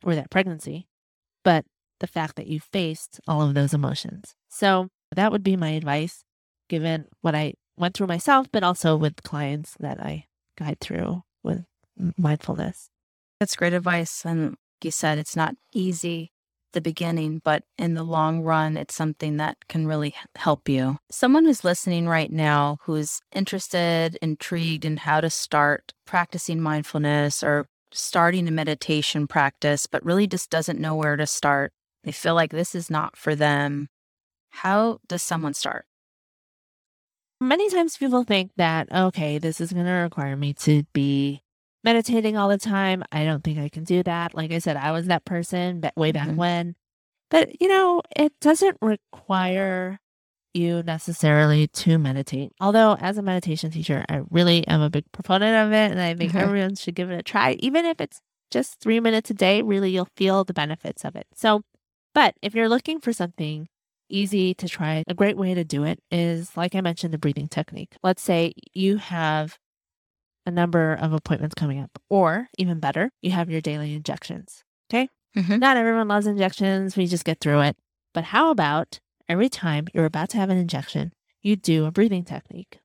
or 0.07 0.15
that 0.15 0.31
pregnancy, 0.31 0.87
but 1.45 1.65
the 1.99 2.07
fact 2.07 2.37
that 2.37 2.47
you 2.47 2.61
faced 2.61 3.21
all 3.27 3.43
of 3.43 3.55
those 3.55 3.75
emotions. 3.75 4.35
So 4.49 4.89
that 5.15 5.33
would 5.33 5.43
be 5.43 5.57
my 5.57 5.71
advice 5.71 6.25
given 6.69 7.07
what 7.21 7.35
I 7.35 7.55
went 7.77 7.95
through 7.95 8.07
myself, 8.07 8.47
but 8.53 8.63
also 8.63 8.97
with 8.97 9.23
clients 9.23 9.75
that 9.81 10.01
I 10.01 10.27
guide 10.57 10.79
through 10.81 11.23
with 11.43 11.65
mindfulness. 12.17 12.89
That's 13.41 13.57
great 13.57 13.73
advice. 13.73 14.25
And 14.25 14.57
you 14.83 14.91
said, 14.91 15.19
it's 15.19 15.37
not 15.37 15.57
easy 15.75 16.33
the 16.73 16.81
beginning, 16.81 17.41
but 17.43 17.65
in 17.79 17.95
the 17.95 18.03
long 18.03 18.43
run, 18.43 18.77
it's 18.77 18.95
something 18.95 19.39
that 19.39 19.57
can 19.67 19.87
really 19.87 20.15
help 20.37 20.69
you. 20.69 20.99
Someone 21.11 21.47
who's 21.47 21.65
listening 21.65 22.07
right 22.07 22.31
now 22.31 22.77
who's 22.83 23.23
interested, 23.35 24.19
intrigued 24.21 24.85
in 24.85 24.99
how 24.99 25.21
to 25.23 25.31
start 25.31 25.95
practicing 26.07 26.61
mindfulness 26.61 27.43
or 27.43 27.67
starting 27.93 28.49
a 28.49 28.51
meditation 28.51 29.27
practice, 29.27 29.87
but 29.87 30.05
really 30.05 30.27
just 30.27 30.51
doesn't 30.51 30.81
know 30.81 30.95
where 30.95 31.17
to 31.17 31.27
start. 31.27 31.73
They 32.05 32.13
feel 32.13 32.35
like 32.35 32.51
this 32.51 32.75
is 32.75 32.91
not 32.91 33.17
for 33.17 33.35
them. 33.35 33.89
How 34.51 35.01
does 35.09 35.23
someone 35.23 35.55
start? 35.55 35.87
Many 37.41 37.69
times 37.69 37.97
people 37.97 38.25
think 38.25 38.53
that, 38.57 38.91
okay, 38.91 39.39
this 39.39 39.61
is 39.61 39.73
going 39.73 39.87
to 39.87 39.93
require 39.93 40.37
me 40.37 40.55
to 40.55 40.85
be 40.93 41.43
meditating 41.85 42.37
all 42.37 42.49
the 42.49 42.59
time. 42.59 43.05
I 43.13 43.25
don't 43.25 43.45
think 43.45 43.59
I 43.59 43.69
can 43.69 43.85
do 43.85 44.03
that. 44.05 44.35
Like 44.35 44.53
I 44.53 44.59
said, 44.59 44.77
I 44.77 44.93
was 44.93 45.07
that 45.07 45.25
person 45.25 45.83
way 45.97 46.13
back 46.13 46.29
mm-hmm. 46.29 46.37
when. 46.37 46.75
But, 47.31 47.61
you 47.61 47.69
know, 47.69 48.03
it 48.17 48.33
doesn't 48.41 48.79
require 48.81 50.01
you 50.57 50.83
necessarily 50.83 51.69
to 51.69 51.99
meditate. 51.99 52.53
Although, 52.61 52.97
as 52.99 53.19
a 53.19 53.23
meditation 53.23 53.71
teacher, 53.71 54.05
I 54.09 54.23
really 54.31 54.67
am 54.67 54.81
a 54.81 54.91
big 54.91 55.05
proponent 55.13 55.67
of 55.67 55.73
it. 55.73 55.93
And 55.93 56.01
I 56.01 56.15
think 56.15 56.31
mm-hmm. 56.31 56.41
everyone 56.41 56.75
should 56.77 56.95
give 56.95 57.11
it 57.11 57.19
a 57.19 57.23
try. 57.23 57.53
Even 57.61 57.85
if 57.85 58.01
it's 58.01 58.21
just 58.51 58.81
three 58.81 59.01
minutes 59.01 59.31
a 59.31 59.35
day, 59.35 59.63
really, 59.63 59.91
you'll 59.91 60.09
feel 60.17 60.45
the 60.45 60.55
benefits 60.55 61.05
of 61.05 61.17
it. 61.17 61.27
So, 61.35 61.63
but 62.15 62.35
if 62.43 62.55
you're 62.55 62.69
looking 62.69 63.01
for 63.01 63.13
something 63.13 63.69
easy 64.09 64.55
to 64.55 64.69
try, 64.69 65.05
a 65.07 65.15
great 65.15 65.37
way 65.37 65.55
to 65.55 65.65
do 65.65 65.85
it 65.85 66.01
is, 66.11 66.57
like 66.57 66.75
I 66.75 66.81
mentioned, 66.81 67.13
the 67.13 67.19
breathing 67.19 67.49
technique. 67.49 67.97
Let's 68.03 68.23
say 68.23 68.55
you 68.73 68.97
have 68.99 69.59
a 70.47 70.51
number 70.51 70.95
of 70.95 71.13
appointments 71.13 71.55
coming 71.55 71.81
up, 71.81 71.91
or 72.09 72.49
even 72.57 72.79
better, 72.79 73.11
you 73.21 73.33
have 73.33 73.51
your 73.51 73.61
daily 73.61 73.95
injections. 73.95 74.63
Okay. 74.89 75.09
Mm-hmm. 75.37 75.59
Not 75.59 75.77
everyone 75.77 76.09
loves 76.09 76.27
injections. 76.27 76.97
We 76.97 77.07
just 77.07 77.25
get 77.25 77.41
through 77.41 77.61
it. 77.63 77.77
But 78.15 78.25
how 78.25 78.51
about 78.51 79.01
every 79.29 79.49
time 79.49 79.87
you're 79.93 80.05
about 80.05 80.31
to 80.31 80.39
have 80.39 80.51
an 80.51 80.59
injection, 80.59 81.13
you 81.43 81.57
do 81.57 81.87
a 81.87 81.91
breathing 81.91 82.25
technique? 82.25 82.81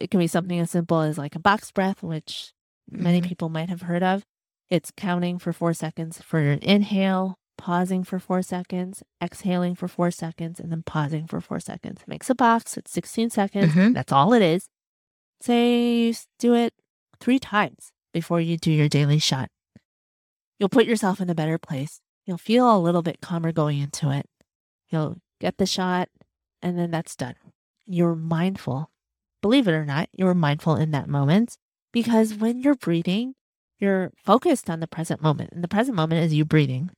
It 0.00 0.10
can 0.10 0.20
be 0.20 0.26
something 0.26 0.58
as 0.58 0.70
simple 0.70 1.00
as 1.00 1.18
like 1.18 1.34
a 1.34 1.40
box 1.40 1.70
breath, 1.72 2.02
which 2.02 2.52
mm-hmm. 2.92 3.02
many 3.02 3.20
people 3.20 3.48
might 3.48 3.68
have 3.68 3.82
heard 3.82 4.02
of. 4.02 4.24
It's 4.68 4.92
counting 4.96 5.38
for 5.38 5.52
four 5.52 5.74
seconds 5.74 6.22
for 6.22 6.40
your 6.40 6.52
inhale, 6.52 7.36
pausing 7.58 8.04
for 8.04 8.18
four 8.18 8.42
seconds, 8.42 9.02
exhaling 9.22 9.74
for 9.74 9.88
four 9.88 10.10
seconds, 10.10 10.60
and 10.60 10.70
then 10.70 10.82
pausing 10.84 11.26
for 11.26 11.40
four 11.40 11.58
seconds. 11.58 12.02
It 12.02 12.08
makes 12.08 12.30
a 12.30 12.34
box. 12.34 12.76
It's 12.76 12.92
16 12.92 13.30
seconds. 13.30 13.72
Mm-hmm. 13.72 13.92
That's 13.94 14.12
all 14.12 14.32
it 14.32 14.42
is. 14.42 14.68
Say 15.40 16.06
you 16.06 16.14
do 16.38 16.54
it 16.54 16.72
three 17.20 17.38
times 17.38 17.92
before 18.12 18.40
you 18.40 18.56
do 18.56 18.70
your 18.70 18.88
daily 18.88 19.18
shot. 19.18 19.48
You'll 20.58 20.68
put 20.68 20.86
yourself 20.86 21.20
in 21.20 21.30
a 21.30 21.34
better 21.34 21.58
place. 21.58 22.00
You'll 22.26 22.38
feel 22.38 22.74
a 22.74 22.78
little 22.78 23.02
bit 23.02 23.20
calmer 23.20 23.50
going 23.50 23.78
into 23.78 24.10
it. 24.10 24.26
You'll 24.88 25.16
get 25.40 25.58
the 25.58 25.66
shot, 25.66 26.08
and 26.62 26.78
then 26.78 26.90
that's 26.90 27.16
done. 27.16 27.34
You're 27.86 28.14
mindful. 28.14 28.90
Believe 29.42 29.66
it 29.66 29.72
or 29.72 29.84
not, 29.84 30.08
you're 30.12 30.34
mindful 30.34 30.76
in 30.76 30.90
that 30.90 31.08
moment 31.08 31.56
because 31.92 32.34
when 32.34 32.60
you're 32.60 32.74
breathing, 32.74 33.34
you're 33.78 34.12
focused 34.16 34.68
on 34.68 34.80
the 34.80 34.86
present 34.86 35.22
moment. 35.22 35.50
And 35.52 35.64
the 35.64 35.68
present 35.68 35.96
moment 35.96 36.22
is 36.22 36.34
you 36.34 36.44
breathing. 36.44 36.90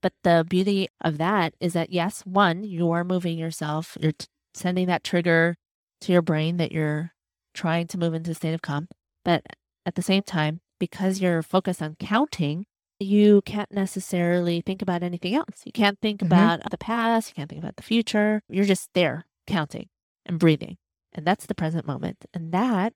But 0.00 0.12
the 0.22 0.44
beauty 0.48 0.88
of 1.00 1.18
that 1.18 1.54
is 1.60 1.72
that, 1.74 1.90
yes, 1.90 2.22
one, 2.22 2.64
you 2.64 2.90
are 2.90 3.04
moving 3.04 3.38
yourself. 3.38 3.96
You're 4.00 4.12
t- 4.12 4.26
sending 4.54 4.86
that 4.86 5.04
trigger 5.04 5.56
to 6.00 6.12
your 6.12 6.22
brain 6.22 6.56
that 6.56 6.72
you're 6.72 7.12
trying 7.54 7.86
to 7.88 7.98
move 7.98 8.14
into 8.14 8.30
a 8.32 8.34
state 8.34 8.54
of 8.54 8.62
calm. 8.62 8.88
But 9.24 9.44
at 9.86 9.94
the 9.94 10.02
same 10.02 10.22
time, 10.22 10.60
because 10.80 11.20
you're 11.20 11.42
focused 11.42 11.82
on 11.82 11.96
counting, 11.98 12.66
you 13.04 13.42
can't 13.42 13.72
necessarily 13.72 14.60
think 14.60 14.82
about 14.82 15.02
anything 15.02 15.34
else. 15.34 15.62
You 15.64 15.72
can't 15.72 15.98
think 16.00 16.20
mm-hmm. 16.20 16.26
about 16.26 16.70
the 16.70 16.78
past. 16.78 17.30
You 17.30 17.34
can't 17.34 17.50
think 17.50 17.62
about 17.62 17.76
the 17.76 17.82
future. 17.82 18.42
You're 18.48 18.64
just 18.64 18.90
there 18.94 19.26
counting 19.46 19.88
and 20.26 20.38
breathing. 20.38 20.76
And 21.12 21.26
that's 21.26 21.46
the 21.46 21.54
present 21.54 21.86
moment. 21.86 22.24
And 22.32 22.52
that, 22.52 22.94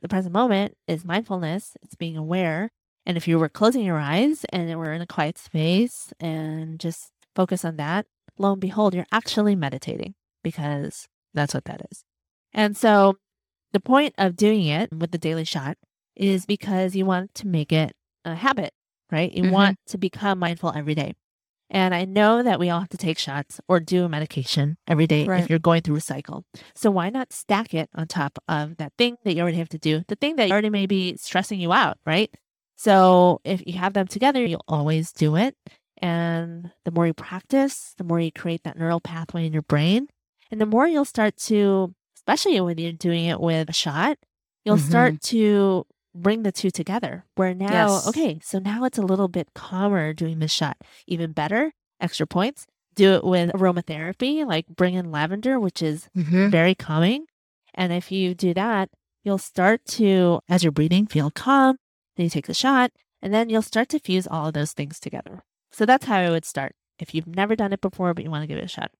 the 0.00 0.08
present 0.08 0.32
moment, 0.32 0.76
is 0.86 1.04
mindfulness. 1.04 1.76
It's 1.82 1.94
being 1.94 2.16
aware. 2.16 2.70
And 3.04 3.16
if 3.16 3.26
you 3.26 3.38
were 3.38 3.48
closing 3.48 3.84
your 3.84 3.98
eyes 3.98 4.44
and 4.50 4.78
we're 4.78 4.92
in 4.92 5.02
a 5.02 5.06
quiet 5.06 5.38
space 5.38 6.12
and 6.20 6.78
just 6.78 7.10
focus 7.34 7.64
on 7.64 7.76
that, 7.76 8.06
lo 8.38 8.52
and 8.52 8.60
behold, 8.60 8.94
you're 8.94 9.06
actually 9.12 9.56
meditating 9.56 10.14
because 10.42 11.08
that's 11.34 11.54
what 11.54 11.64
that 11.64 11.82
is. 11.90 12.04
And 12.52 12.76
so 12.76 13.16
the 13.72 13.80
point 13.80 14.14
of 14.18 14.36
doing 14.36 14.66
it 14.66 14.92
with 14.92 15.10
the 15.10 15.18
daily 15.18 15.44
shot 15.44 15.76
is 16.16 16.46
because 16.46 16.96
you 16.96 17.04
want 17.04 17.34
to 17.34 17.46
make 17.46 17.72
it 17.72 17.92
a 18.24 18.34
habit, 18.34 18.72
right? 19.10 19.32
You 19.32 19.44
mm-hmm. 19.44 19.52
want 19.52 19.78
to 19.88 19.98
become 19.98 20.38
mindful 20.38 20.72
every 20.74 20.94
day. 20.94 21.14
And 21.70 21.94
I 21.94 22.06
know 22.06 22.42
that 22.42 22.58
we 22.58 22.70
all 22.70 22.80
have 22.80 22.88
to 22.90 22.96
take 22.96 23.18
shots 23.18 23.60
or 23.68 23.78
do 23.78 24.04
a 24.04 24.08
medication 24.08 24.78
every 24.86 25.06
day 25.06 25.26
right. 25.26 25.42
if 25.42 25.50
you're 25.50 25.58
going 25.58 25.82
through 25.82 25.96
a 25.96 26.00
cycle. 26.00 26.44
So 26.74 26.90
why 26.90 27.10
not 27.10 27.32
stack 27.32 27.74
it 27.74 27.90
on 27.94 28.06
top 28.06 28.38
of 28.48 28.78
that 28.78 28.94
thing 28.96 29.16
that 29.24 29.34
you 29.34 29.42
already 29.42 29.58
have 29.58 29.68
to 29.70 29.78
do, 29.78 30.02
the 30.08 30.16
thing 30.16 30.36
that 30.36 30.50
already 30.50 30.70
may 30.70 30.86
be 30.86 31.16
stressing 31.16 31.60
you 31.60 31.72
out, 31.72 31.98
right? 32.06 32.34
So 32.76 33.42
if 33.44 33.62
you 33.66 33.74
have 33.74 33.92
them 33.92 34.06
together, 34.06 34.42
you'll 34.44 34.64
always 34.66 35.12
do 35.12 35.36
it. 35.36 35.56
And 36.00 36.70
the 36.86 36.90
more 36.90 37.06
you 37.06 37.12
practice, 37.12 37.94
the 37.98 38.04
more 38.04 38.20
you 38.20 38.32
create 38.32 38.62
that 38.62 38.78
neural 38.78 39.00
pathway 39.00 39.44
in 39.44 39.52
your 39.52 39.62
brain. 39.62 40.08
And 40.50 40.60
the 40.60 40.66
more 40.66 40.88
you'll 40.88 41.04
start 41.04 41.36
to 41.48 41.94
especially 42.28 42.60
when 42.60 42.76
you're 42.76 42.92
doing 42.92 43.24
it 43.24 43.40
with 43.40 43.70
a 43.70 43.72
shot, 43.72 44.18
you'll 44.64 44.76
mm-hmm. 44.76 44.88
start 44.88 45.20
to 45.22 45.86
bring 46.22 46.42
the 46.42 46.52
two 46.52 46.70
together. 46.70 47.24
Where 47.34 47.54
now, 47.54 47.88
yes. 47.88 48.08
okay, 48.08 48.38
so 48.42 48.58
now 48.58 48.84
it's 48.84 48.98
a 48.98 49.02
little 49.02 49.28
bit 49.28 49.48
calmer 49.54 50.12
doing 50.12 50.38
the 50.38 50.48
shot. 50.48 50.76
Even 51.06 51.32
better, 51.32 51.72
extra 52.00 52.26
points. 52.26 52.66
Do 52.94 53.14
it 53.14 53.24
with 53.24 53.52
aromatherapy, 53.52 54.44
like 54.46 54.66
bring 54.66 54.94
in 54.94 55.10
lavender, 55.10 55.60
which 55.60 55.82
is 55.82 56.08
mm-hmm. 56.16 56.48
very 56.48 56.74
calming. 56.74 57.26
And 57.74 57.92
if 57.92 58.10
you 58.10 58.34
do 58.34 58.52
that, 58.54 58.90
you'll 59.22 59.38
start 59.38 59.84
to, 59.86 60.40
as 60.48 60.64
you're 60.64 60.72
breathing, 60.72 61.06
feel 61.06 61.30
calm. 61.30 61.76
Then 62.16 62.24
you 62.24 62.30
take 62.30 62.48
the 62.48 62.54
shot, 62.54 62.90
and 63.22 63.32
then 63.32 63.50
you'll 63.50 63.62
start 63.62 63.88
to 63.90 64.00
fuse 64.00 64.26
all 64.26 64.48
of 64.48 64.54
those 64.54 64.72
things 64.72 64.98
together. 64.98 65.44
So 65.70 65.86
that's 65.86 66.06
how 66.06 66.16
I 66.16 66.30
would 66.30 66.44
start. 66.44 66.74
If 66.98 67.14
you've 67.14 67.28
never 67.28 67.54
done 67.54 67.72
it 67.72 67.80
before, 67.80 68.14
but 68.14 68.24
you 68.24 68.30
want 68.30 68.42
to 68.42 68.48
give 68.48 68.58
it 68.58 68.64
a 68.64 68.68
shot. 68.68 68.90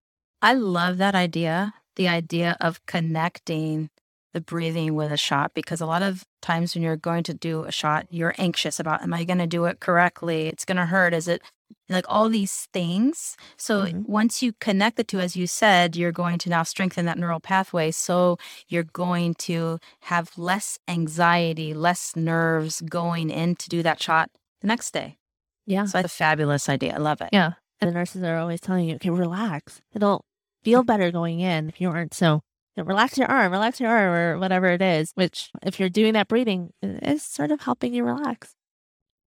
I 0.40 0.52
love 0.52 0.98
that 0.98 1.16
idea 1.16 1.74
the 1.98 2.08
idea 2.08 2.56
of 2.60 2.86
connecting 2.86 3.90
the 4.32 4.40
breathing 4.40 4.94
with 4.94 5.12
a 5.12 5.16
shot 5.16 5.52
because 5.54 5.80
a 5.80 5.86
lot 5.86 6.02
of 6.02 6.24
times 6.42 6.74
when 6.74 6.82
you're 6.82 6.96
going 6.96 7.22
to 7.24 7.34
do 7.34 7.64
a 7.64 7.72
shot, 7.72 8.06
you're 8.10 8.34
anxious 8.38 8.78
about, 8.78 9.02
am 9.02 9.14
I 9.14 9.24
going 9.24 9.38
to 9.38 9.46
do 9.46 9.64
it 9.64 9.80
correctly? 9.80 10.48
It's 10.48 10.64
going 10.64 10.76
to 10.76 10.86
hurt. 10.86 11.14
Is 11.14 11.28
it 11.28 11.42
like 11.88 12.04
all 12.08 12.28
these 12.28 12.68
things? 12.72 13.36
So 13.56 13.86
mm-hmm. 13.86 14.02
once 14.06 14.42
you 14.42 14.52
connect 14.60 14.96
the 14.96 15.04
two, 15.04 15.20
as 15.20 15.36
you 15.36 15.46
said, 15.46 15.96
you're 15.96 16.12
going 16.12 16.38
to 16.38 16.50
now 16.50 16.62
strengthen 16.62 17.06
that 17.06 17.18
neural 17.18 17.40
pathway. 17.40 17.90
So 17.90 18.38
you're 18.68 18.84
going 18.84 19.34
to 19.34 19.78
have 20.02 20.36
less 20.36 20.78
anxiety, 20.86 21.72
less 21.72 22.14
nerves 22.14 22.82
going 22.82 23.30
in 23.30 23.56
to 23.56 23.68
do 23.68 23.82
that 23.82 24.02
shot 24.02 24.30
the 24.60 24.66
next 24.66 24.92
day. 24.92 25.16
Yeah. 25.66 25.86
So 25.86 25.98
it's 25.98 26.06
a 26.06 26.16
fabulous 26.16 26.68
idea. 26.68 26.94
I 26.94 26.98
love 26.98 27.20
it. 27.20 27.30
Yeah. 27.32 27.52
And 27.80 27.88
the 27.88 27.94
nurses 27.94 28.22
are 28.22 28.38
always 28.38 28.60
telling 28.60 28.88
you, 28.88 28.96
okay, 28.96 29.10
relax. 29.10 29.80
It'll 29.94 30.24
feel 30.64 30.82
better 30.82 31.10
going 31.10 31.40
in 31.40 31.68
if 31.68 31.80
you 31.80 31.88
aren't 31.88 32.12
so 32.12 32.34
you 32.34 32.40
know, 32.78 32.84
relax 32.84 33.18
your 33.18 33.28
arm, 33.28 33.52
relax 33.52 33.80
your 33.80 33.90
arm, 33.90 34.12
or 34.12 34.38
whatever 34.38 34.66
it 34.68 34.82
is, 34.82 35.12
which 35.14 35.50
if 35.62 35.78
you're 35.78 35.88
doing 35.88 36.14
that 36.14 36.28
breathing 36.28 36.72
is 36.82 37.22
sort 37.22 37.50
of 37.50 37.60
helping 37.60 37.94
you 37.94 38.04
relax. 38.04 38.54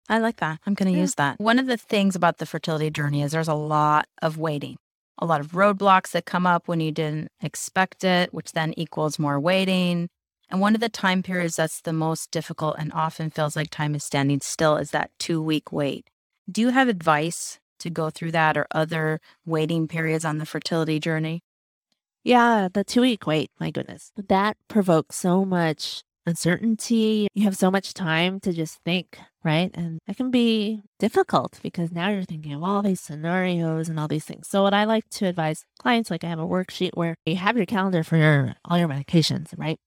I 0.08 0.18
like 0.18 0.36
that. 0.38 0.58
I'm 0.66 0.74
going 0.74 0.90
to 0.90 0.96
yeah. 0.96 1.02
use 1.02 1.14
that. 1.16 1.38
One 1.38 1.58
of 1.58 1.66
the 1.66 1.76
things 1.76 2.16
about 2.16 2.38
the 2.38 2.46
fertility 2.46 2.90
journey 2.90 3.22
is 3.22 3.30
there's 3.32 3.46
a 3.46 3.54
lot 3.54 4.08
of 4.20 4.38
waiting, 4.38 4.76
a 5.18 5.26
lot 5.26 5.40
of 5.40 5.52
roadblocks 5.52 6.10
that 6.12 6.24
come 6.24 6.46
up 6.46 6.66
when 6.66 6.80
you 6.80 6.90
didn't 6.90 7.28
expect 7.40 8.02
it, 8.02 8.34
which 8.34 8.52
then 8.52 8.74
equals 8.76 9.18
more 9.18 9.38
waiting. 9.38 10.08
And 10.50 10.60
one 10.60 10.74
of 10.74 10.80
the 10.80 10.88
time 10.88 11.22
periods 11.22 11.56
that's 11.56 11.80
the 11.80 11.92
most 11.92 12.32
difficult 12.32 12.74
and 12.76 12.92
often 12.92 13.30
feels 13.30 13.54
like 13.54 13.70
time 13.70 13.94
is 13.94 14.02
standing 14.02 14.40
still 14.40 14.76
is 14.76 14.90
that 14.90 15.12
two 15.20 15.40
week 15.40 15.70
wait. 15.70 16.08
Do 16.50 16.60
you 16.60 16.70
have 16.70 16.88
advice 16.88 17.60
to 17.78 17.88
go 17.88 18.10
through 18.10 18.32
that 18.32 18.56
or 18.56 18.66
other 18.72 19.20
waiting 19.46 19.86
periods 19.86 20.24
on 20.24 20.38
the 20.38 20.46
fertility 20.46 20.98
journey? 20.98 21.42
Yeah, 22.22 22.68
the 22.72 22.84
two 22.84 23.00
week 23.00 23.26
wait, 23.26 23.50
my 23.58 23.70
goodness. 23.70 24.12
That 24.28 24.56
provokes 24.68 25.16
so 25.16 25.44
much 25.44 26.02
uncertainty. 26.26 27.28
You 27.34 27.44
have 27.44 27.56
so 27.56 27.70
much 27.70 27.94
time 27.94 28.40
to 28.40 28.52
just 28.52 28.78
think, 28.84 29.18
right? 29.42 29.70
And 29.74 30.00
that 30.06 30.16
can 30.16 30.30
be 30.30 30.82
difficult 30.98 31.58
because 31.62 31.90
now 31.90 32.10
you're 32.10 32.24
thinking 32.24 32.52
of 32.52 32.62
all 32.62 32.82
these 32.82 33.00
scenarios 33.00 33.88
and 33.88 33.98
all 33.98 34.08
these 34.08 34.24
things. 34.24 34.48
So 34.48 34.62
what 34.62 34.74
I 34.74 34.84
like 34.84 35.08
to 35.12 35.26
advise 35.26 35.64
clients, 35.78 36.10
like 36.10 36.22
I 36.22 36.28
have 36.28 36.38
a 36.38 36.46
worksheet 36.46 36.90
where 36.94 37.14
you 37.24 37.36
have 37.36 37.56
your 37.56 37.66
calendar 37.66 38.04
for 38.04 38.18
your 38.18 38.54
all 38.66 38.78
your 38.78 38.88
medications, 38.88 39.54
right? 39.56 39.78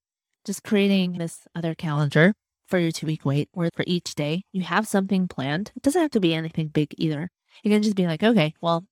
Just 0.43 0.63
creating 0.63 1.19
this 1.19 1.47
other 1.55 1.75
calendar 1.75 2.33
for 2.67 2.79
your 2.79 2.91
two 2.91 3.05
week 3.05 3.25
wait 3.25 3.49
where 3.53 3.69
for 3.75 3.83
each 3.85 4.15
day 4.15 4.43
you 4.51 4.63
have 4.63 4.87
something 4.87 5.27
planned. 5.27 5.71
It 5.75 5.83
doesn't 5.83 6.01
have 6.01 6.11
to 6.11 6.19
be 6.19 6.33
anything 6.33 6.69
big 6.69 6.95
either. 6.97 7.29
You 7.63 7.69
can 7.69 7.83
just 7.83 7.95
be 7.95 8.07
like, 8.07 8.23
okay, 8.23 8.55
well, 8.61 8.85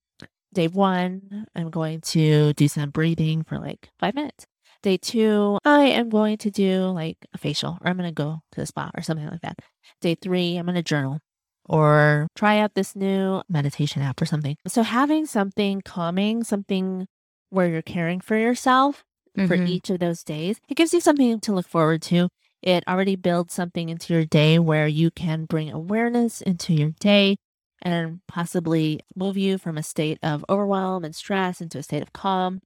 day 0.53 0.67
one, 0.67 1.45
I'm 1.55 1.69
going 1.69 2.01
to 2.01 2.53
do 2.53 2.67
some 2.67 2.89
breathing 2.89 3.43
for 3.43 3.57
like 3.57 3.89
five 3.99 4.15
minutes. 4.15 4.45
Day 4.83 4.97
two, 4.97 5.59
I 5.63 5.81
am 5.83 6.09
going 6.09 6.37
to 6.39 6.49
do 6.49 6.85
like 6.85 7.17
a 7.33 7.37
facial 7.37 7.77
or 7.81 7.87
I'm 7.87 7.97
going 7.97 8.09
to 8.09 8.13
go 8.13 8.39
to 8.53 8.59
the 8.59 8.65
spa 8.65 8.89
or 8.95 9.03
something 9.03 9.27
like 9.27 9.41
that. 9.41 9.59
Day 10.01 10.15
three, 10.15 10.57
I'm 10.57 10.65
going 10.65 10.75
to 10.75 10.81
journal 10.81 11.19
or 11.65 12.27
try 12.35 12.59
out 12.59 12.73
this 12.73 12.95
new 12.95 13.43
meditation 13.47 14.01
app 14.01 14.21
or 14.21 14.25
something. 14.25 14.57
So 14.67 14.81
having 14.81 15.25
something 15.25 15.81
calming, 15.81 16.43
something 16.43 17.07
where 17.49 17.67
you're 17.67 17.81
caring 17.83 18.21
for 18.21 18.35
yourself 18.35 19.03
mm-hmm. 19.37 19.47
for 19.47 19.53
each 19.53 19.89
of 19.89 19.99
those 19.99 20.23
days, 20.23 20.59
it 20.67 20.75
gives 20.75 20.93
you 20.93 21.01
something 21.01 21.39
to 21.41 21.53
look 21.53 21.67
forward 21.67 22.01
to. 22.03 22.29
It 22.63 22.83
already 22.87 23.15
builds 23.15 23.53
something 23.53 23.89
into 23.89 24.13
your 24.13 24.25
day 24.25 24.59
where 24.59 24.87
you 24.87 25.11
can 25.11 25.45
bring 25.45 25.71
awareness 25.71 26.41
into 26.41 26.73
your 26.73 26.91
day 26.99 27.37
and 27.81 28.19
possibly 28.27 28.99
move 29.15 29.37
you 29.37 29.57
from 29.57 29.77
a 29.77 29.83
state 29.83 30.19
of 30.21 30.45
overwhelm 30.49 31.03
and 31.03 31.15
stress 31.15 31.61
into 31.61 31.77
a 31.77 31.83
state 31.83 32.01
of 32.01 32.13
calm. 32.13 32.61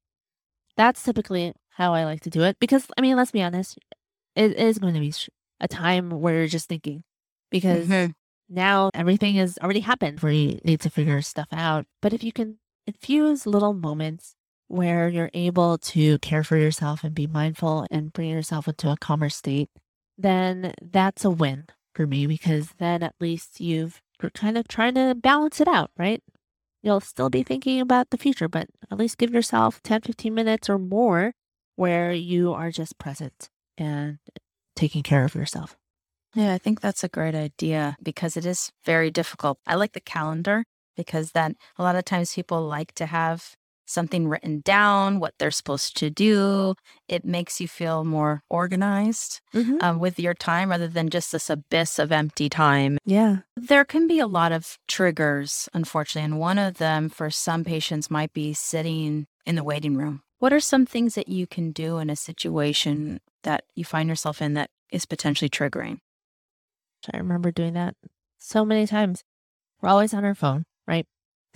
That's 0.77 1.03
typically 1.03 1.53
how 1.69 1.93
I 1.93 2.03
like 2.05 2.21
to 2.21 2.29
do 2.29 2.43
it 2.43 2.57
because, 2.59 2.87
I 2.97 3.01
mean, 3.01 3.15
let's 3.15 3.31
be 3.31 3.41
honest, 3.41 3.77
it 4.35 4.57
is 4.57 4.79
going 4.79 4.93
to 4.93 4.99
be 4.99 5.13
a 5.59 5.67
time 5.67 6.09
where 6.09 6.35
you're 6.35 6.47
just 6.47 6.67
thinking 6.67 7.03
because 7.49 7.87
mm-hmm. 7.87 8.11
now 8.49 8.89
everything 8.93 9.35
has 9.35 9.57
already 9.61 9.79
happened 9.79 10.19
where 10.19 10.31
you 10.31 10.59
need 10.63 10.81
to 10.81 10.89
figure 10.89 11.21
stuff 11.21 11.47
out. 11.51 11.85
But 12.01 12.13
if 12.13 12.23
you 12.23 12.31
can 12.31 12.57
infuse 12.85 13.45
little 13.45 13.73
moments 13.73 14.35
where 14.67 15.07
you're 15.07 15.31
able 15.33 15.77
to 15.77 16.17
care 16.19 16.43
for 16.43 16.57
yourself 16.57 17.03
and 17.03 17.13
be 17.13 17.27
mindful 17.27 17.85
and 17.91 18.11
bring 18.11 18.29
yourself 18.29 18.67
into 18.67 18.91
a 18.91 18.97
calmer 18.97 19.29
state, 19.29 19.69
then 20.17 20.73
that's 20.81 21.23
a 21.23 21.29
win 21.29 21.65
for 21.93 22.05
me 22.05 22.27
because 22.27 22.73
then 22.77 23.03
at 23.03 23.15
least 23.19 23.59
you've 23.59 24.01
you're 24.21 24.29
kind 24.31 24.57
of 24.57 24.67
trying 24.67 24.95
to 24.95 25.15
balance 25.15 25.59
it 25.61 25.67
out, 25.67 25.91
right? 25.97 26.21
You'll 26.81 27.01
still 27.01 27.29
be 27.29 27.43
thinking 27.43 27.81
about 27.81 28.09
the 28.11 28.17
future, 28.17 28.47
but 28.47 28.67
at 28.91 28.97
least 28.97 29.17
give 29.17 29.33
yourself 29.33 29.81
10, 29.83 30.01
15 30.01 30.33
minutes 30.33 30.69
or 30.69 30.77
more 30.77 31.33
where 31.75 32.13
you 32.13 32.53
are 32.53 32.71
just 32.71 32.97
present 32.97 33.49
and 33.77 34.19
taking 34.75 35.03
care 35.03 35.25
of 35.25 35.35
yourself. 35.35 35.75
Yeah, 36.35 36.53
I 36.53 36.57
think 36.57 36.81
that's 36.81 37.03
a 37.03 37.09
great 37.09 37.33
idea 37.33 37.95
because 38.03 38.37
it 38.37 38.45
is 38.45 38.71
very 38.85 39.09
difficult. 39.09 39.57
I 39.65 39.75
like 39.75 39.93
the 39.93 40.01
calendar 40.01 40.65
because 40.95 41.31
then 41.31 41.55
a 41.77 41.83
lot 41.83 41.95
of 41.95 42.05
times 42.05 42.35
people 42.35 42.61
like 42.61 42.93
to 42.95 43.05
have 43.05 43.55
something 43.85 44.27
written 44.27 44.61
down, 44.61 45.19
what 45.19 45.33
they're 45.37 45.51
supposed 45.51 45.95
to 45.97 46.09
do. 46.09 46.75
It 47.07 47.23
makes 47.23 47.61
you 47.61 47.67
feel 47.67 48.03
more 48.03 48.43
organized 48.49 49.41
mm-hmm. 49.53 49.77
um, 49.81 49.99
with 49.99 50.19
your 50.19 50.33
time 50.33 50.69
rather 50.69 50.87
than 50.87 51.09
just 51.09 51.31
this 51.31 51.49
abyss 51.49 51.99
of 51.99 52.11
empty 52.11 52.49
time. 52.49 52.97
Yeah. 53.05 53.37
There 53.55 53.85
can 53.85 54.07
be 54.07 54.19
a 54.19 54.27
lot 54.27 54.51
of 54.51 54.77
triggers, 54.87 55.69
unfortunately. 55.73 56.25
And 56.25 56.39
one 56.39 56.57
of 56.57 56.77
them 56.77 57.09
for 57.09 57.29
some 57.29 57.63
patients 57.63 58.11
might 58.11 58.33
be 58.33 58.53
sitting 58.53 59.27
in 59.45 59.55
the 59.55 59.63
waiting 59.63 59.95
room. 59.95 60.21
What 60.39 60.53
are 60.53 60.59
some 60.59 60.85
things 60.85 61.15
that 61.15 61.29
you 61.29 61.47
can 61.47 61.71
do 61.71 61.97
in 61.97 62.09
a 62.09 62.15
situation 62.15 63.21
that 63.43 63.63
you 63.75 63.85
find 63.85 64.09
yourself 64.09 64.41
in 64.41 64.53
that 64.55 64.69
is 64.91 65.05
potentially 65.05 65.49
triggering? 65.49 65.99
I 67.13 67.17
remember 67.17 67.51
doing 67.51 67.73
that 67.73 67.95
so 68.37 68.65
many 68.65 68.87
times. 68.87 69.23
We're 69.81 69.89
always 69.89 70.13
on 70.13 70.25
our 70.25 70.35
phone, 70.35 70.65
right? 70.87 71.05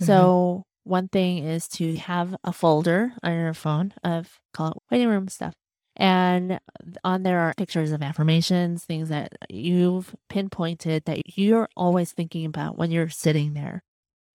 Mm-hmm. 0.00 0.06
So 0.06 0.64
one 0.84 1.08
thing 1.08 1.38
is 1.38 1.68
to 1.68 1.96
have 1.96 2.36
a 2.44 2.52
folder 2.52 3.12
on 3.22 3.32
your 3.32 3.54
phone 3.54 3.92
of 4.02 4.40
call 4.52 4.72
it 4.72 4.76
waiting 4.90 5.08
room 5.08 5.28
stuff. 5.28 5.54
And 5.96 6.60
on 7.04 7.24
there 7.24 7.40
are 7.40 7.52
pictures 7.56 7.92
of 7.92 8.02
affirmations, 8.02 8.84
things 8.84 9.08
that 9.10 9.32
you've 9.50 10.14
pinpointed 10.28 11.04
that 11.04 11.36
you're 11.38 11.68
always 11.76 12.12
thinking 12.12 12.46
about 12.46 12.78
when 12.78 12.90
you're 12.90 13.10
sitting 13.10 13.54
there 13.54 13.82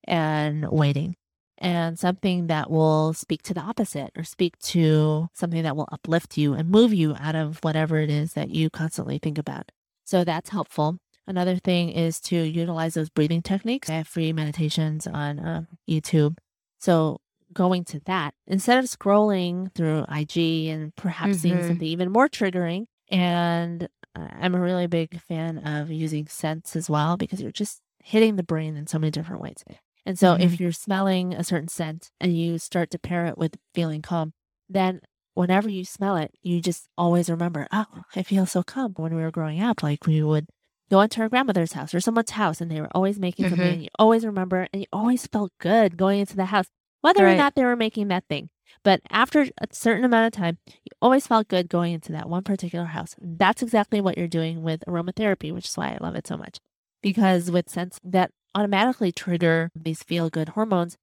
and 0.03 0.69
waiting. 0.69 1.15
And 1.57 1.97
something 1.97 2.47
that 2.47 2.69
will 2.69 3.13
speak 3.13 3.41
to 3.43 3.53
the 3.53 3.61
opposite 3.61 4.11
or 4.17 4.23
speak 4.23 4.57
to 4.59 5.29
something 5.33 5.63
that 5.63 5.75
will 5.75 5.87
uplift 5.91 6.37
you 6.37 6.53
and 6.53 6.69
move 6.69 6.93
you 6.93 7.15
out 7.19 7.35
of 7.35 7.59
whatever 7.63 7.97
it 7.97 8.09
is 8.09 8.33
that 8.33 8.49
you 8.49 8.69
constantly 8.69 9.17
think 9.17 9.37
about. 9.37 9.71
So 10.03 10.23
that's 10.23 10.49
helpful. 10.49 10.97
Another 11.27 11.55
thing 11.55 11.89
is 11.89 12.19
to 12.21 12.35
utilize 12.35 12.93
those 12.93 13.09
breathing 13.09 13.41
techniques. 13.41 13.89
I 13.89 13.93
have 13.93 14.07
free 14.07 14.31
meditations 14.31 15.07
on 15.07 15.39
uh, 15.39 15.61
YouTube. 15.89 16.37
So 16.79 17.19
going 17.53 17.85
to 17.85 17.99
that 18.01 18.33
instead 18.47 18.77
of 18.77 18.85
scrolling 18.85 19.73
through 19.73 20.05
IG 20.11 20.67
and 20.67 20.95
perhaps 20.95 21.33
mm-hmm. 21.33 21.39
seeing 21.39 21.63
something 21.63 21.87
even 21.87 22.11
more 22.11 22.29
triggering. 22.29 22.85
And 23.09 23.87
I'm 24.15 24.55
a 24.55 24.59
really 24.59 24.87
big 24.87 25.19
fan 25.21 25.59
of 25.59 25.89
using 25.89 26.27
scents 26.27 26.75
as 26.75 26.89
well 26.89 27.17
because 27.17 27.41
you're 27.41 27.51
just 27.51 27.81
hitting 28.03 28.35
the 28.35 28.43
brain 28.43 28.77
in 28.77 28.87
so 28.87 28.99
many 28.99 29.11
different 29.11 29.41
ways. 29.41 29.63
And 30.05 30.19
so 30.19 30.33
mm-hmm. 30.33 30.43
if 30.43 30.59
you're 30.59 30.71
smelling 30.71 31.33
a 31.33 31.43
certain 31.43 31.67
scent 31.67 32.11
and 32.19 32.37
you 32.37 32.59
start 32.59 32.91
to 32.91 32.99
pair 32.99 33.25
it 33.25 33.37
with 33.37 33.55
feeling 33.73 34.01
calm, 34.01 34.33
then 34.69 35.01
whenever 35.33 35.69
you 35.69 35.83
smell 35.85 36.15
it, 36.15 36.31
you 36.41 36.61
just 36.61 36.87
always 36.97 37.29
remember, 37.29 37.67
oh, 37.71 37.85
I 38.15 38.23
feel 38.23 38.45
so 38.45 38.63
calm. 38.63 38.93
When 38.95 39.15
we 39.15 39.21
were 39.21 39.31
growing 39.31 39.61
up, 39.61 39.81
like 39.83 40.05
we 40.05 40.21
would 40.21 40.47
go 40.89 41.01
into 41.01 41.19
her 41.19 41.29
grandmother's 41.29 41.73
house 41.73 41.93
or 41.93 41.99
someone's 41.99 42.31
house 42.31 42.61
and 42.61 42.69
they 42.69 42.81
were 42.81 42.89
always 42.93 43.19
making 43.19 43.45
mm-hmm. 43.45 43.55
something 43.55 43.73
and 43.73 43.83
you 43.83 43.89
always 43.97 44.25
remember 44.25 44.67
and 44.71 44.81
you 44.81 44.87
always 44.93 45.27
felt 45.27 45.51
good 45.59 45.97
going 45.97 46.19
into 46.19 46.35
the 46.35 46.45
house, 46.45 46.67
whether 47.01 47.23
right. 47.25 47.33
or 47.33 47.37
not 47.37 47.55
they 47.55 47.63
were 47.63 47.75
making 47.75 48.07
that 48.09 48.25
thing. 48.29 48.49
But 48.83 49.01
after 49.09 49.41
a 49.41 49.67
certain 49.71 50.03
amount 50.03 50.27
of 50.27 50.39
time, 50.39 50.57
you 50.67 50.91
always 51.01 51.27
felt 51.27 51.47
good 51.47 51.69
going 51.69 51.93
into 51.93 52.11
that 52.11 52.29
one 52.29 52.43
particular 52.43 52.85
house. 52.85 53.15
That's 53.19 53.61
exactly 53.61 54.01
what 54.01 54.17
you're 54.17 54.27
doing 54.27 54.63
with 54.63 54.83
aromatherapy, 54.87 55.53
which 55.53 55.67
is 55.67 55.77
why 55.77 55.89
I 55.89 55.97
love 56.01 56.15
it 56.15 56.27
so 56.27 56.37
much. 56.37 56.59
Because 57.01 57.49
with 57.49 57.69
scents 57.69 57.99
that 58.03 58.31
automatically 58.53 59.11
trigger 59.11 59.71
these 59.75 60.03
feel 60.03 60.29
good 60.29 60.49
hormones, 60.49 60.97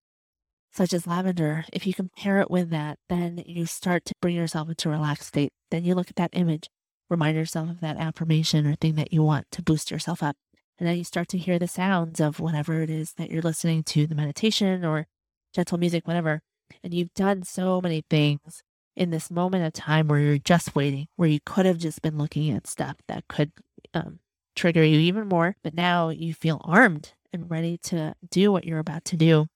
such 0.73 0.93
as 0.93 1.07
lavender, 1.07 1.65
if 1.73 1.87
you 1.87 1.93
compare 1.93 2.41
it 2.41 2.51
with 2.51 2.71
that, 2.71 2.99
then 3.09 3.43
you 3.47 3.67
start 3.67 4.05
to 4.07 4.15
bring 4.21 4.35
yourself 4.35 4.69
into 4.69 4.89
a 4.89 4.93
relaxed 4.93 5.29
state. 5.29 5.53
Then 5.71 5.85
you 5.85 5.95
look 5.95 6.09
at 6.09 6.17
that 6.17 6.31
image 6.33 6.69
remind 7.13 7.37
yourself 7.37 7.71
of 7.71 7.81
that 7.81 7.99
affirmation 7.99 8.67
or 8.67 8.75
thing 8.75 8.97
that 8.97 9.13
you 9.13 9.23
want 9.23 9.47
to 9.53 9.63
boost 9.63 9.91
yourself 9.91 10.23
up. 10.23 10.37
And 10.79 10.89
then 10.89 10.97
you 10.97 11.05
start 11.05 11.29
to 11.29 11.39
hear 11.39 11.59
the 11.59 11.69
sounds 11.69 12.19
of 12.19 12.41
whatever 12.41 12.83
it 12.83 12.91
is 12.91 13.13
that 13.13 13.31
you're 13.31 13.43
listening 13.43 13.85
to, 13.85 14.07
the 14.07 14.17
meditation 14.17 14.85
or 14.85 15.07
gentle 15.55 15.79
music, 15.79 16.09
whatever. 16.09 16.41
And 16.83 16.93
you've 16.93 17.15
done 17.15 17.45
so 17.45 17.81
many 17.81 18.03
things 18.09 18.63
in 18.97 19.11
this 19.11 19.31
moment 19.31 19.65
of 19.65 19.73
time 19.73 20.09
where 20.09 20.19
you're 20.19 20.39
just 20.39 20.75
waiting, 20.75 21.07
where 21.17 21.29
you 21.29 21.39
could 21.45 21.67
have 21.67 21.79
just 21.79 22.03
been 22.03 22.19
looking 22.19 22.51
at 22.51 22.67
stuff 22.67 22.97
that 23.07 23.29
could 23.29 23.53
um, 23.95 24.19
trigger 24.57 24.83
you 24.83 24.99
even 24.99 25.29
more. 25.29 25.57
But 25.63 25.75
now 25.75 26.09
you 26.09 26.35
feel 26.35 26.61
armed 26.65 27.13
and 27.33 27.51
ready 27.51 27.79
to 27.85 28.15
do 28.31 28.51
what 28.51 28.65
you're 28.65 28.79
about 28.79 29.05
to 29.07 29.17
do. 29.17 29.47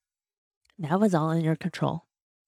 That 0.78 1.00
was 1.00 1.14
all 1.14 1.30
in 1.30 1.42
your 1.42 1.56
control. 1.56 2.04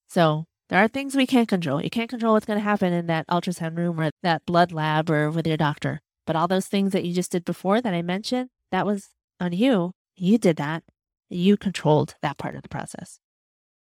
So 0.07 0.45
there 0.69 0.83
are 0.83 0.87
things 0.87 1.15
we 1.15 1.27
can't 1.27 1.47
control. 1.47 1.81
You 1.81 1.89
can't 1.89 2.09
control 2.09 2.33
what's 2.33 2.45
going 2.45 2.59
to 2.59 2.63
happen 2.63 2.93
in 2.93 3.07
that 3.07 3.27
ultrasound 3.27 3.77
room 3.77 3.99
or 3.99 4.11
that 4.23 4.45
blood 4.45 4.71
lab 4.71 5.09
or 5.09 5.31
with 5.31 5.47
your 5.47 5.57
doctor. 5.57 5.99
But 6.25 6.35
all 6.35 6.47
those 6.47 6.67
things 6.67 6.91
that 6.93 7.03
you 7.03 7.13
just 7.13 7.31
did 7.31 7.43
before 7.43 7.81
that 7.81 7.93
I 7.93 8.03
mentioned, 8.03 8.49
that 8.71 8.85
was 8.85 9.09
on 9.39 9.51
you. 9.51 9.91
You 10.15 10.37
did 10.37 10.57
that. 10.57 10.83
You 11.29 11.57
controlled 11.57 12.15
that 12.21 12.37
part 12.37 12.55
of 12.55 12.61
the 12.61 12.69
process. 12.69 13.19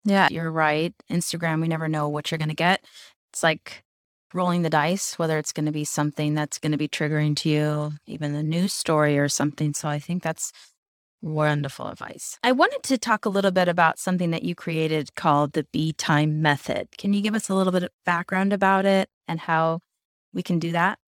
Yeah, 0.04 0.28
you're 0.30 0.50
right. 0.50 0.94
Instagram, 1.10 1.60
we 1.60 1.68
never 1.68 1.88
know 1.88 2.08
what 2.08 2.30
you're 2.30 2.38
going 2.38 2.50
to 2.50 2.54
get. 2.54 2.84
It's 3.32 3.42
like 3.42 3.82
rolling 4.34 4.62
the 4.62 4.70
dice, 4.70 5.18
whether 5.18 5.38
it's 5.38 5.52
going 5.52 5.66
to 5.66 5.72
be 5.72 5.84
something 5.84 6.34
that's 6.34 6.58
going 6.58 6.72
to 6.72 6.78
be 6.78 6.88
triggering 6.88 7.34
to 7.36 7.48
you, 7.48 7.92
even 8.06 8.34
a 8.34 8.42
news 8.42 8.72
story 8.72 9.18
or 9.18 9.28
something. 9.28 9.72
So 9.72 9.88
I 9.88 9.98
think 9.98 10.22
that's 10.22 10.52
Wonderful 11.22 11.88
advice. 11.88 12.38
I 12.42 12.52
wanted 12.52 12.82
to 12.84 12.98
talk 12.98 13.24
a 13.24 13.30
little 13.30 13.50
bit 13.50 13.68
about 13.68 13.98
something 13.98 14.30
that 14.30 14.42
you 14.42 14.54
created 14.54 15.14
called 15.14 15.52
the 15.52 15.66
Be 15.72 15.92
Time 15.92 16.42
Method. 16.42 16.88
Can 16.98 17.12
you 17.12 17.20
give 17.22 17.34
us 17.34 17.48
a 17.48 17.54
little 17.54 17.72
bit 17.72 17.82
of 17.82 17.90
background 18.04 18.52
about 18.52 18.84
it 18.84 19.08
and 19.26 19.40
how 19.40 19.80
we 20.32 20.42
can 20.42 20.58
do 20.58 20.72
that? 20.72 20.98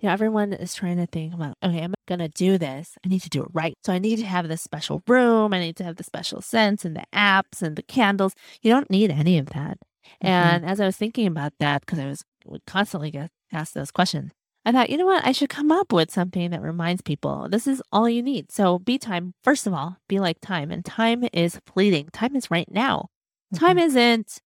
Yeah, 0.00 0.12
everyone 0.12 0.52
is 0.52 0.74
trying 0.74 0.96
to 0.96 1.06
think 1.06 1.32
about, 1.32 1.54
okay, 1.62 1.80
I'm 1.80 1.94
going 2.08 2.18
to 2.18 2.28
do 2.28 2.58
this. 2.58 2.96
I 3.04 3.08
need 3.08 3.22
to 3.22 3.28
do 3.28 3.42
it 3.42 3.48
right. 3.52 3.74
So 3.84 3.92
I 3.92 3.98
need 3.98 4.16
to 4.16 4.26
have 4.26 4.48
this 4.48 4.60
special 4.60 5.00
room. 5.06 5.54
I 5.54 5.60
need 5.60 5.76
to 5.76 5.84
have 5.84 5.94
the 5.94 6.02
special 6.02 6.42
scents 6.42 6.84
and 6.84 6.96
the 6.96 7.04
apps 7.14 7.62
and 7.62 7.76
the 7.76 7.84
candles. 7.84 8.34
You 8.62 8.72
don't 8.72 8.90
need 8.90 9.12
any 9.12 9.38
of 9.38 9.46
that. 9.50 9.78
Mm-hmm. 10.04 10.26
And 10.26 10.64
as 10.66 10.80
I 10.80 10.86
was 10.86 10.96
thinking 10.96 11.28
about 11.28 11.52
that, 11.60 11.82
because 11.82 12.00
I 12.00 12.06
was 12.06 12.24
would 12.44 12.66
constantly 12.66 13.12
get 13.12 13.30
asked 13.52 13.74
those 13.74 13.92
questions, 13.92 14.32
I 14.64 14.70
thought, 14.70 14.90
you 14.90 14.96
know 14.96 15.06
what? 15.06 15.26
I 15.26 15.32
should 15.32 15.48
come 15.48 15.72
up 15.72 15.92
with 15.92 16.10
something 16.10 16.50
that 16.50 16.62
reminds 16.62 17.02
people 17.02 17.48
this 17.50 17.66
is 17.66 17.82
all 17.90 18.08
you 18.08 18.22
need. 18.22 18.52
So 18.52 18.78
be 18.78 18.96
time. 18.96 19.34
First 19.42 19.66
of 19.66 19.74
all, 19.74 19.96
be 20.08 20.20
like 20.20 20.40
time. 20.40 20.70
And 20.70 20.84
time 20.84 21.24
is 21.32 21.60
fleeting. 21.66 22.08
Time 22.12 22.36
is 22.36 22.50
right 22.50 22.70
now. 22.70 23.08
Mm-hmm. 23.52 23.64
Time 23.64 23.78
isn't 23.78 24.40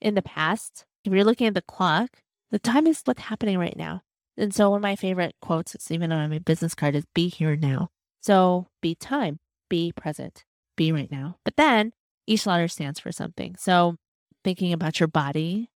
in 0.00 0.14
the 0.14 0.22
past. 0.22 0.84
If 1.04 1.12
you're 1.12 1.24
looking 1.24 1.48
at 1.48 1.54
the 1.54 1.62
clock, 1.62 2.22
the 2.50 2.58
time 2.58 2.86
is 2.86 3.02
what's 3.04 3.22
happening 3.22 3.58
right 3.58 3.76
now. 3.76 4.02
And 4.36 4.54
so 4.54 4.70
one 4.70 4.78
of 4.78 4.82
my 4.82 4.96
favorite 4.96 5.34
quotes, 5.42 5.74
it's 5.74 5.90
even 5.90 6.12
on 6.12 6.30
my 6.30 6.38
business 6.38 6.74
card, 6.74 6.94
is 6.94 7.04
be 7.14 7.28
here 7.28 7.56
now. 7.56 7.88
So 8.20 8.68
be 8.80 8.94
time, 8.94 9.40
be 9.68 9.92
present, 9.92 10.44
be 10.76 10.92
right 10.92 11.10
now. 11.10 11.38
But 11.44 11.56
then 11.56 11.92
each 12.26 12.46
letter 12.46 12.68
stands 12.68 13.00
for 13.00 13.12
something. 13.12 13.56
So 13.58 13.96
thinking 14.44 14.72
about 14.72 15.00
your 15.00 15.08
body 15.08 15.70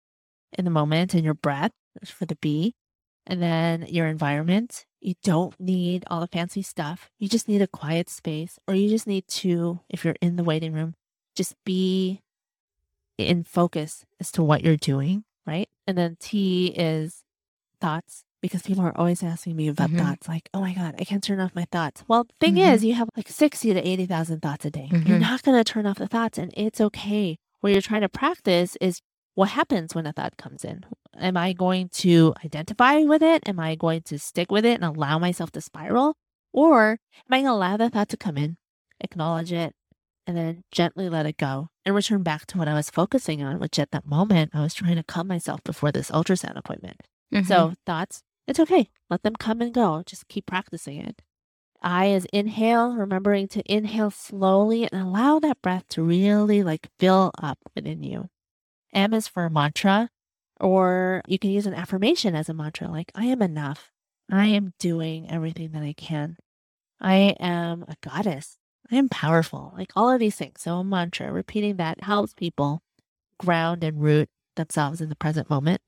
in 0.56 0.64
the 0.64 0.70
moment 0.70 1.14
and 1.14 1.24
your 1.24 1.34
breath 1.34 1.72
for 2.04 2.26
the 2.26 2.36
B, 2.36 2.74
and 3.26 3.42
then 3.42 3.86
your 3.88 4.06
environment, 4.06 4.86
You 5.00 5.14
don't 5.22 5.54
need 5.60 6.04
all 6.06 6.20
the 6.20 6.26
fancy 6.26 6.62
stuff. 6.62 7.10
You 7.18 7.28
just 7.28 7.46
need 7.46 7.60
a 7.60 7.66
quiet 7.66 8.08
space, 8.08 8.58
or 8.66 8.74
you 8.74 8.88
just 8.88 9.06
need 9.06 9.28
to, 9.42 9.80
if 9.90 10.02
you're 10.02 10.16
in 10.22 10.36
the 10.36 10.44
waiting 10.44 10.72
room, 10.72 10.94
just 11.36 11.54
be 11.64 12.22
in 13.18 13.44
focus 13.44 14.04
as 14.18 14.32
to 14.32 14.42
what 14.42 14.64
you're 14.64 14.76
doing, 14.78 15.24
right? 15.46 15.68
And 15.86 15.96
then 15.98 16.16
T 16.20 16.68
is 16.68 17.22
thoughts 17.80 18.24
because 18.40 18.62
people 18.62 18.82
are 18.84 18.96
always 18.96 19.22
asking 19.22 19.56
me 19.56 19.68
about 19.68 19.90
Mhm. 19.90 19.98
thoughts 19.98 20.26
like, 20.28 20.48
oh 20.54 20.60
my 20.62 20.72
God, 20.74 20.94
I 20.98 21.04
can't 21.04 21.22
turn 21.22 21.38
off 21.40 21.54
my 21.54 21.66
thoughts. 21.70 22.02
Well, 22.08 22.24
the 22.24 22.34
thing 22.40 22.56
Mhm. 22.56 22.72
is, 22.74 22.84
you 22.84 22.94
have 22.94 23.08
like 23.16 23.28
60 23.28 23.72
to 23.74 23.80
80,000 23.88 24.40
thoughts 24.40 24.64
a 24.64 24.70
day. 24.70 24.88
You're 24.90 25.18
Mhm. 25.18 25.20
not 25.20 25.42
going 25.42 25.56
to 25.62 25.64
turn 25.64 25.86
off 25.86 25.98
the 25.98 26.08
thoughts, 26.08 26.38
and 26.38 26.52
it's 26.56 26.80
okay. 26.80 27.36
What 27.60 27.72
you're 27.72 27.82
trying 27.82 28.02
to 28.02 28.08
practice 28.08 28.76
is 28.80 29.00
what 29.34 29.50
happens 29.50 29.94
when 29.94 30.06
a 30.06 30.12
thought 30.12 30.36
comes 30.36 30.64
in. 30.64 30.84
Am 31.18 31.36
I 31.36 31.52
going 31.52 31.88
to 31.90 32.34
identify 32.44 32.98
with 32.98 33.22
it? 33.22 33.48
Am 33.48 33.58
I 33.60 33.74
going 33.74 34.02
to 34.02 34.18
stick 34.18 34.50
with 34.50 34.64
it 34.64 34.80
and 34.80 34.84
allow 34.84 35.18
myself 35.18 35.50
to 35.52 35.60
spiral? 35.60 36.16
Or 36.52 36.90
am 36.92 36.98
I 37.30 37.36
going 37.38 37.46
to 37.46 37.52
allow 37.52 37.76
the 37.76 37.90
thought 37.90 38.08
to 38.10 38.16
come 38.16 38.36
in, 38.36 38.56
acknowledge 39.00 39.52
it, 39.52 39.74
and 40.26 40.36
then 40.36 40.62
gently 40.70 41.08
let 41.08 41.26
it 41.26 41.36
go 41.36 41.68
and 41.84 41.94
return 41.94 42.22
back 42.22 42.46
to 42.46 42.58
what 42.58 42.68
I 42.68 42.74
was 42.74 42.90
focusing 42.90 43.42
on, 43.42 43.58
which 43.58 43.78
at 43.78 43.90
that 43.90 44.06
moment 44.06 44.52
I 44.54 44.62
was 44.62 44.74
trying 44.74 44.96
to 44.96 45.02
calm 45.02 45.26
myself 45.26 45.62
before 45.64 45.92
this 45.92 46.10
ultrasound 46.10 46.56
appointment. 46.56 47.00
Mhm. 47.32 47.46
So 47.46 47.74
thoughts, 47.84 48.22
it's 48.46 48.60
okay. 48.60 48.88
Let 49.10 49.22
them 49.22 49.34
come 49.36 49.60
and 49.60 49.74
go. 49.74 50.02
Just 50.06 50.28
keep 50.28 50.46
practicing 50.46 50.98
it. 50.98 51.22
I 51.82 52.06
is 52.06 52.26
inhale, 52.32 52.94
remembering 52.94 53.48
to 53.48 53.62
inhale 53.72 54.10
slowly 54.10 54.88
and 54.90 55.00
allow 55.02 55.38
that 55.40 55.60
breath 55.60 55.84
to 55.90 56.02
really 56.02 56.62
like 56.62 56.88
fill 56.98 57.30
up 57.42 57.58
within 57.74 58.02
you. 58.02 58.30
M 58.94 59.12
is 59.12 59.28
for 59.28 59.48
mantra, 59.50 60.10
or 60.60 61.22
you 61.26 61.38
can 61.38 61.50
use 61.50 61.66
an 61.66 61.74
affirmation 61.74 62.34
as 62.34 62.48
a 62.48 62.54
mantra 62.54 62.88
like, 62.88 63.12
I 63.14 63.26
am 63.26 63.42
enough. 63.42 63.90
I 64.30 64.46
am 64.46 64.72
doing 64.78 65.30
everything 65.30 65.72
that 65.72 65.82
I 65.82 65.92
can. 65.92 66.36
I 67.00 67.34
am 67.40 67.84
a 67.88 67.96
goddess. 68.00 68.56
I 68.90 68.96
am 68.96 69.08
powerful. 69.08 69.74
Like 69.76 69.92
all 69.96 70.10
of 70.10 70.20
these 70.20 70.36
things. 70.36 70.62
So 70.62 70.76
a 70.76 70.84
mantra, 70.84 71.30
repeating 71.32 71.76
that 71.76 72.04
helps 72.04 72.32
people 72.32 72.82
ground 73.38 73.84
and 73.84 74.00
root 74.00 74.28
themselves 74.56 75.00
in 75.00 75.08
the 75.08 75.16
present 75.16 75.50
moment 75.50 75.82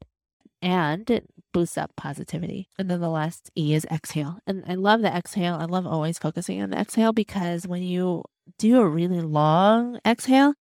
and 0.63 1.09
it 1.11 1.27
boosts 1.53 1.79
up 1.79 1.95
positivity. 1.97 2.69
And 2.79 2.91
then 2.91 3.01
the 3.01 3.09
last 3.09 3.51
E 3.57 3.75
is 3.75 3.87
exhale. 3.87 4.39
And 4.47 4.65
I 4.67 4.75
love 4.75 5.03
the 5.03 5.15
exhale. 5.15 5.55
I 5.55 5.65
love 5.65 5.87
always 5.87 6.19
focusing 6.19 6.61
on 6.61 6.71
the 6.71 6.79
exhale 6.79 7.13
because 7.13 7.67
when 7.67 7.83
you 7.83 8.25
do 8.59 8.81
a 8.81 8.89
really 8.89 9.21
long 9.21 9.99
exhale, 10.07 10.55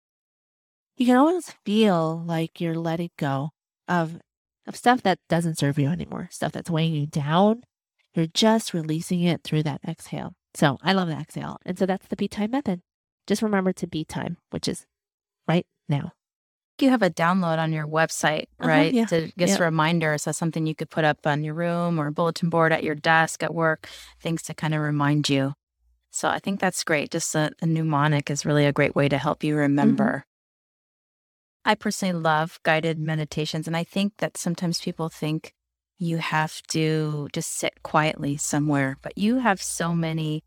you 0.97 1.05
can 1.05 1.15
always 1.15 1.53
feel 1.65 2.23
like 2.25 2.59
you're 2.61 2.75
letting 2.75 3.09
go 3.17 3.49
of, 3.87 4.19
of 4.67 4.75
stuff 4.75 5.01
that 5.03 5.19
doesn't 5.29 5.57
serve 5.57 5.77
you 5.79 5.89
anymore, 5.89 6.27
stuff 6.31 6.51
that's 6.51 6.69
weighing 6.69 6.93
you 6.93 7.05
down. 7.07 7.63
You're 8.13 8.27
just 8.27 8.73
releasing 8.73 9.21
it 9.23 9.43
through 9.43 9.63
that 9.63 9.81
exhale. 9.87 10.33
So 10.53 10.77
I 10.81 10.93
love 10.93 11.09
the 11.09 11.15
exhale. 11.17 11.57
And 11.65 11.77
so 11.77 11.85
that's 11.85 12.07
the 12.07 12.15
be 12.15 12.27
time 12.29 12.51
method. 12.51 12.81
Just 13.27 13.41
remember 13.41 13.73
to 13.73 13.87
be 13.87 14.05
time, 14.05 14.37
which 14.51 14.67
is 14.67 14.85
right 15.47 15.65
now. 15.89 16.13
you 16.79 16.89
have 16.89 17.01
a 17.03 17.09
download 17.09 17.57
on 17.57 17.73
your 17.73 17.87
website, 17.87 18.43
Uh-huh, 18.59 18.67
right? 18.69 18.93
yeah, 18.93 19.05
To 19.05 19.27
just 19.37 19.57
yeah. 19.57 19.57
a 19.57 19.65
reminder. 19.65 20.17
So 20.17 20.31
something 20.31 20.65
you 20.65 20.75
could 20.75 20.89
put 20.89 21.03
up 21.03 21.25
on 21.27 21.43
your 21.43 21.53
room 21.55 21.99
or 21.99 22.07
a 22.07 22.11
bulletin 22.11 22.49
board 22.49 22.71
at 22.71 22.83
your 22.83 22.95
desk 22.95 23.43
at 23.43 23.53
work, 23.53 23.89
things 24.21 24.43
to 24.43 24.53
kind 24.53 24.73
of 24.73 24.81
remind 24.81 25.27
you. 25.29 25.53
So 26.11 26.29
I 26.29 26.39
think 26.39 26.59
that's 26.61 26.83
great. 26.85 27.11
Just 27.11 27.35
a, 27.35 27.51
a 27.61 27.65
mnemonic 27.65 28.29
is 28.29 28.45
really 28.45 28.65
a 28.65 28.71
great 28.73 28.95
way 28.95 29.09
to 29.09 29.17
help 29.17 29.43
you 29.43 29.55
remember. 29.57 30.25
I 31.65 31.75
personally 31.75 32.13
love 32.13 32.59
guided 32.63 32.99
meditations. 32.99 33.67
And 33.67 33.75
I 33.75 33.83
think 33.83 34.13
that 34.19 34.37
sometimes 34.37 34.79
people 34.79 35.09
think 35.09 35.53
you 35.97 36.17
have 36.17 36.61
to 36.67 37.27
just 37.33 37.51
sit 37.51 37.81
quietly 37.81 38.37
somewhere, 38.37 38.97
but 39.01 39.17
you 39.17 39.39
have 39.39 39.61
so 39.61 39.95
many. 39.95 40.43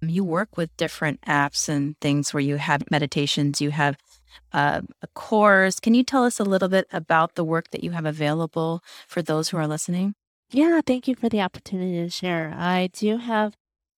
You 0.00 0.24
work 0.24 0.56
with 0.56 0.76
different 0.76 1.20
apps 1.22 1.68
and 1.68 1.96
things 2.00 2.34
where 2.34 2.40
you 2.40 2.56
have 2.56 2.90
meditations, 2.90 3.60
you 3.60 3.70
have 3.70 3.96
uh, 4.52 4.80
a 5.00 5.06
course. 5.08 5.78
Can 5.78 5.94
you 5.94 6.02
tell 6.02 6.24
us 6.24 6.40
a 6.40 6.44
little 6.44 6.68
bit 6.68 6.86
about 6.92 7.34
the 7.34 7.44
work 7.44 7.70
that 7.70 7.84
you 7.84 7.92
have 7.92 8.06
available 8.06 8.82
for 9.06 9.22
those 9.22 9.50
who 9.50 9.58
are 9.58 9.68
listening? 9.68 10.14
Yeah, 10.50 10.80
thank 10.84 11.06
you 11.06 11.14
for 11.14 11.28
the 11.28 11.40
opportunity 11.40 12.02
to 12.02 12.10
share. 12.10 12.52
I 12.56 12.88
do 12.92 13.18
have 13.18 13.54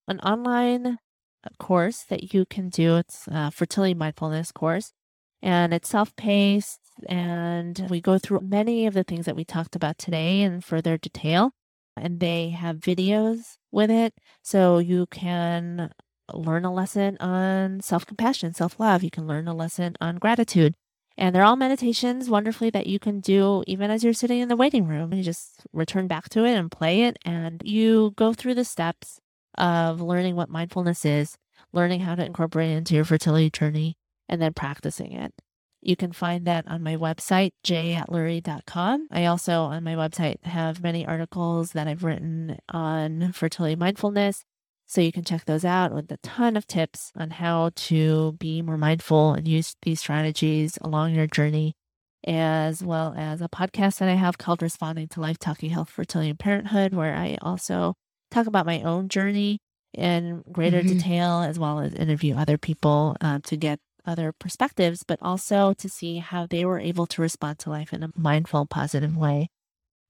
an 0.07 0.21
online 0.21 0.87
uh, 0.87 1.49
course 1.59 2.03
that 2.09 2.35
you 2.35 2.45
can 2.47 2.69
do. 2.69 2.97
It's 2.97 3.27
a 3.29 3.51
fertility 3.51 3.95
mindfulness 3.95 4.53
course, 4.53 4.93
and 5.45 5.75
it's 5.75 5.91
self 5.91 6.17
paced. 6.17 6.81
And 7.07 7.87
we 7.91 8.01
go 8.01 8.19
through 8.19 8.41
many 8.41 8.87
of 8.87 8.95
the 8.95 9.05
things 9.05 9.27
that 9.27 9.37
we 9.37 9.45
talked 9.45 9.77
about 9.77 9.99
today 9.99 10.41
in 10.41 10.63
further 10.63 10.97
detail. 10.97 11.53
And 11.97 12.19
they 12.19 12.51
have 12.51 12.79
videos 12.79 13.59
with 13.71 13.91
it. 13.91 14.15
So 14.43 14.79
you 14.79 15.07
can 15.07 15.91
learn 16.33 16.65
a 16.65 16.73
lesson 16.73 17.19
on 17.21 17.81
self 17.83 18.07
compassion, 18.07 18.55
self 18.55 18.81
love. 18.81 19.05
You 19.05 19.11
can 19.11 19.27
learn 19.27 19.47
a 19.47 19.55
lesson 19.55 19.95
on 20.01 20.17
gratitude. 20.17 20.75
And 21.17 21.35
they're 21.35 21.45
all 21.45 21.57
meditations 21.57 22.29
wonderfully 22.29 22.71
that 22.71 22.89
you 22.89 22.99
can 22.99 23.21
do 23.21 23.63
even 23.69 23.91
as 23.91 24.03
you're 24.03 24.15
sitting 24.15 24.41
in 24.41 24.49
the 24.49 24.57
waiting 24.57 24.87
room. 24.87 25.13
You 25.13 25.23
just 25.23 25.61
return 25.73 26.09
back 26.09 26.29
to 26.31 26.45
it 26.45 26.55
and 26.55 26.71
play 26.71 27.03
it. 27.03 27.19
And 27.25 27.61
you 27.65 28.15
go 28.17 28.33
through 28.33 28.55
the 28.55 28.65
steps 28.65 29.21
of 29.57 30.01
learning 30.01 30.37
what 30.37 30.49
mindfulness 30.49 31.05
is, 31.05 31.37
learning 31.73 32.01
how 32.01 32.15
to 32.15 32.25
incorporate 32.25 32.71
it 32.71 32.77
into 32.77 32.95
your 32.95 33.05
fertility 33.05 33.51
journey, 33.51 33.97
and 34.29 34.41
then 34.41 34.53
practicing 34.55 35.13
it. 35.13 35.33
You 35.83 35.97
can 35.97 36.13
find 36.13 36.47
that 36.47 36.67
on 36.67 36.83
my 36.83 36.97
website, 36.97 37.51
jatluri.com. 37.65 39.09
I 39.11 39.27
also, 39.27 39.63
on 39.65 39.85
my 39.85 39.95
website, 39.95 40.43
have 40.45 40.83
many 40.83 41.07
articles 41.07 41.73
that 41.73 41.87
I've 41.89 42.05
written 42.05 42.59
on 42.71 43.33
fertility 43.33 43.77
mindfulness. 43.77 44.45
So 44.87 45.01
you 45.01 45.13
can 45.13 45.25
check 45.25 45.45
those 45.47 45.65
out 45.65 45.95
with 45.95 46.11
a 46.13 46.19
ton 46.19 46.57
of 46.57 46.67
tips 46.67 47.11
on 47.17 47.31
how 47.31 47.71
to 47.77 48.33
be 48.39 48.61
more 48.63 48.77
mindful 48.77 49.33
and 49.33 49.49
use 49.49 49.75
these 49.83 50.01
strategies 50.01 50.79
along 50.83 51.15
your 51.15 51.27
journey, 51.27 51.75
as 52.27 52.83
well 52.85 53.15
as 53.17 53.41
a 53.41 53.49
podcast 53.49 53.99
that 53.99 54.09
I 54.09 54.15
have 54.15 54.39
called 54.39 54.63
Responding 54.63 55.09
to 55.09 55.21
Life 55.21 55.39
Talking 55.39 55.71
Health, 55.71 55.89
Fertility, 55.89 56.31
and 56.31 56.39
Parenthood, 56.39 56.93
where 56.95 57.15
I 57.15 57.39
also 57.41 57.95
talk 58.31 58.47
about 58.47 58.67
my 58.67 58.83
own 58.83 59.09
journey 59.09 59.59
in 59.95 60.43
greater 60.53 60.83
Mhm. 60.83 60.89
detail, 60.89 61.41
as 61.41 61.59
well 61.59 61.79
as 61.81 61.95
interview 61.95 62.37
other 62.37 62.59
people 62.59 63.17
uh, 63.21 63.39
to 63.45 63.57
get 63.57 63.79
other 64.07 64.33
perspectives, 64.33 65.03
but 65.03 65.19
also 65.23 65.73
to 65.75 65.89
see 65.89 66.19
how 66.19 66.47
they 66.47 66.65
were 66.65 66.79
able 66.79 67.07
to 67.07 67.23
respond 67.23 67.59
to 67.61 67.71
life 67.71 67.93
in 67.93 68.03
a 68.03 68.11
mindful, 68.17 68.67
positive 68.67 69.17
way. 69.17 69.49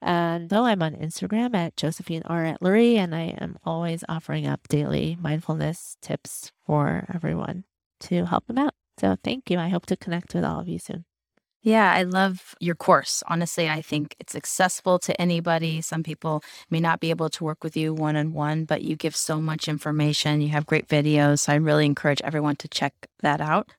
And 0.03 0.51
so 0.51 0.65
I'm 0.65 0.83
on 0.83 0.95
Instagram 0.95 1.55
at 1.55 1.77
Josephine 1.77 2.23
R. 2.27 2.45
Atluri, 2.45 2.97
and 2.97 3.15
I 3.15 3.35
am 3.41 3.57
always 3.65 4.05
offering 4.09 4.47
up 4.47 4.69
daily 4.69 5.17
mindfulness 5.21 5.97
tips 6.03 6.53
for 6.67 7.07
everyone 7.15 7.65
to 8.01 8.27
help 8.27 8.47
them 8.47 8.59
out. 8.59 8.75
So 8.99 9.17
thank 9.25 9.51
you. 9.51 9.59
I 9.59 9.69
hope 9.69 9.87
to 9.87 9.97
connect 9.97 10.35
with 10.35 10.45
all 10.45 10.61
of 10.61 10.69
you 10.69 10.79
soon. 10.79 11.07
Yeah, 11.63 11.91
I 11.91 12.03
love 12.03 12.55
your 12.61 12.75
course. 12.75 13.23
Honestly, 13.27 13.71
I 13.71 13.81
think 13.81 14.15
it's 14.21 14.35
accessible 14.35 14.99
to 14.99 15.19
anybody. 15.19 15.81
Some 15.81 16.03
people 16.03 16.45
may 16.69 16.79
not 16.79 17.01
be 17.01 17.09
able 17.09 17.31
to 17.31 17.43
work 17.43 17.65
with 17.65 17.75
you 17.75 17.95
one 17.95 18.17
on 18.17 18.35
one, 18.35 18.67
but 18.67 18.83
you 18.83 18.97
give 18.97 19.17
so 19.17 19.41
much 19.41 19.67
information. 19.67 20.43
You 20.43 20.51
have 20.51 20.67
great 20.67 20.89
videos. 20.89 21.41
So 21.41 21.55
I 21.55 21.57
really 21.57 21.87
encourage 21.87 22.21
everyone 22.21 22.57
to 22.57 22.69
check 22.69 22.93
that 23.21 23.41
out. 23.41 23.71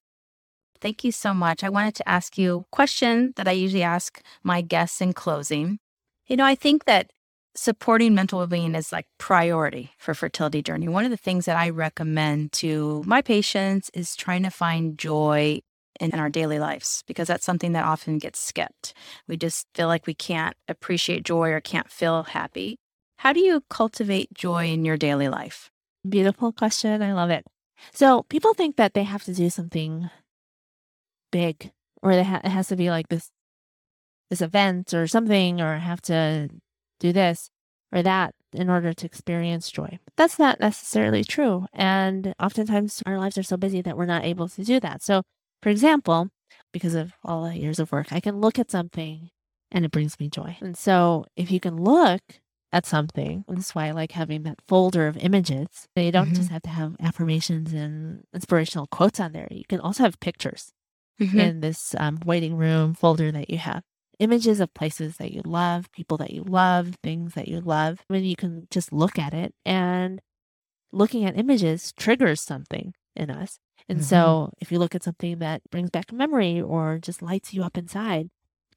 Thank 0.82 1.04
you 1.04 1.12
so 1.12 1.34
much. 1.34 1.64
I 1.64 1.70
wanted 1.70 1.96
to 1.96 2.10
ask 2.10 2.38
you 2.38 2.58
a 2.58 2.76
question 2.76 3.34
that 3.38 3.48
I 3.48 3.52
usually 3.52 3.84
ask 3.84 4.22
my 4.44 4.62
guests 4.62 5.02
in 5.02 5.14
closing. 5.14 5.80
You 6.28 6.38
know, 6.38 6.46
I 6.46 6.56
think 6.56 6.86
that 6.86 7.12
supporting 7.56 8.14
mental 8.14 8.40
well-being 8.40 8.76
is 8.76 8.92
like 8.92 9.08
priority 9.18 9.92
for 9.98 10.14
fertility 10.14 10.62
journey. 10.62 10.88
One 10.88 11.06
of 11.06 11.12
the 11.12 11.18
things 11.18 11.46
that 11.46 11.58
I 11.58 11.70
recommend 11.70 12.52
to 12.54 13.04
my 13.06 13.22
patients 13.22 13.90
is 13.94 14.16
trying 14.16 14.44
to 14.44 14.50
find 14.50 14.98
joy 14.98 15.62
in, 16.00 16.12
in 16.12 16.20
our 16.20 16.30
daily 16.30 16.60
lives 16.60 17.04
because 17.08 17.28
that's 17.28 17.46
something 17.46 17.72
that 17.72 17.86
often 17.86 18.18
gets 18.18 18.40
skipped. 18.40 18.94
We 19.28 19.38
just 19.38 19.68
feel 19.74 19.88
like 19.88 20.06
we 20.06 20.14
can't 20.14 20.56
appreciate 20.68 21.24
joy 21.24 21.52
or 21.52 21.62
can't 21.62 21.90
feel 21.90 22.24
happy. 22.24 22.76
How 23.20 23.32
do 23.32 23.40
you 23.40 23.64
cultivate 23.70 24.34
joy 24.34 24.68
in 24.68 24.84
your 24.84 24.98
daily 24.98 25.30
life? 25.30 25.70
Beautiful 26.08 26.52
question. 26.52 27.02
I 27.02 27.14
love 27.14 27.30
it. 27.30 27.46
So 27.94 28.24
people 28.24 28.54
think 28.54 28.76
that 28.76 28.94
they 28.94 29.04
have 29.04 29.24
to 29.24 29.34
do 29.34 29.50
something 29.50 30.10
big 31.36 31.74
or 32.02 32.16
they 32.16 32.24
ha- 32.24 32.40
it 32.46 32.50
has 32.50 32.70
to 32.70 32.78
be 32.78 32.90
like 32.90 33.10
this 33.10 33.30
this 34.30 34.42
event 34.42 34.94
or 34.94 35.06
something 35.06 35.60
or 35.60 35.78
have 35.78 36.02
to 36.02 36.48
do 37.02 37.12
this 37.12 37.50
or 37.92 38.02
that 38.02 38.34
in 38.54 38.70
order 38.70 38.94
to 38.94 39.06
experience 39.06 39.70
joy. 39.70 40.00
But 40.06 40.14
that's 40.16 40.40
not 40.40 40.62
necessarily 40.62 41.26
true. 41.26 41.66
And 41.74 42.34
oftentimes 42.40 43.04
our 43.06 43.20
lives 43.20 43.38
are 43.38 43.44
so 43.44 43.58
busy 43.58 43.82
that 43.82 43.98
we're 43.98 44.06
not 44.06 44.24
able 44.24 44.48
to 44.48 44.64
do 44.64 44.80
that. 44.80 45.04
So, 45.04 45.24
for 45.62 45.70
example, 45.70 46.30
because 46.72 46.96
of 46.96 47.12
all 47.22 47.44
the 47.44 47.58
years 47.58 47.80
of 47.80 47.92
work, 47.92 48.14
I 48.14 48.22
can 48.22 48.40
look 48.40 48.58
at 48.58 48.72
something 48.72 49.30
and 49.72 49.84
it 49.84 49.92
brings 49.92 50.18
me 50.20 50.30
joy. 50.30 50.56
And 50.62 50.78
so, 50.78 51.26
if 51.36 51.52
you 51.52 51.60
can 51.60 51.76
look 51.76 52.22
at 52.72 52.86
something, 52.86 53.44
and 53.48 53.58
this 53.58 53.68
is 53.68 53.76
why 53.76 53.88
I 53.88 53.92
like 53.92 54.14
having 54.14 54.44
that 54.44 54.60
folder 54.68 55.08
of 55.08 55.18
images. 55.18 55.68
You 55.96 56.12
don't 56.12 56.30
just 56.30 56.44
mm-hmm. 56.44 56.54
have 56.54 56.62
to 56.64 56.70
have 56.70 56.96
affirmations 57.00 57.74
and 57.74 58.24
inspirational 58.34 58.88
quotes 58.88 59.20
on 59.20 59.34
there. 59.34 59.48
You 59.52 59.64
can 59.68 59.80
also 59.80 60.04
have 60.04 60.20
pictures 60.20 60.72
in 61.34 61.62
this 61.62 61.96
um, 61.98 62.20
waiting 62.26 62.56
room 62.58 62.94
folder 62.94 63.32
that 63.32 63.50
you 63.50 63.58
have. 63.58 63.84
images 64.20 64.60
of 64.62 64.74
places 64.74 65.18
that 65.18 65.32
you 65.32 65.42
love, 65.46 65.92
people 65.92 66.18
that 66.18 66.32
you 66.32 66.44
love, 66.44 66.96
things 67.04 67.34
that 67.34 67.48
you 67.50 67.60
love. 67.60 68.00
I 68.10 68.14
mean, 68.14 68.24
you 68.26 68.36
can 68.38 68.68
just 68.72 68.94
look 68.94 69.20
at 69.20 69.34
it 69.34 69.54
and 69.66 70.22
looking 70.92 71.26
at 71.26 71.38
images 71.38 71.92
triggers 71.98 72.42
something 72.42 72.94
in 73.16 73.30
us. 73.30 73.60
And 73.90 74.00
Mm-hmm. 74.00 74.06
so 74.06 74.52
if 74.60 74.72
you 74.72 74.80
look 74.80 74.96
at 74.96 75.04
something 75.04 75.40
that 75.40 75.62
brings 75.72 75.90
back 75.92 76.12
a 76.12 76.16
memory 76.16 76.62
or 76.62 76.98
just 77.02 77.22
lights 77.22 77.54
you 77.54 77.64
up 77.64 77.78
inside, 77.78 78.30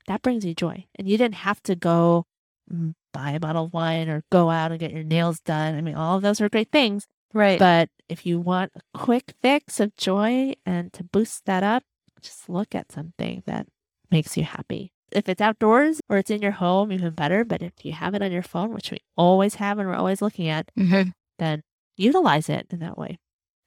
that 0.07 0.23
brings 0.23 0.45
you 0.45 0.55
joy. 0.55 0.87
And 0.97 1.09
you 1.09 1.17
didn't 1.19 1.37
have 1.37 1.63
to 1.65 1.77
go 1.77 2.25
mm, 2.73 2.95
buy 3.13 3.33
a 3.33 3.41
bottle 3.41 3.67
of 3.67 3.73
wine 3.73 4.09
or 4.09 4.25
go 4.31 4.51
out 4.51 4.71
and 4.73 4.81
get 4.81 4.93
your 4.93 5.05
nails 5.05 5.41
done. 5.41 5.75
I 5.77 5.81
mean, 5.83 5.95
all 5.95 6.17
of 6.17 6.23
those 6.23 6.41
are 6.41 6.49
great 6.49 6.73
things. 6.73 7.07
Right. 7.33 7.59
But 7.59 7.91
if 8.09 8.27
you 8.27 8.41
want 8.41 8.73
a 8.75 8.81
quick 8.99 9.35
fix 9.41 9.81
of 9.81 9.95
joy 9.97 10.55
and 10.67 10.93
to 10.95 11.05
boost 11.05 11.45
that 11.47 11.63
up, 11.63 11.85
just 12.23 12.49
look 12.49 12.75
at 12.75 12.93
something 12.93 13.43
that 13.47 13.67
makes 14.11 14.37
you 14.37 14.45
happy. 14.45 14.93
If 15.13 15.29
it's 15.29 15.41
outdoors 15.41 16.01
or 16.09 16.19
it's 16.19 16.31
in 16.31 16.43
your 16.43 16.53
home, 16.53 16.93
even 16.93 17.13
better. 17.15 17.45
But 17.45 17.63
if 17.63 17.73
you 17.83 17.93
have 17.93 18.15
it 18.15 18.23
on 18.23 18.31
your 18.33 18.43
phone, 18.43 18.73
which 18.73 18.91
we 18.91 18.99
always 19.17 19.55
have 19.57 19.79
and 19.79 19.89
we're 19.89 19.95
always 19.95 20.21
looking 20.21 20.49
at, 20.49 20.71
Mhm. 20.77 21.13
then 21.39 21.63
utilize 21.97 22.49
it 22.49 22.67
in 22.71 22.81
that 22.81 22.99
way. 22.99 23.19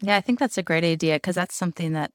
Yeah, 0.01 0.17
I 0.17 0.21
think 0.21 0.39
that's 0.39 0.57
a 0.57 0.63
great 0.63 0.83
idea 0.83 1.15
because 1.15 1.35
that's 1.35 1.55
something 1.55 1.93
that 1.93 2.11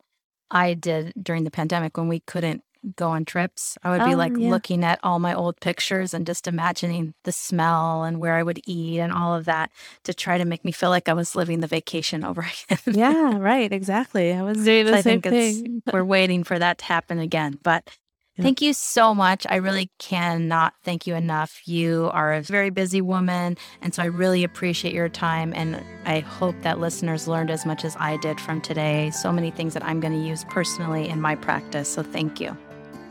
I 0.50 0.74
did 0.74 1.12
during 1.20 1.44
the 1.44 1.50
pandemic 1.50 1.96
when 1.96 2.08
we 2.08 2.20
couldn't 2.20 2.62
go 2.96 3.08
on 3.08 3.24
trips. 3.24 3.76
I 3.82 3.90
would 3.90 4.04
be 4.04 4.14
Oh, 4.14 4.18
like 4.18 4.32
yeah. 4.38 4.50
looking 4.50 4.84
at 4.84 5.00
all 5.02 5.18
my 5.18 5.34
old 5.34 5.58
pictures 5.60 6.14
and 6.14 6.26
just 6.26 6.46
imagining 6.46 7.14
the 7.24 7.32
smell 7.32 8.04
and 8.04 8.20
where 8.20 8.34
I 8.34 8.42
would 8.42 8.60
eat 8.66 9.00
and 9.00 9.12
all 9.12 9.34
of 9.34 9.46
that 9.46 9.70
to 10.04 10.14
try 10.14 10.38
to 10.38 10.44
make 10.44 10.64
me 10.64 10.72
feel 10.72 10.90
like 10.90 11.08
I 11.08 11.14
was 11.14 11.34
living 11.34 11.60
the 11.60 11.66
vacation 11.66 12.22
over 12.24 12.42
again. 12.70 12.94
Yeah, 12.94 13.38
right. 13.38 13.72
Exactly. 13.72 14.32
I 14.32 14.42
was 14.42 14.64
doing 14.64 14.86
So 14.86 14.92
the 14.92 14.98
I 14.98 15.02
same 15.02 15.22
think 15.22 15.26
it's, 15.34 15.58
thing. 15.58 15.82
we're 15.92 16.04
waiting 16.04 16.44
for 16.44 16.58
that 16.58 16.78
to 16.78 16.84
happen 16.84 17.18
again. 17.18 17.58
But 17.62 17.88
Yeah. 18.38 18.42
thank 18.42 18.60
you 18.60 18.74
so 18.74 19.14
much. 19.14 19.46
I 19.48 19.56
really 19.56 19.88
cannot 19.98 20.74
thank 20.84 21.06
you 21.06 21.14
enough. 21.14 21.66
You 21.66 22.10
are 22.12 22.34
a 22.34 22.42
very 22.42 22.68
busy 22.68 23.00
woman. 23.00 23.56
And 23.80 23.94
so 23.94 24.02
I 24.02 24.06
really 24.06 24.44
appreciate 24.44 24.92
your 24.92 25.08
time. 25.08 25.54
And 25.56 25.82
I 26.04 26.20
hope 26.20 26.54
that 26.60 26.78
listeners 26.78 27.26
learned 27.26 27.50
as 27.50 27.64
much 27.64 27.82
as 27.82 27.96
I 27.98 28.18
did 28.18 28.38
from 28.38 28.60
today. 28.60 29.10
So 29.10 29.32
many 29.32 29.50
things 29.50 29.72
that 29.72 29.82
I'm 29.84 30.00
going 30.00 30.12
to 30.12 30.18
use 30.28 30.44
personally 30.50 31.08
in 31.08 31.18
my 31.18 31.34
practice. 31.34 31.88
So 31.88 32.02
thank 32.02 32.38
you. 32.38 32.54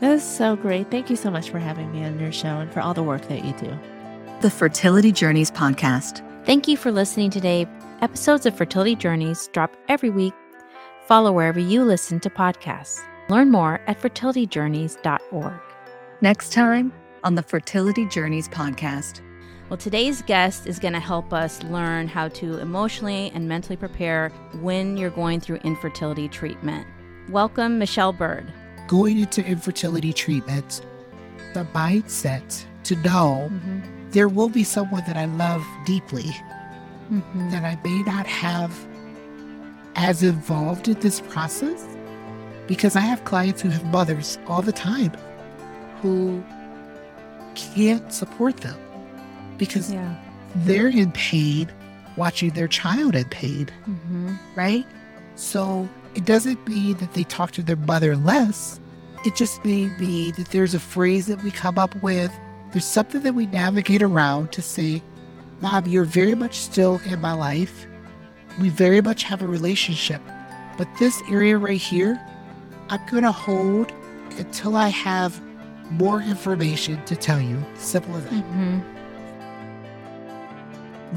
That 0.00 0.12
is 0.12 0.22
so 0.22 0.56
great. 0.56 0.90
Thank 0.90 1.08
you 1.08 1.16
so 1.16 1.30
much 1.30 1.50
for 1.50 1.58
having 1.58 1.90
me 1.92 2.04
on 2.04 2.20
your 2.20 2.32
show 2.32 2.58
and 2.58 2.70
for 2.72 2.80
all 2.80 2.92
the 2.92 3.02
work 3.02 3.26
that 3.28 3.44
you 3.44 3.52
do. 3.54 3.78
The 4.42 4.50
Fertility 4.50 5.10
Journeys 5.10 5.50
Podcast. 5.50 6.22
Thank 6.44 6.68
you 6.68 6.76
for 6.76 6.92
listening 6.92 7.30
today. 7.30 7.66
Episodes 8.02 8.44
of 8.44 8.54
Fertility 8.54 8.94
Journeys 8.94 9.48
drop 9.48 9.74
every 9.88 10.10
week. 10.10 10.34
Follow 11.06 11.32
wherever 11.32 11.58
you 11.58 11.82
listen 11.82 12.20
to 12.20 12.28
podcasts. 12.28 13.00
Learn 13.30 13.50
more 13.50 13.80
at 13.86 14.00
fertilityjourneys.org. 14.00 15.60
Next 16.20 16.52
time 16.52 16.92
on 17.24 17.34
the 17.34 17.42
Fertility 17.42 18.06
Journeys 18.06 18.48
Podcast. 18.48 19.22
Well, 19.70 19.78
today's 19.78 20.22
guest 20.22 20.66
is 20.66 20.78
going 20.78 20.92
to 20.94 21.00
help 21.00 21.32
us 21.32 21.62
learn 21.64 22.06
how 22.06 22.28
to 22.28 22.58
emotionally 22.58 23.32
and 23.34 23.48
mentally 23.48 23.76
prepare 23.76 24.28
when 24.60 24.96
you're 24.96 25.10
going 25.10 25.40
through 25.40 25.56
infertility 25.56 26.28
treatment. 26.28 26.86
Welcome, 27.30 27.78
Michelle 27.78 28.12
Bird. 28.12 28.52
Going 28.86 29.18
into 29.18 29.44
infertility 29.44 30.12
treatment, 30.12 30.82
the 31.54 31.64
mindset 31.74 32.64
to 32.84 32.96
know 32.96 33.50
there 34.10 34.28
will 34.28 34.48
be 34.48 34.64
someone 34.64 35.02
that 35.06 35.16
I 35.16 35.24
love 35.26 35.64
deeply 35.84 36.30
Mm-hmm. 37.12 37.50
that 37.50 37.62
I 37.64 37.78
may 37.84 38.02
not 38.02 38.26
have 38.26 38.76
as 39.94 40.24
involved 40.24 40.88
in 40.88 40.98
this 40.98 41.20
process 41.20 41.86
because 42.66 42.96
I 42.96 43.00
have 43.00 43.22
clients 43.24 43.62
who 43.62 43.68
have 43.68 43.84
mothers 43.86 44.38
all 44.48 44.60
the 44.60 44.72
time 44.72 45.12
who 46.02 46.42
can't 47.54 48.12
support 48.12 48.56
them 48.56 48.76
because 49.56 49.92
Yeah. 49.92 50.16
they're 50.56 50.88
in 50.88 51.12
pain 51.12 51.68
watching 52.16 52.50
their 52.50 52.66
child 52.66 53.14
in 53.14 53.24
pain, 53.26 53.68
Mm-hmm. 53.88 54.34
right? 54.56 54.84
So 55.36 55.88
it 56.16 56.24
doesn't 56.24 56.66
mean 56.66 56.96
that 56.96 57.12
they 57.12 57.24
talk 57.24 57.50
to 57.52 57.62
their 57.62 57.76
mother 57.76 58.16
less. 58.16 58.80
It 59.24 59.36
just 59.36 59.64
may 59.64 59.88
be 59.98 60.32
that 60.32 60.48
there's 60.48 60.74
a 60.74 60.80
phrase 60.80 61.26
that 61.26 61.42
we 61.42 61.50
come 61.50 61.78
up 61.78 61.94
with. 62.02 62.32
There's 62.72 62.86
something 62.86 63.20
that 63.22 63.34
we 63.34 63.46
navigate 63.46 64.02
around 64.02 64.52
to 64.52 64.62
say, 64.62 65.02
Mom, 65.60 65.86
you're 65.86 66.04
very 66.04 66.34
much 66.34 66.54
still 66.56 67.00
in 67.04 67.20
my 67.20 67.32
life. 67.32 67.86
We 68.60 68.70
very 68.70 69.02
much 69.02 69.24
have 69.24 69.42
a 69.42 69.46
relationship. 69.46 70.22
But 70.78 70.88
this 70.98 71.22
area 71.30 71.58
right 71.58 71.80
here, 71.80 72.20
I'm 72.88 73.04
going 73.10 73.24
to 73.24 73.32
hold 73.32 73.92
until 74.38 74.76
I 74.76 74.88
have 74.88 75.40
more 75.90 76.20
information 76.20 77.04
to 77.04 77.16
tell 77.16 77.40
you. 77.40 77.62
Simple 77.74 78.16
as 78.16 78.24
that. 78.24 78.32
Mm-hmm. 78.32 78.80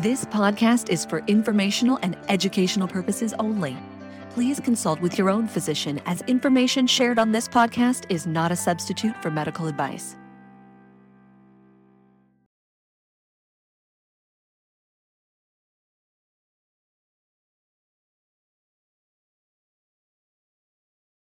This 0.01 0.25
podcast 0.25 0.89
is 0.89 1.05
for 1.05 1.19
informational 1.27 1.99
and 2.01 2.17
educational 2.27 2.87
purposes 2.87 3.33
only. 3.39 3.77
Please 4.29 4.59
consult 4.59 5.01
with 5.01 5.17
your 5.17 5.29
own 5.29 5.47
physician 5.47 5.99
as 6.05 6.21
information 6.23 6.85
shared 6.85 7.17
on 7.19 7.31
this 7.31 7.47
podcast 7.47 8.05
is 8.09 8.27
not 8.27 8.51
a 8.51 8.55
substitute 8.55 9.15
for 9.21 9.31
medical 9.31 9.67
advice. 9.67 10.15